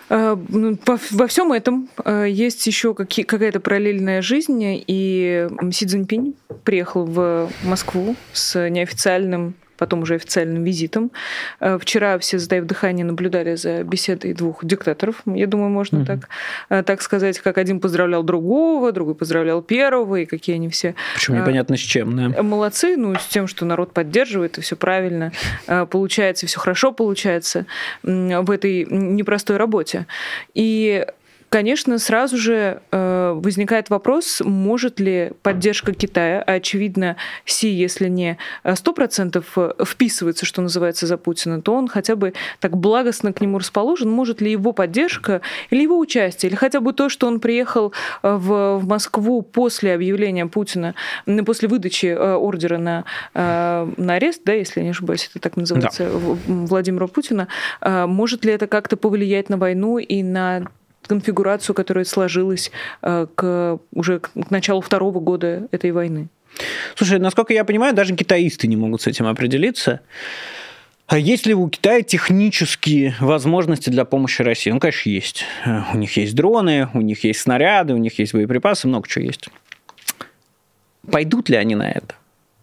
Э, 0.09 0.35
ну, 0.49 0.77
во, 0.85 0.99
во 1.11 1.27
всем 1.27 1.51
этом 1.51 1.89
э, 2.03 2.25
есть 2.29 2.65
еще 2.67 2.93
какая-то 2.93 3.59
параллельная 3.59 4.21
жизнь, 4.21 4.61
и 4.63 5.47
Си 5.71 5.85
Цзиньпинь 5.85 6.35
приехал 6.63 7.05
в 7.05 7.49
Москву 7.63 8.15
с 8.33 8.69
неофициальным 8.69 9.55
потом 9.81 10.03
уже 10.03 10.13
официальным 10.13 10.63
визитом. 10.63 11.11
Э, 11.59 11.79
вчера 11.81 12.19
все, 12.19 12.37
затаив 12.37 12.65
дыхание, 12.65 13.03
наблюдали 13.03 13.55
за 13.55 13.81
беседой 13.83 14.33
двух 14.33 14.63
диктаторов, 14.63 15.23
я 15.25 15.47
думаю, 15.47 15.71
можно 15.71 16.01
угу. 16.01 16.05
так, 16.05 16.29
э, 16.69 16.83
так 16.83 17.01
сказать, 17.01 17.39
как 17.39 17.57
один 17.57 17.79
поздравлял 17.79 18.21
другого, 18.21 18.91
другой 18.91 19.15
поздравлял 19.15 19.63
первого, 19.63 20.17
и 20.17 20.25
какие 20.25 20.57
они 20.57 20.69
все... 20.69 20.93
Причем 21.15 21.35
непонятно 21.35 21.77
с 21.77 21.79
чем, 21.79 22.15
да? 22.15 22.43
Молодцы, 22.43 22.95
ну, 22.95 23.15
с 23.15 23.25
тем, 23.25 23.47
что 23.47 23.65
народ 23.65 23.91
поддерживает, 23.91 24.59
и 24.59 24.61
все 24.61 24.75
правильно 24.75 25.31
получается, 25.89 26.45
все 26.45 26.59
хорошо 26.59 26.91
получается 26.91 27.65
в 28.03 28.51
этой 28.51 28.85
непростой 28.85 29.57
работе. 29.57 30.05
И 30.53 31.07
Конечно, 31.51 31.99
сразу 31.99 32.37
же 32.37 32.81
э, 32.91 33.33
возникает 33.35 33.89
вопрос, 33.89 34.41
может 34.41 35.01
ли 35.01 35.33
поддержка 35.41 35.93
Китая, 35.93 36.41
а 36.47 36.53
очевидно, 36.53 37.17
Си, 37.43 37.67
если 37.67 38.07
не 38.07 38.37
100% 38.63 39.43
э, 39.57 39.83
вписывается, 39.83 40.45
что 40.45 40.61
называется, 40.61 41.07
за 41.07 41.17
Путина, 41.17 41.61
то 41.61 41.73
он 41.73 41.89
хотя 41.89 42.15
бы 42.15 42.31
так 42.61 42.77
благостно 42.77 43.33
к 43.33 43.41
нему 43.41 43.57
расположен, 43.57 44.09
может 44.09 44.39
ли 44.39 44.49
его 44.49 44.71
поддержка 44.71 45.41
или 45.71 45.81
его 45.81 45.99
участие, 45.99 46.51
или 46.51 46.55
хотя 46.55 46.79
бы 46.79 46.93
то, 46.93 47.09
что 47.09 47.27
он 47.27 47.41
приехал 47.41 47.91
э, 48.23 48.33
в, 48.33 48.77
в 48.77 48.87
Москву 48.87 49.41
после 49.41 49.93
объявления 49.93 50.45
Путина, 50.45 50.95
после 51.45 51.67
выдачи 51.67 52.05
э, 52.05 52.33
ордера 52.33 52.77
на, 52.77 53.03
на 53.33 54.13
арест, 54.13 54.43
да, 54.45 54.53
если 54.53 54.79
я 54.79 54.85
не 54.85 54.91
ошибаюсь, 54.91 55.29
это 55.29 55.39
так 55.41 55.57
называется, 55.57 56.05
да. 56.05 56.37
Владимира 56.47 57.07
Путина, 57.07 57.49
может 57.81 58.45
ли 58.45 58.53
это 58.53 58.67
как-то 58.67 58.95
повлиять 58.95 59.49
на 59.49 59.57
войну 59.57 59.97
и 59.97 60.23
на 60.23 60.63
конфигурацию, 61.07 61.75
которая 61.75 62.05
сложилась 62.05 62.71
э, 63.01 63.27
к, 63.33 63.79
уже 63.93 64.19
к 64.19 64.31
началу 64.49 64.81
второго 64.81 65.19
года 65.19 65.67
этой 65.71 65.91
войны. 65.91 66.29
Слушай, 66.95 67.19
насколько 67.19 67.53
я 67.53 67.63
понимаю, 67.63 67.93
даже 67.93 68.15
китаисты 68.15 68.67
не 68.67 68.75
могут 68.75 69.01
с 69.01 69.07
этим 69.07 69.27
определиться. 69.27 70.01
А 71.07 71.17
есть 71.17 71.45
ли 71.45 71.53
у 71.53 71.67
Китая 71.67 72.03
технические 72.03 73.15
возможности 73.19 73.89
для 73.89 74.05
помощи 74.05 74.41
России? 74.43 74.71
Ну, 74.71 74.79
конечно, 74.79 75.09
есть. 75.09 75.43
У 75.93 75.97
них 75.97 76.15
есть 76.15 76.33
дроны, 76.35 76.87
у 76.93 77.01
них 77.01 77.25
есть 77.25 77.41
снаряды, 77.41 77.93
у 77.93 77.97
них 77.97 78.17
есть 78.17 78.33
боеприпасы, 78.33 78.87
много 78.87 79.09
чего 79.09 79.25
есть. 79.25 79.49
Пойдут 81.09 81.49
ли 81.49 81.57
они 81.57 81.75
на 81.75 81.89
это? 81.91 82.15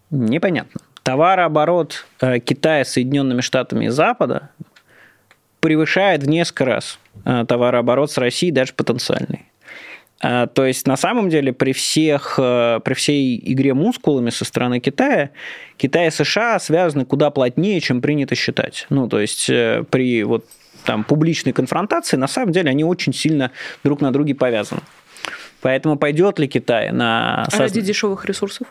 Непонятно. 0.09 0.81
Товарооборот 1.03 2.05
э, 2.21 2.39
Китая 2.39 2.85
с 2.85 2.93
Соединенными 2.93 3.41
Штатами 3.41 3.85
и 3.85 3.89
Запада 3.89 4.49
превышает 5.59 6.23
в 6.23 6.29
несколько 6.29 6.65
раз 6.65 6.99
э, 7.25 7.45
товарооборот 7.47 8.11
с 8.11 8.17
Россией, 8.17 8.51
даже 8.51 8.73
потенциальный. 8.73 9.45
Э, 10.21 10.47
то 10.53 10.65
есть, 10.65 10.87
на 10.87 10.97
самом 10.97 11.29
деле, 11.29 11.53
при, 11.53 11.73
всех, 11.73 12.35
э, 12.37 12.79
при 12.83 12.93
всей 12.93 13.41
игре 13.53 13.73
мускулами 13.73 14.29
со 14.29 14.45
стороны 14.45 14.79
Китая, 14.79 15.31
Китай 15.77 16.07
и 16.07 16.11
США 16.11 16.59
связаны 16.59 17.05
куда 17.05 17.29
плотнее, 17.29 17.79
чем 17.81 18.01
принято 18.01 18.35
считать. 18.35 18.85
Ну, 18.89 19.07
то 19.07 19.19
есть, 19.19 19.47
при 19.47 20.23
вот 20.23 20.45
там 20.85 21.03
публичной 21.03 21.53
конфронтации, 21.53 22.17
на 22.17 22.27
самом 22.27 22.51
деле, 22.51 22.69
они 22.69 22.83
очень 22.83 23.13
сильно 23.13 23.51
друг 23.83 24.01
на 24.01 24.11
друге 24.11 24.35
повязаны. 24.35 24.81
Поэтому 25.61 25.97
пойдет 25.97 26.39
ли 26.39 26.47
Китай 26.47 26.91
на... 26.91 27.43
А 27.43 27.57
ради 27.57 27.81
дешевых 27.81 28.25
ресурсов? 28.25 28.67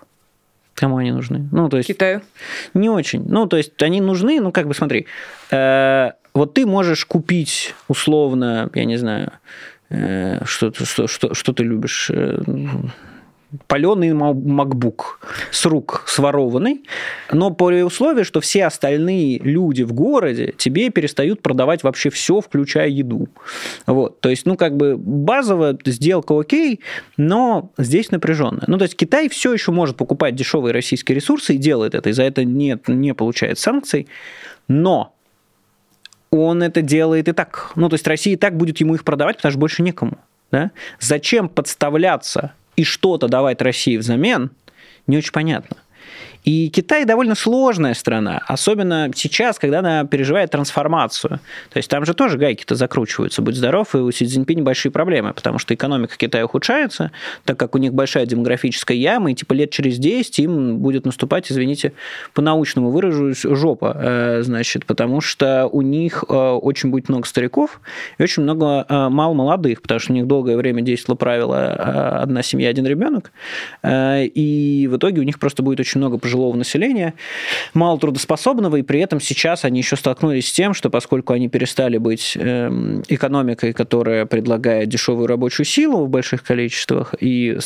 Кому 0.74 0.96
они 0.96 1.10
нужны? 1.10 1.46
Ну, 1.52 1.68
то 1.68 1.76
есть... 1.76 1.88
Китаю? 1.88 2.22
Не 2.72 2.88
очень. 2.88 3.24
Ну, 3.28 3.46
то 3.46 3.56
есть, 3.56 3.82
они 3.82 4.00
нужны, 4.00 4.40
ну, 4.40 4.52
как 4.52 4.68
бы, 4.68 4.74
смотри, 4.74 5.06
вот 6.38 6.54
ты 6.54 6.66
можешь 6.66 7.04
купить 7.04 7.74
условно, 7.88 8.70
я 8.74 8.84
не 8.84 8.96
знаю, 8.96 9.32
э, 9.90 10.44
что, 10.44 10.72
что, 10.72 11.08
что, 11.08 11.34
что 11.34 11.52
ты 11.52 11.64
любишь, 11.64 12.10
э, 12.14 12.40
паленый 13.66 14.10
MacBook 14.10 15.00
с 15.50 15.64
рук 15.66 16.04
сворованный, 16.06 16.84
но 17.32 17.50
при 17.50 17.82
условии, 17.82 18.22
что 18.22 18.40
все 18.40 18.66
остальные 18.66 19.40
люди 19.40 19.82
в 19.82 19.92
городе 19.92 20.54
тебе 20.56 20.90
перестают 20.90 21.42
продавать 21.42 21.82
вообще 21.82 22.10
все, 22.10 22.40
включая 22.40 22.88
еду. 22.88 23.28
Вот. 23.86 24.20
То 24.20 24.28
есть, 24.28 24.46
ну, 24.46 24.56
как 24.56 24.76
бы 24.76 24.96
базовая 24.96 25.76
сделка 25.86 26.38
окей, 26.38 26.80
но 27.16 27.72
здесь 27.78 28.10
напряженная. 28.10 28.64
Ну, 28.66 28.78
то 28.78 28.84
есть 28.84 28.96
Китай 28.96 29.28
все 29.28 29.52
еще 29.52 29.72
может 29.72 29.96
покупать 29.96 30.36
дешевые 30.36 30.72
российские 30.72 31.16
ресурсы 31.16 31.54
и 31.54 31.58
делает 31.58 31.94
это, 31.94 32.10
и 32.10 32.12
за 32.12 32.22
это 32.22 32.44
нет, 32.44 32.86
не 32.86 33.12
получает 33.12 33.58
санкций, 33.58 34.06
но 34.68 35.14
он 36.30 36.62
это 36.62 36.82
делает 36.82 37.28
и 37.28 37.32
так. 37.32 37.72
Ну, 37.74 37.88
то 37.88 37.94
есть 37.94 38.06
Россия 38.06 38.34
и 38.34 38.36
так 38.36 38.56
будет 38.56 38.78
ему 38.80 38.94
их 38.94 39.04
продавать, 39.04 39.36
потому 39.36 39.52
что 39.52 39.58
больше 39.58 39.82
некому. 39.82 40.18
Да? 40.50 40.70
Зачем 41.00 41.48
подставляться 41.48 42.52
и 42.76 42.84
что-то 42.84 43.28
давать 43.28 43.60
России 43.62 43.96
взамен, 43.96 44.50
не 45.06 45.16
очень 45.16 45.32
понятно. 45.32 45.76
И 46.48 46.70
Китай 46.70 47.04
довольно 47.04 47.34
сложная 47.34 47.92
страна, 47.92 48.40
особенно 48.46 49.10
сейчас, 49.14 49.58
когда 49.58 49.80
она 49.80 50.06
переживает 50.06 50.50
трансформацию. 50.50 51.40
То 51.68 51.76
есть 51.76 51.90
там 51.90 52.06
же 52.06 52.14
тоже 52.14 52.38
гайки-то 52.38 52.74
закручиваются, 52.74 53.42
будь 53.42 53.54
здоров, 53.54 53.94
и 53.94 53.98
у 53.98 54.10
Си 54.10 54.24
Цзиньпиня 54.24 54.62
большие 54.62 54.90
проблемы, 54.90 55.34
потому 55.34 55.58
что 55.58 55.74
экономика 55.74 56.16
Китая 56.16 56.46
ухудшается, 56.46 57.10
так 57.44 57.58
как 57.58 57.74
у 57.74 57.78
них 57.78 57.92
большая 57.92 58.24
демографическая 58.24 58.96
яма, 58.96 59.30
и 59.30 59.34
типа 59.34 59.52
лет 59.52 59.70
через 59.72 59.98
10 59.98 60.38
им 60.38 60.78
будет 60.78 61.04
наступать, 61.04 61.52
извините, 61.52 61.92
по-научному 62.32 62.92
выражусь, 62.92 63.42
жопа, 63.42 63.94
э, 63.94 64.42
значит, 64.42 64.86
потому 64.86 65.20
что 65.20 65.66
у 65.66 65.82
них 65.82 66.24
э, 66.26 66.32
очень 66.32 66.88
будет 66.88 67.10
много 67.10 67.26
стариков 67.26 67.78
и 68.16 68.22
очень 68.22 68.42
много 68.42 68.86
э, 68.88 69.08
мало 69.10 69.34
молодых, 69.34 69.82
потому 69.82 70.00
что 70.00 70.12
у 70.12 70.16
них 70.16 70.26
долгое 70.26 70.56
время 70.56 70.80
действовало 70.80 71.18
правило 71.18 72.22
одна 72.22 72.42
семья, 72.42 72.70
один 72.70 72.86
ребенок, 72.86 73.32
и 73.86 74.88
в 74.90 74.96
итоге 74.96 75.20
у 75.20 75.24
них 75.24 75.38
просто 75.38 75.62
будет 75.62 75.80
очень 75.80 75.98
много 76.00 76.16
пожилого 76.38 76.56
населения, 76.56 77.14
мало 77.74 77.98
трудоспособного, 77.98 78.76
и 78.76 78.82
при 78.82 79.00
этом 79.00 79.20
сейчас 79.20 79.64
они 79.64 79.80
еще 79.80 79.96
столкнулись 79.96 80.48
с 80.48 80.52
тем, 80.52 80.74
что 80.74 80.90
поскольку 80.90 81.32
они 81.32 81.48
перестали 81.48 81.98
быть 81.98 82.36
эм, 82.38 83.02
экономикой, 83.08 83.72
которая 83.72 84.24
предлагает 84.24 84.88
дешевую 84.88 85.26
рабочую 85.26 85.66
силу 85.66 86.04
в 86.04 86.08
больших 86.08 86.44
количествах, 86.44 87.14
и 87.18 87.58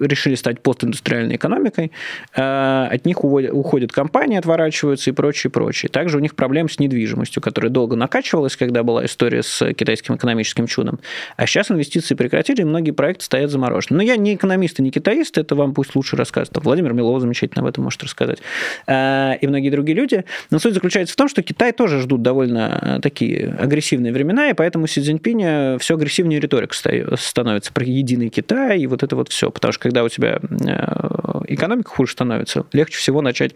решили 0.00 0.34
стать 0.34 0.60
постиндустриальной 0.60 1.36
экономикой, 1.36 1.92
от 2.32 3.04
них 3.04 3.22
уходят 3.24 3.92
компании, 3.92 4.38
отворачиваются 4.38 5.10
и 5.10 5.12
прочее, 5.12 5.50
прочее. 5.50 5.90
Также 5.90 6.16
у 6.16 6.20
них 6.20 6.34
проблем 6.34 6.68
с 6.68 6.78
недвижимостью, 6.78 7.42
которая 7.42 7.70
долго 7.70 7.96
накачивалась, 7.96 8.56
когда 8.56 8.82
была 8.82 9.04
история 9.04 9.42
с 9.42 9.72
китайским 9.74 10.16
экономическим 10.16 10.66
чудом. 10.66 10.98
А 11.36 11.46
сейчас 11.46 11.70
инвестиции 11.70 12.14
прекратили, 12.14 12.62
и 12.62 12.64
многие 12.64 12.92
проекты 12.92 13.24
стоят 13.24 13.50
заморожены. 13.50 13.96
Но 13.98 14.02
я 14.02 14.16
не 14.16 14.34
экономист 14.34 14.80
и 14.80 14.82
не 14.82 14.90
китаист, 14.90 15.38
это 15.38 15.54
вам 15.54 15.74
пусть 15.74 15.94
лучше 15.94 16.16
расскажет. 16.16 16.56
Владимир 16.56 16.92
Милов 16.92 17.20
замечательно 17.20 17.62
об 17.62 17.68
этом 17.68 17.84
может 17.84 18.02
рассказать. 18.06 18.38
А, 18.86 19.34
и 19.40 19.46
многие 19.46 19.70
другие 19.70 19.96
люди. 19.96 20.24
Но 20.50 20.58
суть 20.58 20.74
заключается 20.74 21.12
в 21.12 21.16
том, 21.16 21.28
что 21.28 21.42
Китай 21.42 21.72
тоже 21.72 22.00
ждут 22.00 22.22
довольно 22.22 22.98
такие 23.02 23.54
агрессивные 23.58 24.12
времена, 24.12 24.50
и 24.50 24.54
поэтому 24.54 24.86
Си 24.86 25.02
Цзиньпиня 25.02 25.78
все 25.78 25.94
агрессивнее 25.94 26.40
риторика 26.40 26.74
становится 27.16 27.72
про 27.72 27.84
единый 27.84 28.28
Китай 28.28 28.80
и 28.80 28.86
вот 28.86 29.02
это 29.02 29.16
вот 29.16 29.28
все. 29.28 29.50
Потому 29.50 29.72
что 29.72 29.82
когда 29.82 30.04
у 30.04 30.08
тебя 30.08 30.38
э, 30.40 31.42
экономика 31.48 31.90
хуже 31.90 32.12
становится, 32.12 32.64
легче 32.72 32.98
всего 32.98 33.20
начать 33.22 33.54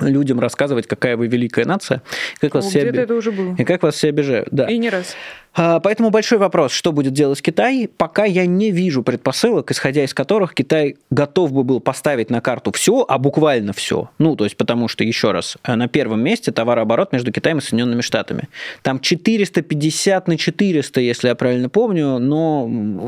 людям 0.00 0.40
рассказывать, 0.40 0.86
какая 0.86 1.16
вы 1.16 1.26
великая 1.26 1.64
нация, 1.64 2.02
как 2.40 2.54
вас, 2.54 2.66
О, 2.66 2.68
все, 2.70 2.88
об... 2.88 2.96
это 2.96 3.14
уже 3.14 3.30
было. 3.30 3.54
И 3.58 3.64
как 3.64 3.82
вас 3.82 3.94
все 3.94 4.08
обижают. 4.08 4.48
Да. 4.50 4.66
И 4.66 4.78
не 4.78 4.90
раз. 4.90 5.14
А, 5.54 5.80
поэтому 5.80 6.10
большой 6.10 6.38
вопрос, 6.38 6.72
что 6.72 6.92
будет 6.92 7.12
делать 7.12 7.42
Китай, 7.42 7.88
пока 7.94 8.24
я 8.24 8.46
не 8.46 8.70
вижу 8.70 9.02
предпосылок, 9.02 9.70
исходя 9.70 10.02
из 10.02 10.14
которых 10.14 10.54
Китай 10.54 10.96
готов 11.10 11.52
бы 11.52 11.62
был 11.62 11.80
поставить 11.80 12.30
на 12.30 12.40
карту 12.40 12.72
все, 12.72 13.04
а 13.06 13.18
буквально 13.18 13.72
все. 13.72 14.10
Ну, 14.18 14.34
то 14.34 14.44
есть 14.44 14.56
потому 14.56 14.88
что, 14.88 15.04
еще 15.04 15.32
раз, 15.32 15.58
на 15.66 15.88
первом 15.88 16.22
месте 16.22 16.52
товарооборот 16.52 17.12
между 17.12 17.32
Китаем 17.32 17.58
и 17.58 17.60
Соединенными 17.60 18.00
Штатами. 18.00 18.48
Там 18.82 18.98
450 18.98 20.28
на 20.28 20.38
400, 20.38 21.00
если 21.00 21.28
я 21.28 21.34
правильно 21.34 21.68
помню, 21.68 22.18
но 22.18 22.66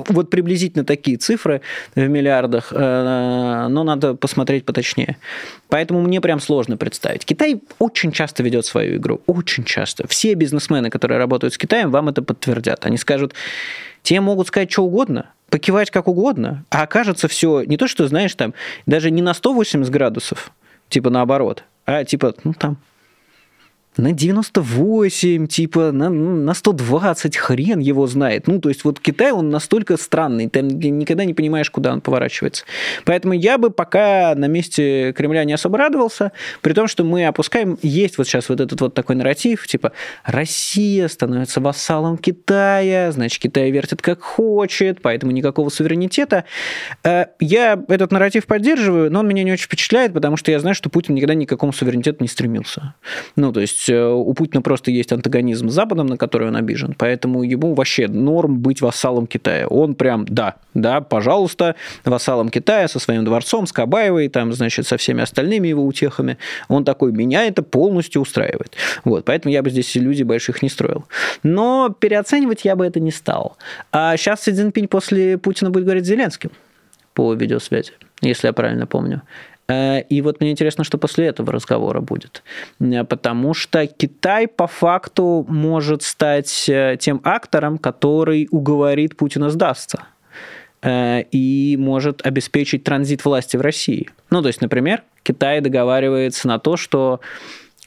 вот 0.09 0.29
приблизительно 0.29 0.85
такие 0.85 1.17
цифры 1.17 1.63
в 1.95 2.07
миллиардах, 2.07 2.73
э, 2.75 3.67
но 3.69 3.85
надо 3.85 4.15
посмотреть 4.15 4.67
поточнее. 4.67 5.17
Поэтому 5.69 6.03
мне 6.03 6.21
прям 6.21 6.41
сложно 6.41 6.77
представить. 6.77 7.25
Китай 7.25 7.61
очень 7.79 8.13
часто 8.13 8.43
ведет 8.43 8.67
свою 8.67 8.97
игру, 8.97 9.23
очень 9.27 9.65
часто. 9.65 10.07
Все 10.09 10.35
бизнесмены, 10.35 10.91
которые 10.91 11.19
работают 11.19 11.55
с 11.55 11.59
Китаем, 11.59 11.91
вам 11.91 12.11
это 12.11 12.23
подтвердят. 12.35 12.85
Они 12.85 12.97
скажут, 12.97 13.35
те 14.03 14.21
могут 14.21 14.49
сказать 14.49 14.71
что 14.71 14.85
угодно, 14.85 15.31
покивать 15.49 15.91
как 15.91 16.09
угодно, 16.09 16.65
а 16.71 16.83
окажется 16.83 17.29
все 17.29 17.63
не 17.63 17.77
то, 17.77 17.89
что, 17.89 18.07
знаешь, 18.07 18.35
там, 18.35 18.55
даже 18.87 19.11
не 19.11 19.23
на 19.23 19.35
180 19.35 19.91
градусов, 19.91 20.53
типа 20.89 21.11
наоборот, 21.11 21.65
а 21.87 22.05
типа, 22.05 22.35
ну 22.45 22.53
там, 22.55 22.77
на 23.97 24.13
98, 24.13 25.47
типа 25.47 25.93
на, 25.93 26.09
на 26.11 26.55
120, 26.55 27.37
хрен 27.37 27.79
его 27.79 28.07
знает. 28.07 28.47
Ну, 28.47 28.61
то 28.61 28.69
есть 28.69 28.85
вот 28.85 29.01
Китай, 29.01 29.33
он 29.33 29.51
настолько 29.51 29.97
странный, 29.97 30.49
ты 30.49 30.63
никогда 30.63 31.25
не 31.25 31.35
понимаешь, 31.35 31.71
куда 31.71 31.93
он 31.93 32.01
поворачивается. 32.01 32.65
Поэтому 33.05 33.35
я 33.35 33.59
бы 33.59 33.71
пока 33.71 34.35
на 34.35 34.47
месте 34.47 35.13
Кремля 35.13 35.45
не 35.45 35.53
особо 35.53 35.79
радовался, 35.79 36.33
при 36.61 36.73
том, 36.73 36.89
что 36.89 37.05
мы 37.05 37.27
опускаем, 37.27 37.79
есть 37.83 38.19
вот 38.19 38.27
сейчас 38.27 38.49
вот 38.49 38.61
этот 38.61 38.81
вот 38.81 38.95
такой 38.95 39.17
нарратив, 39.17 39.67
типа 39.67 39.93
Россия 40.25 41.09
становится 41.09 41.61
вассалом 41.61 42.19
Китая, 42.19 43.13
значит, 43.13 43.41
Китай 43.41 43.71
вертит 43.71 44.03
как 44.03 44.23
хочет, 44.23 45.03
поэтому 45.03 45.33
никакого 45.33 45.69
суверенитета. 45.69 46.45
Э, 47.05 47.27
я 47.41 47.83
этот 47.89 48.13
нарратив 48.13 48.47
поддерживаю, 48.47 49.11
но 49.11 49.21
он 49.21 49.29
меня 49.29 49.45
не 49.45 49.53
очень 49.53 49.67
впечатляет, 49.67 50.13
потому 50.13 50.37
что 50.37 50.51
я 50.51 50.61
знаю, 50.61 50.75
что 50.75 50.91
Путин 50.91 51.15
никогда 51.15 51.35
ни 51.35 51.45
к 51.45 51.49
какому 51.49 51.73
суверенитету 51.73 52.19
не 52.21 52.29
стремился. 52.29 52.95
Ну, 53.37 53.53
то 53.53 53.61
есть 53.61 53.84
есть 53.85 53.89
э, 53.89 54.07
у 54.07 54.33
Путина 54.35 54.63
просто 54.63 54.91
есть 54.91 55.13
антагонизм 55.13 55.69
с 55.69 55.73
Западом, 55.73 56.07
на 56.07 56.17
который 56.17 56.49
он 56.49 56.57
обижен, 56.57 56.95
поэтому 56.97 57.43
ему 57.43 57.75
вообще 57.75 58.09
норм 58.09 58.59
быть 58.59 58.81
вассалом 58.81 59.27
Китая. 59.27 59.67
Он 59.69 59.95
прям, 59.95 60.25
да, 60.27 60.55
да, 60.75 61.01
пожалуйста, 61.01 61.75
вассалом 62.05 62.49
Китая 62.49 62.89
со 62.89 62.99
своим 62.99 63.25
дворцом, 63.25 63.67
с 63.67 63.73
Кабаевой, 63.73 64.29
там, 64.29 64.53
значит, 64.53 64.87
со 64.87 64.97
всеми 64.97 65.23
остальными 65.23 65.69
его 65.69 65.85
утехами. 65.85 66.39
Он 66.69 66.85
такой, 66.85 67.13
меня 67.13 67.45
это 67.45 67.63
полностью 67.63 68.23
устраивает. 68.23 68.77
Вот, 69.05 69.25
поэтому 69.25 69.53
я 69.53 69.63
бы 69.63 69.71
здесь 69.71 69.97
иллюзий 69.97 70.25
больших 70.25 70.63
не 70.63 70.69
строил. 70.69 71.05
Но 71.43 71.95
переоценивать 71.99 72.65
я 72.65 72.77
бы 72.77 72.87
это 72.87 73.01
не 73.01 73.11
стал. 73.11 73.57
А 73.93 74.17
сейчас 74.17 74.43
Си 74.43 74.53
Цзиньпинь 74.53 74.89
после 74.89 75.39
Путина 75.39 75.71
будет 75.71 75.85
говорить 75.85 76.05
Зеленским 76.05 76.51
по 77.15 77.33
видеосвязи, 77.35 77.93
если 78.23 78.49
я 78.49 78.53
правильно 78.53 78.87
помню. 78.87 79.23
Э, 79.69 80.01
и 80.03 80.21
вот 80.21 80.41
мне 80.41 80.51
интересно, 80.51 80.85
что 80.85 80.99
после 80.99 81.27
этого 81.27 81.53
разговора 81.53 82.01
будет. 82.01 82.43
Э, 82.81 83.05
потому 83.05 83.55
что 83.55 83.87
Китай 83.87 84.47
по 84.49 84.67
факту 84.67 85.45
может 85.49 86.03
стать 86.03 86.69
э, 86.69 86.97
тем 87.01 87.21
актором, 87.25 87.79
который 87.79 88.49
уговорит 88.51 89.17
Путина 89.17 89.51
сдастся 89.51 90.05
и 90.87 91.77
может 91.81 92.27
обеспечить 92.27 92.85
транзит 92.85 93.25
власти 93.25 93.57
в 93.57 93.63
России. 93.63 94.11
Ну, 94.29 94.43
то 94.43 94.49
есть, 94.49 94.61
например, 94.61 95.03
Китай 95.23 95.63
договаривается 95.63 96.47
на 96.47 96.59
то, 96.59 96.77
что 96.77 97.21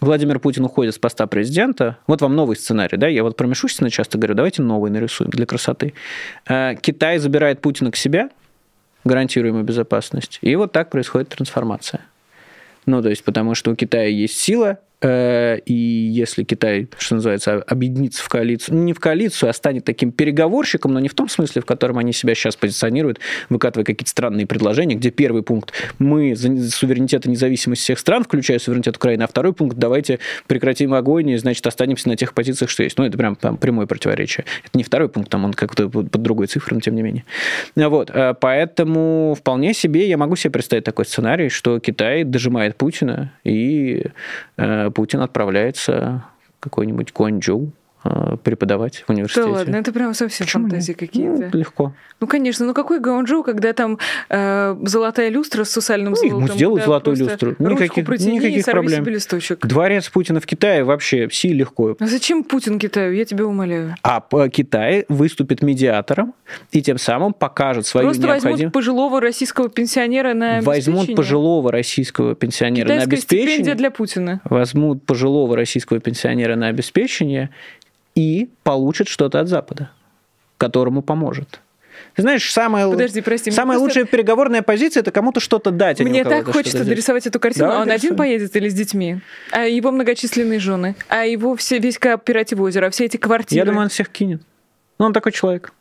Владимир 0.02 0.40
Путин 0.40 0.66
уходит 0.66 0.96
с 0.96 0.98
поста 0.98 1.28
президента. 1.28 2.00
Вот 2.08 2.22
вам 2.22 2.36
новый 2.36 2.56
сценарий, 2.56 2.98
да? 2.98 3.08
Я 3.08 3.22
вот 3.22 3.38
про 3.38 3.46
Мишустина 3.46 3.92
часто 3.92 4.18
говорю, 4.18 4.34
давайте 4.34 4.64
новый 4.64 4.90
нарисуем 4.90 5.30
для 5.30 5.46
красоты. 5.46 5.94
Китай 6.48 7.20
забирает 7.20 7.62
Путина 7.62 7.92
к 7.92 7.96
себе, 7.96 8.30
гарантируемую 9.08 9.64
безопасность. 9.64 10.40
И 10.42 10.56
вот 10.56 10.72
так 10.72 10.90
происходит 10.90 11.30
трансформация. 11.30 12.02
Ну, 12.86 13.02
то 13.02 13.10
есть, 13.10 13.24
потому 13.24 13.56
что 13.56 13.72
у 13.72 13.76
Китая 13.76 14.08
есть 14.08 14.38
сила, 14.38 14.80
и 15.02 15.74
если 16.12 16.44
Китай, 16.44 16.88
что 16.98 17.16
называется, 17.16 17.62
объединится 17.62 18.24
в 18.24 18.30
коалицию, 18.30 18.76
ну, 18.76 18.84
не 18.84 18.94
в 18.94 19.00
коалицию, 19.00 19.50
а 19.50 19.54
станет 19.54 19.86
таким 19.86 20.12
переговорщиком, 20.12 20.94
но 20.94 21.00
не 21.00 21.10
в 21.10 21.14
том 21.14 21.30
смысле, 21.30 21.62
в 21.62 21.66
котором 21.66 21.98
они 21.98 22.14
себя 22.14 22.34
сейчас 22.36 22.56
позиционируют, 22.56 23.20
выкатывая 23.50 23.86
какие-то 23.86 24.10
странные 24.10 24.48
предложения, 24.48 24.96
где 24.96 25.12
первый 25.12 25.44
пункт– 25.44 25.74
мы 26.00 26.36
за 26.36 26.70
суверенитет 26.72 27.26
и 27.26 27.30
независимость 27.30 27.82
всех 27.82 28.00
стран, 28.00 28.24
включая 28.24 28.60
суверенитет 28.60 28.98
Украины, 28.98 29.24
а 29.24 29.28
второй 29.28 29.54
пункт– 29.54 29.78
давайте 29.80 30.20
прекратим 30.48 30.94
огонь 30.94 31.30
и, 31.30 31.38
значит, 31.38 31.66
останемся 31.68 32.10
на 32.10 32.16
тех 32.16 32.34
позициях, 32.34 32.70
что 32.70 32.84
есть. 32.84 32.98
Ну, 32.98 33.06
это 33.06 33.18
прям 33.18 33.36
там 33.36 33.58
прямое 33.58 33.88
противоречие. 33.88 34.46
Это 34.64 34.78
не 34.78 34.84
второй 34.84 35.10
пункт, 35.10 35.30
там 35.30 35.46
он 35.46 35.54
как-то 35.54 35.90
под 35.90 36.12
другой 36.12 36.48
цифрой, 36.48 36.76
но 36.76 36.82
тем 36.82 36.96
не 36.96 37.02
менее. 37.02 37.26
Вот, 37.76 38.10
э, 38.14 38.34
поэтому 38.40 39.36
вполне 39.38 39.74
себе 39.74 40.08
я 40.08 40.18
могу 40.18 40.36
себе 40.36 40.52
представить 40.52 40.84
такой 40.84 41.06
сценарий, 41.06 41.50
что 41.50 41.80
Китай 41.80 42.24
дожимает 42.24 42.76
Путина 42.76 43.32
и 43.44 44.06
э, 44.58 44.87
Путин 44.92 45.22
отправляется 45.22 46.26
в 46.58 46.60
какой-нибудь 46.60 47.14
Гуанчжоу 47.14 47.72
преподавать 48.44 49.04
в 49.08 49.10
университете. 49.10 49.48
Да 49.48 49.54
ладно, 49.54 49.76
это 49.76 49.92
прям 49.92 50.14
совсем 50.14 50.46
Почему? 50.46 50.64
фантазии 50.64 50.94
какие-то. 50.94 51.50
Ну, 51.52 51.60
легко. 51.60 51.94
Ну, 52.20 52.28
конечно, 52.28 52.66
ну 52.66 52.74
какой 52.74 53.00
Гаунжоу, 53.00 53.44
когда 53.44 53.74
там 53.74 54.00
э, 54.30 54.76
золотая 54.84 55.30
люстра 55.30 55.64
с 55.64 55.72
сусальным 55.72 56.14
ну, 56.14 56.16
золотом? 56.16 56.42
Ну, 56.42 56.54
сделай 56.54 56.82
золотую 56.82 57.18
люстру. 57.18 57.56
Никаких, 57.60 58.06
протяни, 58.06 58.38
никаких 58.38 58.66
проблем. 58.66 59.04
Себе 59.04 59.14
листочек. 59.14 59.66
Дворец 59.66 60.10
Путина 60.10 60.40
в 60.40 60.46
Китае 60.46 60.84
вообще 60.84 61.30
си 61.32 61.54
легко. 61.54 61.96
А 62.00 62.08
зачем 62.08 62.44
Путин 62.44 62.80
Китаю? 62.80 63.14
Я 63.14 63.26
тебя 63.26 63.46
умоляю. 63.46 63.96
А 64.04 64.22
Китай 64.50 65.06
выступит 65.10 65.62
медиатором 65.62 66.34
и 66.72 66.82
тем 66.82 66.98
самым 66.98 67.34
покажет 67.34 67.86
свою 67.86 68.08
Просто 68.08 68.24
необходимость. 68.24 68.54
возьмут 68.54 68.74
пожилого 68.74 69.22
российского 69.22 69.70
пенсионера 69.70 70.34
на 70.34 70.62
Возьмут 70.62 71.16
пожилого 71.16 71.72
российского 71.72 72.36
пенсионера 72.36 72.86
Китайская 72.86 73.10
на 73.10 73.14
обеспечение. 73.14 73.76
для 73.76 73.92
Путина. 73.92 74.42
Возьмут 74.46 75.06
пожилого 75.06 75.56
российского 75.56 76.00
пенсионера 76.00 76.56
на 76.56 76.68
обеспечение 76.68 77.50
и 78.18 78.50
получит 78.64 79.08
что-то 79.08 79.40
от 79.40 79.48
Запада, 79.48 79.92
которому 80.58 81.04
поможет. 81.04 81.62
Ты 82.16 82.24
знаешь, 82.24 82.52
самая, 82.52 82.90
Подожди, 82.90 83.22
прости, 83.22 83.52
самая 83.52 83.78
лучшая 83.78 84.06
просто... 84.06 84.18
переговорная 84.18 84.64
позиция 84.64 85.02
это 85.02 85.12
кому-то 85.12 85.40
что-то 85.40 85.70
дать. 85.70 86.02
А 86.02 86.04
мне 86.04 86.24
так 86.24 86.52
хочется 86.52 86.84
дорисовать 86.84 87.28
эту 87.28 87.40
картину. 87.40 87.68
Да, 87.68 87.82
он 87.82 87.92
один 87.92 88.16
поедет 88.16 88.56
или 88.56 88.70
с 88.70 88.74
детьми? 88.74 89.20
А 89.52 89.66
его 89.66 89.92
многочисленные 89.92 90.60
жены? 90.60 90.96
А 91.10 91.26
его 91.26 91.56
все, 91.56 91.78
весь 91.78 92.00
кооператив 92.00 92.60
озера? 92.60 92.88
А 92.88 92.90
все 92.90 93.06
эти 93.06 93.18
квартиры? 93.18 93.60
Я 93.60 93.66
думаю, 93.66 93.84
он 93.84 93.90
всех 93.90 94.10
кинет. 94.10 94.42
Ну, 94.98 95.06
он 95.06 95.14
такой 95.14 95.32
человек. 95.32 95.72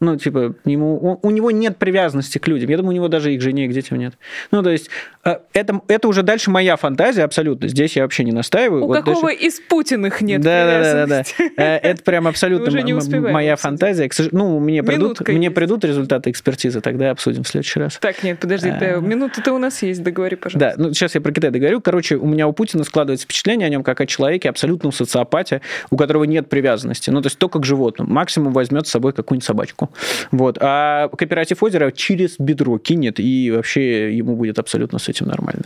Ну, 0.00 0.16
типа, 0.16 0.54
ему, 0.64 1.18
у 1.22 1.30
него 1.30 1.50
нет 1.50 1.78
привязанности 1.78 2.38
к 2.38 2.46
людям. 2.48 2.68
Я 2.68 2.76
думаю, 2.76 2.92
у 2.92 2.96
него 2.96 3.08
даже 3.08 3.32
и 3.32 3.38
к 3.38 3.40
жене, 3.40 3.64
и 3.66 3.68
к 3.68 3.72
детям 3.72 3.98
нет. 3.98 4.14
Ну, 4.50 4.62
то 4.62 4.70
есть, 4.70 4.90
э, 5.24 5.36
это, 5.54 5.80
это 5.88 6.08
уже 6.08 6.22
дальше 6.22 6.50
моя 6.50 6.76
фантазия 6.76 7.24
абсолютно. 7.24 7.68
Здесь 7.68 7.96
я 7.96 8.02
вообще 8.02 8.24
не 8.24 8.32
настаиваю. 8.32 8.84
У 8.84 8.86
вот 8.88 8.98
какого 8.98 9.28
дальше... 9.28 9.46
из 9.46 9.60
Путиных 9.60 10.20
нет 10.20 10.42
да, 10.42 10.66
да, 10.66 10.82
да, 10.82 11.06
да, 11.06 11.24
да. 11.56 11.78
Это 11.78 12.02
прям 12.02 12.26
абсолютно 12.26 12.70
моя 13.32 13.56
фантазия. 13.56 14.10
Ну, 14.32 14.58
мне 14.58 14.82
придут, 14.82 15.26
мне 15.28 15.50
придут 15.50 15.84
результаты 15.84 16.30
экспертизы, 16.30 16.80
тогда 16.80 17.10
обсудим 17.10 17.44
в 17.44 17.48
следующий 17.48 17.80
раз. 17.80 17.98
Так, 17.98 18.22
нет, 18.22 18.38
подожди, 18.38 18.68
а... 18.68 18.98
минута-то 18.98 19.52
у 19.52 19.58
нас 19.58 19.82
есть, 19.82 20.02
договори, 20.02 20.36
пожалуйста. 20.36 20.76
Да, 20.76 20.82
ну, 20.82 20.92
сейчас 20.92 21.14
я 21.14 21.20
про 21.20 21.32
Китай 21.32 21.50
договорю. 21.50 21.80
Короче, 21.80 22.16
у 22.16 22.26
меня 22.26 22.48
у 22.48 22.52
Путина 22.52 22.84
складывается 22.84 23.24
впечатление 23.24 23.66
о 23.66 23.70
нем 23.70 23.82
как 23.82 24.00
о 24.00 24.06
человеке 24.06 24.50
абсолютно 24.50 24.90
социопате, 24.96 25.60
у 25.90 25.96
которого 25.96 26.24
нет 26.24 26.48
привязанности. 26.48 27.10
Ну, 27.10 27.22
то 27.22 27.26
есть 27.26 27.38
только 27.38 27.60
к 27.60 27.64
животным. 27.64 28.08
Максимум 28.10 28.52
возьмет 28.52 28.86
с 28.86 28.90
собой 28.90 29.12
какую-нибудь 29.12 29.44
собачку. 29.44 29.85
Вот. 30.30 30.58
А 30.60 31.08
кооператив 31.08 31.62
озера 31.62 31.90
через 31.90 32.36
бедро 32.38 32.78
кинет, 32.78 33.20
и 33.20 33.50
вообще 33.50 34.16
ему 34.16 34.36
будет 34.36 34.58
абсолютно 34.58 34.98
с 34.98 35.08
этим 35.08 35.26
нормально. 35.26 35.64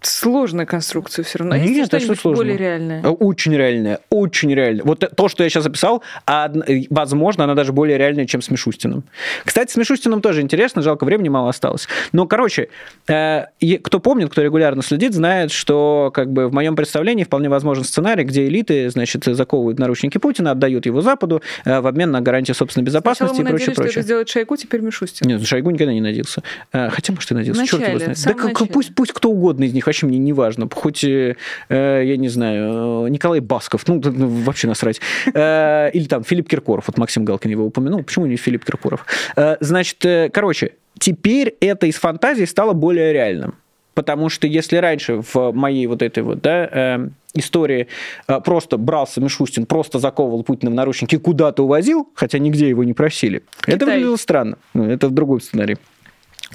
Сложная 0.00 0.66
конструкция 0.66 1.24
все 1.24 1.38
равно. 1.38 1.56
Нет, 1.56 1.86
что 1.86 2.00
что 2.00 2.14
сложно. 2.14 2.44
более 2.44 2.56
реальное? 2.56 3.02
А, 3.04 3.10
очень 3.10 3.54
реальное, 3.54 4.00
очень 4.10 4.54
реальное. 4.54 4.84
Вот 4.84 5.04
то, 5.16 5.28
что 5.28 5.42
я 5.44 5.50
сейчас 5.50 5.66
описал, 5.66 6.02
а, 6.26 6.50
возможно, 6.90 7.44
она 7.44 7.54
даже 7.54 7.72
более 7.72 7.98
реальная, 7.98 8.26
чем 8.26 8.42
с 8.42 8.50
Мишустиным. 8.50 9.04
Кстати, 9.44 9.72
с 9.72 9.76
Мишустиным 9.76 10.20
тоже 10.20 10.40
интересно, 10.40 10.82
жалко, 10.82 11.04
времени 11.04 11.28
мало 11.28 11.50
осталось. 11.50 11.88
Но, 12.12 12.26
короче, 12.26 12.68
э, 13.08 13.44
кто 13.82 14.00
помнит, 14.00 14.30
кто 14.30 14.42
регулярно 14.42 14.82
следит, 14.82 15.14
знает, 15.14 15.50
что 15.50 16.10
как 16.14 16.32
бы 16.32 16.48
в 16.48 16.52
моем 16.52 16.76
представлении 16.76 17.24
вполне 17.24 17.48
возможен 17.48 17.84
сценарий, 17.84 18.24
где 18.24 18.46
элиты, 18.46 18.90
значит, 18.90 19.24
заковывают 19.24 19.78
наручники 19.78 20.18
Путина, 20.18 20.52
отдают 20.52 20.86
его 20.86 21.00
Западу 21.00 21.42
э, 21.64 21.80
в 21.80 21.86
обмен 21.86 22.10
на 22.10 22.20
гарантию 22.20 22.54
собственной 22.54 22.84
безопасности 22.84 23.36
Сначала 23.36 23.48
и 23.48 23.50
прочее, 23.50 23.74
прочее. 23.74 23.90
что 23.90 24.00
это 24.00 24.04
сделает 24.06 24.28
Шойгу, 24.28 24.56
теперь 24.56 24.80
Мишустин. 24.80 25.28
Нет, 25.28 25.46
Шойгу 25.46 25.70
никогда 25.70 25.92
не 25.92 26.00
надеялся. 26.00 26.42
Э, 26.72 26.90
хотя, 26.90 27.12
может, 27.12 27.30
и 27.30 27.34
надеялся. 27.34 27.66
Черт 27.66 27.88
его 27.88 27.98
знает. 27.98 28.18
Да 28.24 28.34
как, 28.34 28.68
пусть, 28.68 28.94
пусть 28.94 29.12
кто 29.12 29.30
угодно 29.30 29.67
из 29.68 29.74
них, 29.74 29.86
вообще 29.86 30.06
мне 30.06 30.18
не 30.18 30.32
важно. 30.32 30.68
Хоть, 30.72 31.04
э, 31.04 31.36
я 31.68 32.16
не 32.16 32.28
знаю, 32.28 33.06
Николай 33.08 33.40
Басков, 33.40 33.86
ну, 33.86 34.00
ну 34.04 34.28
вообще 34.28 34.66
насрать. 34.66 35.00
Э, 35.34 35.90
или 35.92 36.06
там 36.06 36.24
Филипп 36.24 36.48
Киркоров, 36.48 36.84
вот 36.88 36.98
Максим 36.98 37.24
Галкин 37.24 37.50
его 37.50 37.64
упомянул, 37.64 38.02
почему 38.02 38.26
не 38.26 38.36
Филипп 38.36 38.64
Киркоров? 38.64 39.06
Э, 39.36 39.56
значит, 39.60 40.04
э, 40.04 40.30
короче, 40.32 40.72
теперь 40.98 41.54
это 41.60 41.86
из 41.86 41.96
фантазии 41.96 42.44
стало 42.44 42.72
более 42.72 43.12
реальным. 43.12 43.54
Потому 43.94 44.28
что 44.28 44.46
если 44.46 44.76
раньше 44.76 45.22
в 45.32 45.50
моей 45.50 45.88
вот 45.88 46.02
этой 46.02 46.22
вот, 46.22 46.40
да, 46.40 46.68
э, 46.70 47.08
истории 47.34 47.88
э, 48.28 48.40
просто 48.44 48.76
брался 48.76 49.20
Мишустин, 49.20 49.66
просто 49.66 49.98
заковывал 49.98 50.44
Путина 50.44 50.70
в 50.70 50.74
наручники 50.74 51.16
и 51.16 51.18
куда-то 51.18 51.64
увозил, 51.64 52.08
хотя 52.14 52.38
нигде 52.38 52.68
его 52.68 52.84
не 52.84 52.92
просили, 52.92 53.42
Китай. 53.60 53.74
это 53.74 53.86
выглядело 53.86 54.16
странно. 54.16 54.58
Ну, 54.72 54.88
это 54.88 55.08
в 55.08 55.10
другой 55.10 55.40
сценарий 55.40 55.78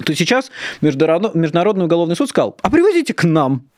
то 0.02 0.14
сейчас 0.14 0.50
Международный 0.80 1.84
уголовный 1.84 2.16
суд 2.16 2.28
сказал, 2.28 2.56
а 2.62 2.70
привозите 2.70 3.14
к 3.14 3.24
нам. 3.24 3.68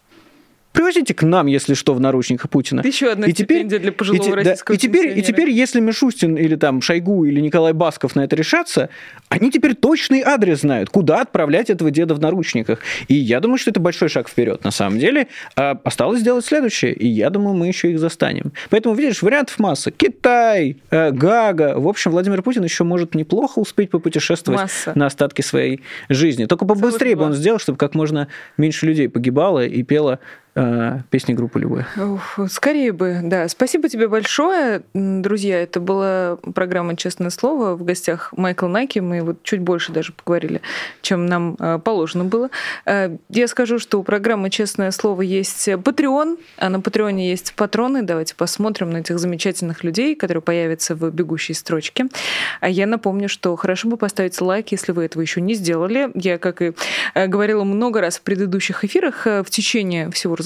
Привозите 0.77 1.15
к 1.15 1.23
нам, 1.23 1.47
если 1.47 1.73
что, 1.73 1.95
в 1.95 2.01
наручниках 2.01 2.51
Путина. 2.51 2.83
Еще 2.85 3.11
одна 3.11 3.27
и 3.27 3.33
теперь, 3.33 3.65
для 3.65 3.93
пожилого 3.93 4.29
и, 4.29 4.33
российского 4.33 4.75
да, 4.75 4.75
и 4.75 4.79
теперь, 4.79 5.19
и 5.19 5.23
теперь, 5.23 5.49
если 5.49 5.81
Мишустин 5.81 6.37
или 6.37 6.55
там 6.55 6.83
Шойгу 6.83 7.25
или 7.25 7.41
Николай 7.41 7.73
Басков 7.73 8.15
на 8.15 8.25
это 8.25 8.37
решатся, 8.37 8.91
они 9.31 9.51
теперь 9.51 9.75
точный 9.75 10.21
адрес 10.21 10.61
знают, 10.61 10.91
куда 10.91 11.23
отправлять 11.23 11.71
этого 11.71 11.91
деда 11.91 12.15
в 12.15 12.21
наручниках. 12.21 12.81
И 13.09 13.15
я 13.15 13.41
думаю, 13.41 13.57
что 13.57 13.71
это 13.71 13.81
большой 13.81 14.11
шаг 14.11 14.29
вперед. 14.29 14.65
На 14.65 14.71
самом 14.71 14.99
деле 14.99 15.29
а, 15.57 15.81
осталось 15.83 16.21
сделать 16.21 16.45
следующее, 16.45 16.93
и 16.93 17.09
я 17.09 17.31
думаю, 17.31 17.57
мы 17.57 17.69
еще 17.69 17.91
их 17.91 17.99
застанем. 17.99 18.53
Поэтому, 18.69 18.95
видишь, 18.95 19.23
вариантов 19.23 19.59
масса. 19.59 19.91
Китай, 19.91 20.77
э, 20.91 21.11
Гага. 21.11 21.75
В 21.79 21.89
общем, 21.89 22.11
Владимир 22.11 22.43
Путин 22.43 22.63
еще 22.63 22.85
может 22.85 23.15
неплохо 23.15 23.61
успеть 23.61 23.89
попутешествовать 23.89 24.61
масса. 24.61 24.93
на 24.95 25.07
остатки 25.07 25.41
своей 25.41 25.81
жизни. 26.11 26.45
Только 26.45 26.67
побыстрее 26.67 27.17
бы 27.17 27.25
он 27.25 27.33
сделал, 27.33 27.59
чтобы 27.59 27.79
как 27.79 27.95
можно 27.95 28.29
меньше 28.59 28.85
людей 28.85 29.09
погибало 29.09 29.65
и 29.65 29.83
пело 29.83 30.21
э, 30.57 31.01
песни 31.11 31.35
группы 31.35 31.61
любой. 31.61 31.85
Скорее 32.49 32.93
бы, 32.93 33.21
да. 33.23 33.47
Спасибо 33.49 33.89
тебе 33.89 34.09
большое, 34.09 34.83
друзья. 34.95 35.63
Это 35.63 35.81
была 35.81 36.37
программа 36.55 36.97
«Честное 36.97 37.31
слово». 37.31 37.77
В 37.77 37.85
гостях 37.85 38.33
Майкл 38.37 38.67
Наки. 38.67 39.01
Мы 39.01 39.23
вот 39.23 39.43
чуть 39.43 39.61
больше 39.61 39.93
даже 39.93 40.13
поговорили, 40.13 40.63
чем 41.03 41.27
нам 41.27 41.57
э, 41.59 41.79
положено 41.79 42.25
было. 42.25 42.51
Э, 42.87 43.17
я 43.29 43.49
скажу, 43.49 43.79
что 43.79 44.01
у 44.01 44.03
программы 44.03 44.51
«Честное 44.51 44.91
слово» 44.91 45.23
есть 45.23 45.69
Patreon, 45.69 46.39
а 46.57 46.69
на 46.71 46.81
Патреоне 46.81 47.31
есть 47.31 47.55
патроны. 47.55 48.03
Давайте 48.03 48.35
посмотрим 48.35 48.91
на 48.91 48.99
этих 48.99 49.19
замечательных 49.19 49.85
людей, 49.85 50.17
которые 50.17 50.43
появятся 50.43 50.95
в 50.95 51.11
бегущей 51.11 51.55
строчке. 51.55 52.07
А 52.61 52.69
я 52.69 52.87
напомню, 52.87 53.29
что 53.29 53.55
хорошо 53.57 53.89
бы 53.89 53.97
поставить 53.97 54.41
лайк, 54.41 54.73
если 54.73 54.93
вы 54.93 55.05
этого 55.05 55.21
еще 55.21 55.41
не 55.41 55.55
сделали. 55.55 56.11
Я, 56.15 56.39
как 56.39 56.63
и 56.63 56.73
э, 57.15 57.27
говорила 57.27 57.65
много 57.65 58.01
раз 58.01 58.17
в 58.17 58.23
предыдущих 58.23 58.85
эфирах, 58.85 59.27
в 59.27 59.47
течение 59.51 60.11
всего 60.11 60.35
разговора 60.35 60.46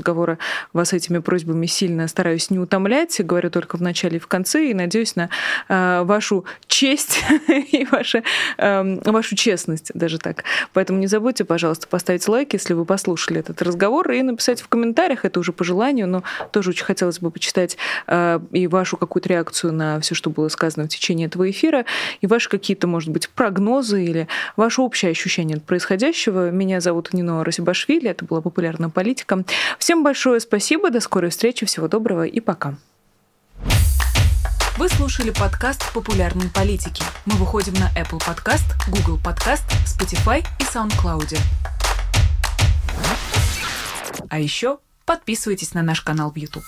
вас 0.72 0.92
этими 0.92 1.18
просьбами 1.18 1.66
сильно 1.66 2.08
стараюсь 2.08 2.50
не 2.50 2.58
утомлять, 2.58 3.20
говорю 3.24 3.50
только 3.50 3.76
в 3.76 3.82
начале 3.82 4.16
и 4.16 4.20
в 4.20 4.26
конце, 4.26 4.70
и 4.70 4.74
надеюсь 4.74 5.16
на 5.16 5.30
э, 5.68 6.02
вашу 6.04 6.44
честь 6.66 7.22
и 7.48 7.86
ваша, 7.90 8.22
э, 8.58 9.10
вашу 9.10 9.36
честность, 9.36 9.90
даже 9.94 10.18
так. 10.18 10.44
Поэтому 10.72 10.98
не 10.98 11.06
забудьте, 11.06 11.44
пожалуйста, 11.44 11.86
поставить 11.86 12.26
лайк, 12.28 12.52
если 12.52 12.74
вы 12.74 12.84
послушали 12.84 13.40
этот 13.40 13.60
разговор, 13.62 14.10
и 14.10 14.22
написать 14.22 14.60
в 14.60 14.68
комментариях, 14.68 15.24
это 15.24 15.40
уже 15.40 15.52
по 15.52 15.64
желанию, 15.64 16.06
но 16.06 16.22
тоже 16.52 16.70
очень 16.70 16.84
хотелось 16.84 17.18
бы 17.18 17.30
почитать 17.30 17.76
э, 18.06 18.40
и 18.52 18.66
вашу 18.66 18.96
какую-то 18.96 19.28
реакцию 19.28 19.72
на 19.72 20.00
все, 20.00 20.14
что 20.14 20.30
было 20.30 20.48
сказано 20.48 20.86
в 20.86 20.88
течение 20.88 21.26
этого 21.26 21.50
эфира, 21.50 21.84
и 22.20 22.26
ваши 22.26 22.48
какие-то, 22.48 22.86
может 22.86 23.10
быть, 23.10 23.28
прогнозы 23.28 24.04
или 24.04 24.28
ваше 24.56 24.82
общее 24.82 25.10
ощущение 25.10 25.56
от 25.56 25.64
происходящего. 25.64 26.50
Меня 26.50 26.80
зовут 26.80 27.12
Нино 27.12 27.44
Расибашвили, 27.44 28.10
это 28.10 28.24
была 28.24 28.40
популярная 28.40 28.88
политика. 28.88 29.42
Всем 29.78 29.89
Всем 29.90 30.04
большое 30.04 30.38
спасибо, 30.38 30.90
до 30.90 31.00
скорой 31.00 31.30
встречи, 31.30 31.66
всего 31.66 31.88
доброго 31.88 32.22
и 32.22 32.38
пока. 32.38 32.76
Вы 34.76 34.88
слушали 34.88 35.30
подкаст 35.30 35.92
«Популярные 35.92 36.48
политики». 36.48 37.02
Мы 37.26 37.34
выходим 37.34 37.72
на 37.72 37.90
Apple 38.00 38.20
Podcast, 38.20 38.66
Google 38.86 39.18
Podcast, 39.18 39.64
Spotify 39.84 40.46
и 40.60 40.62
SoundCloud. 40.62 41.36
А 44.28 44.38
еще 44.38 44.78
подписывайтесь 45.06 45.74
на 45.74 45.82
наш 45.82 46.02
канал 46.02 46.30
в 46.30 46.36
YouTube. 46.36 46.62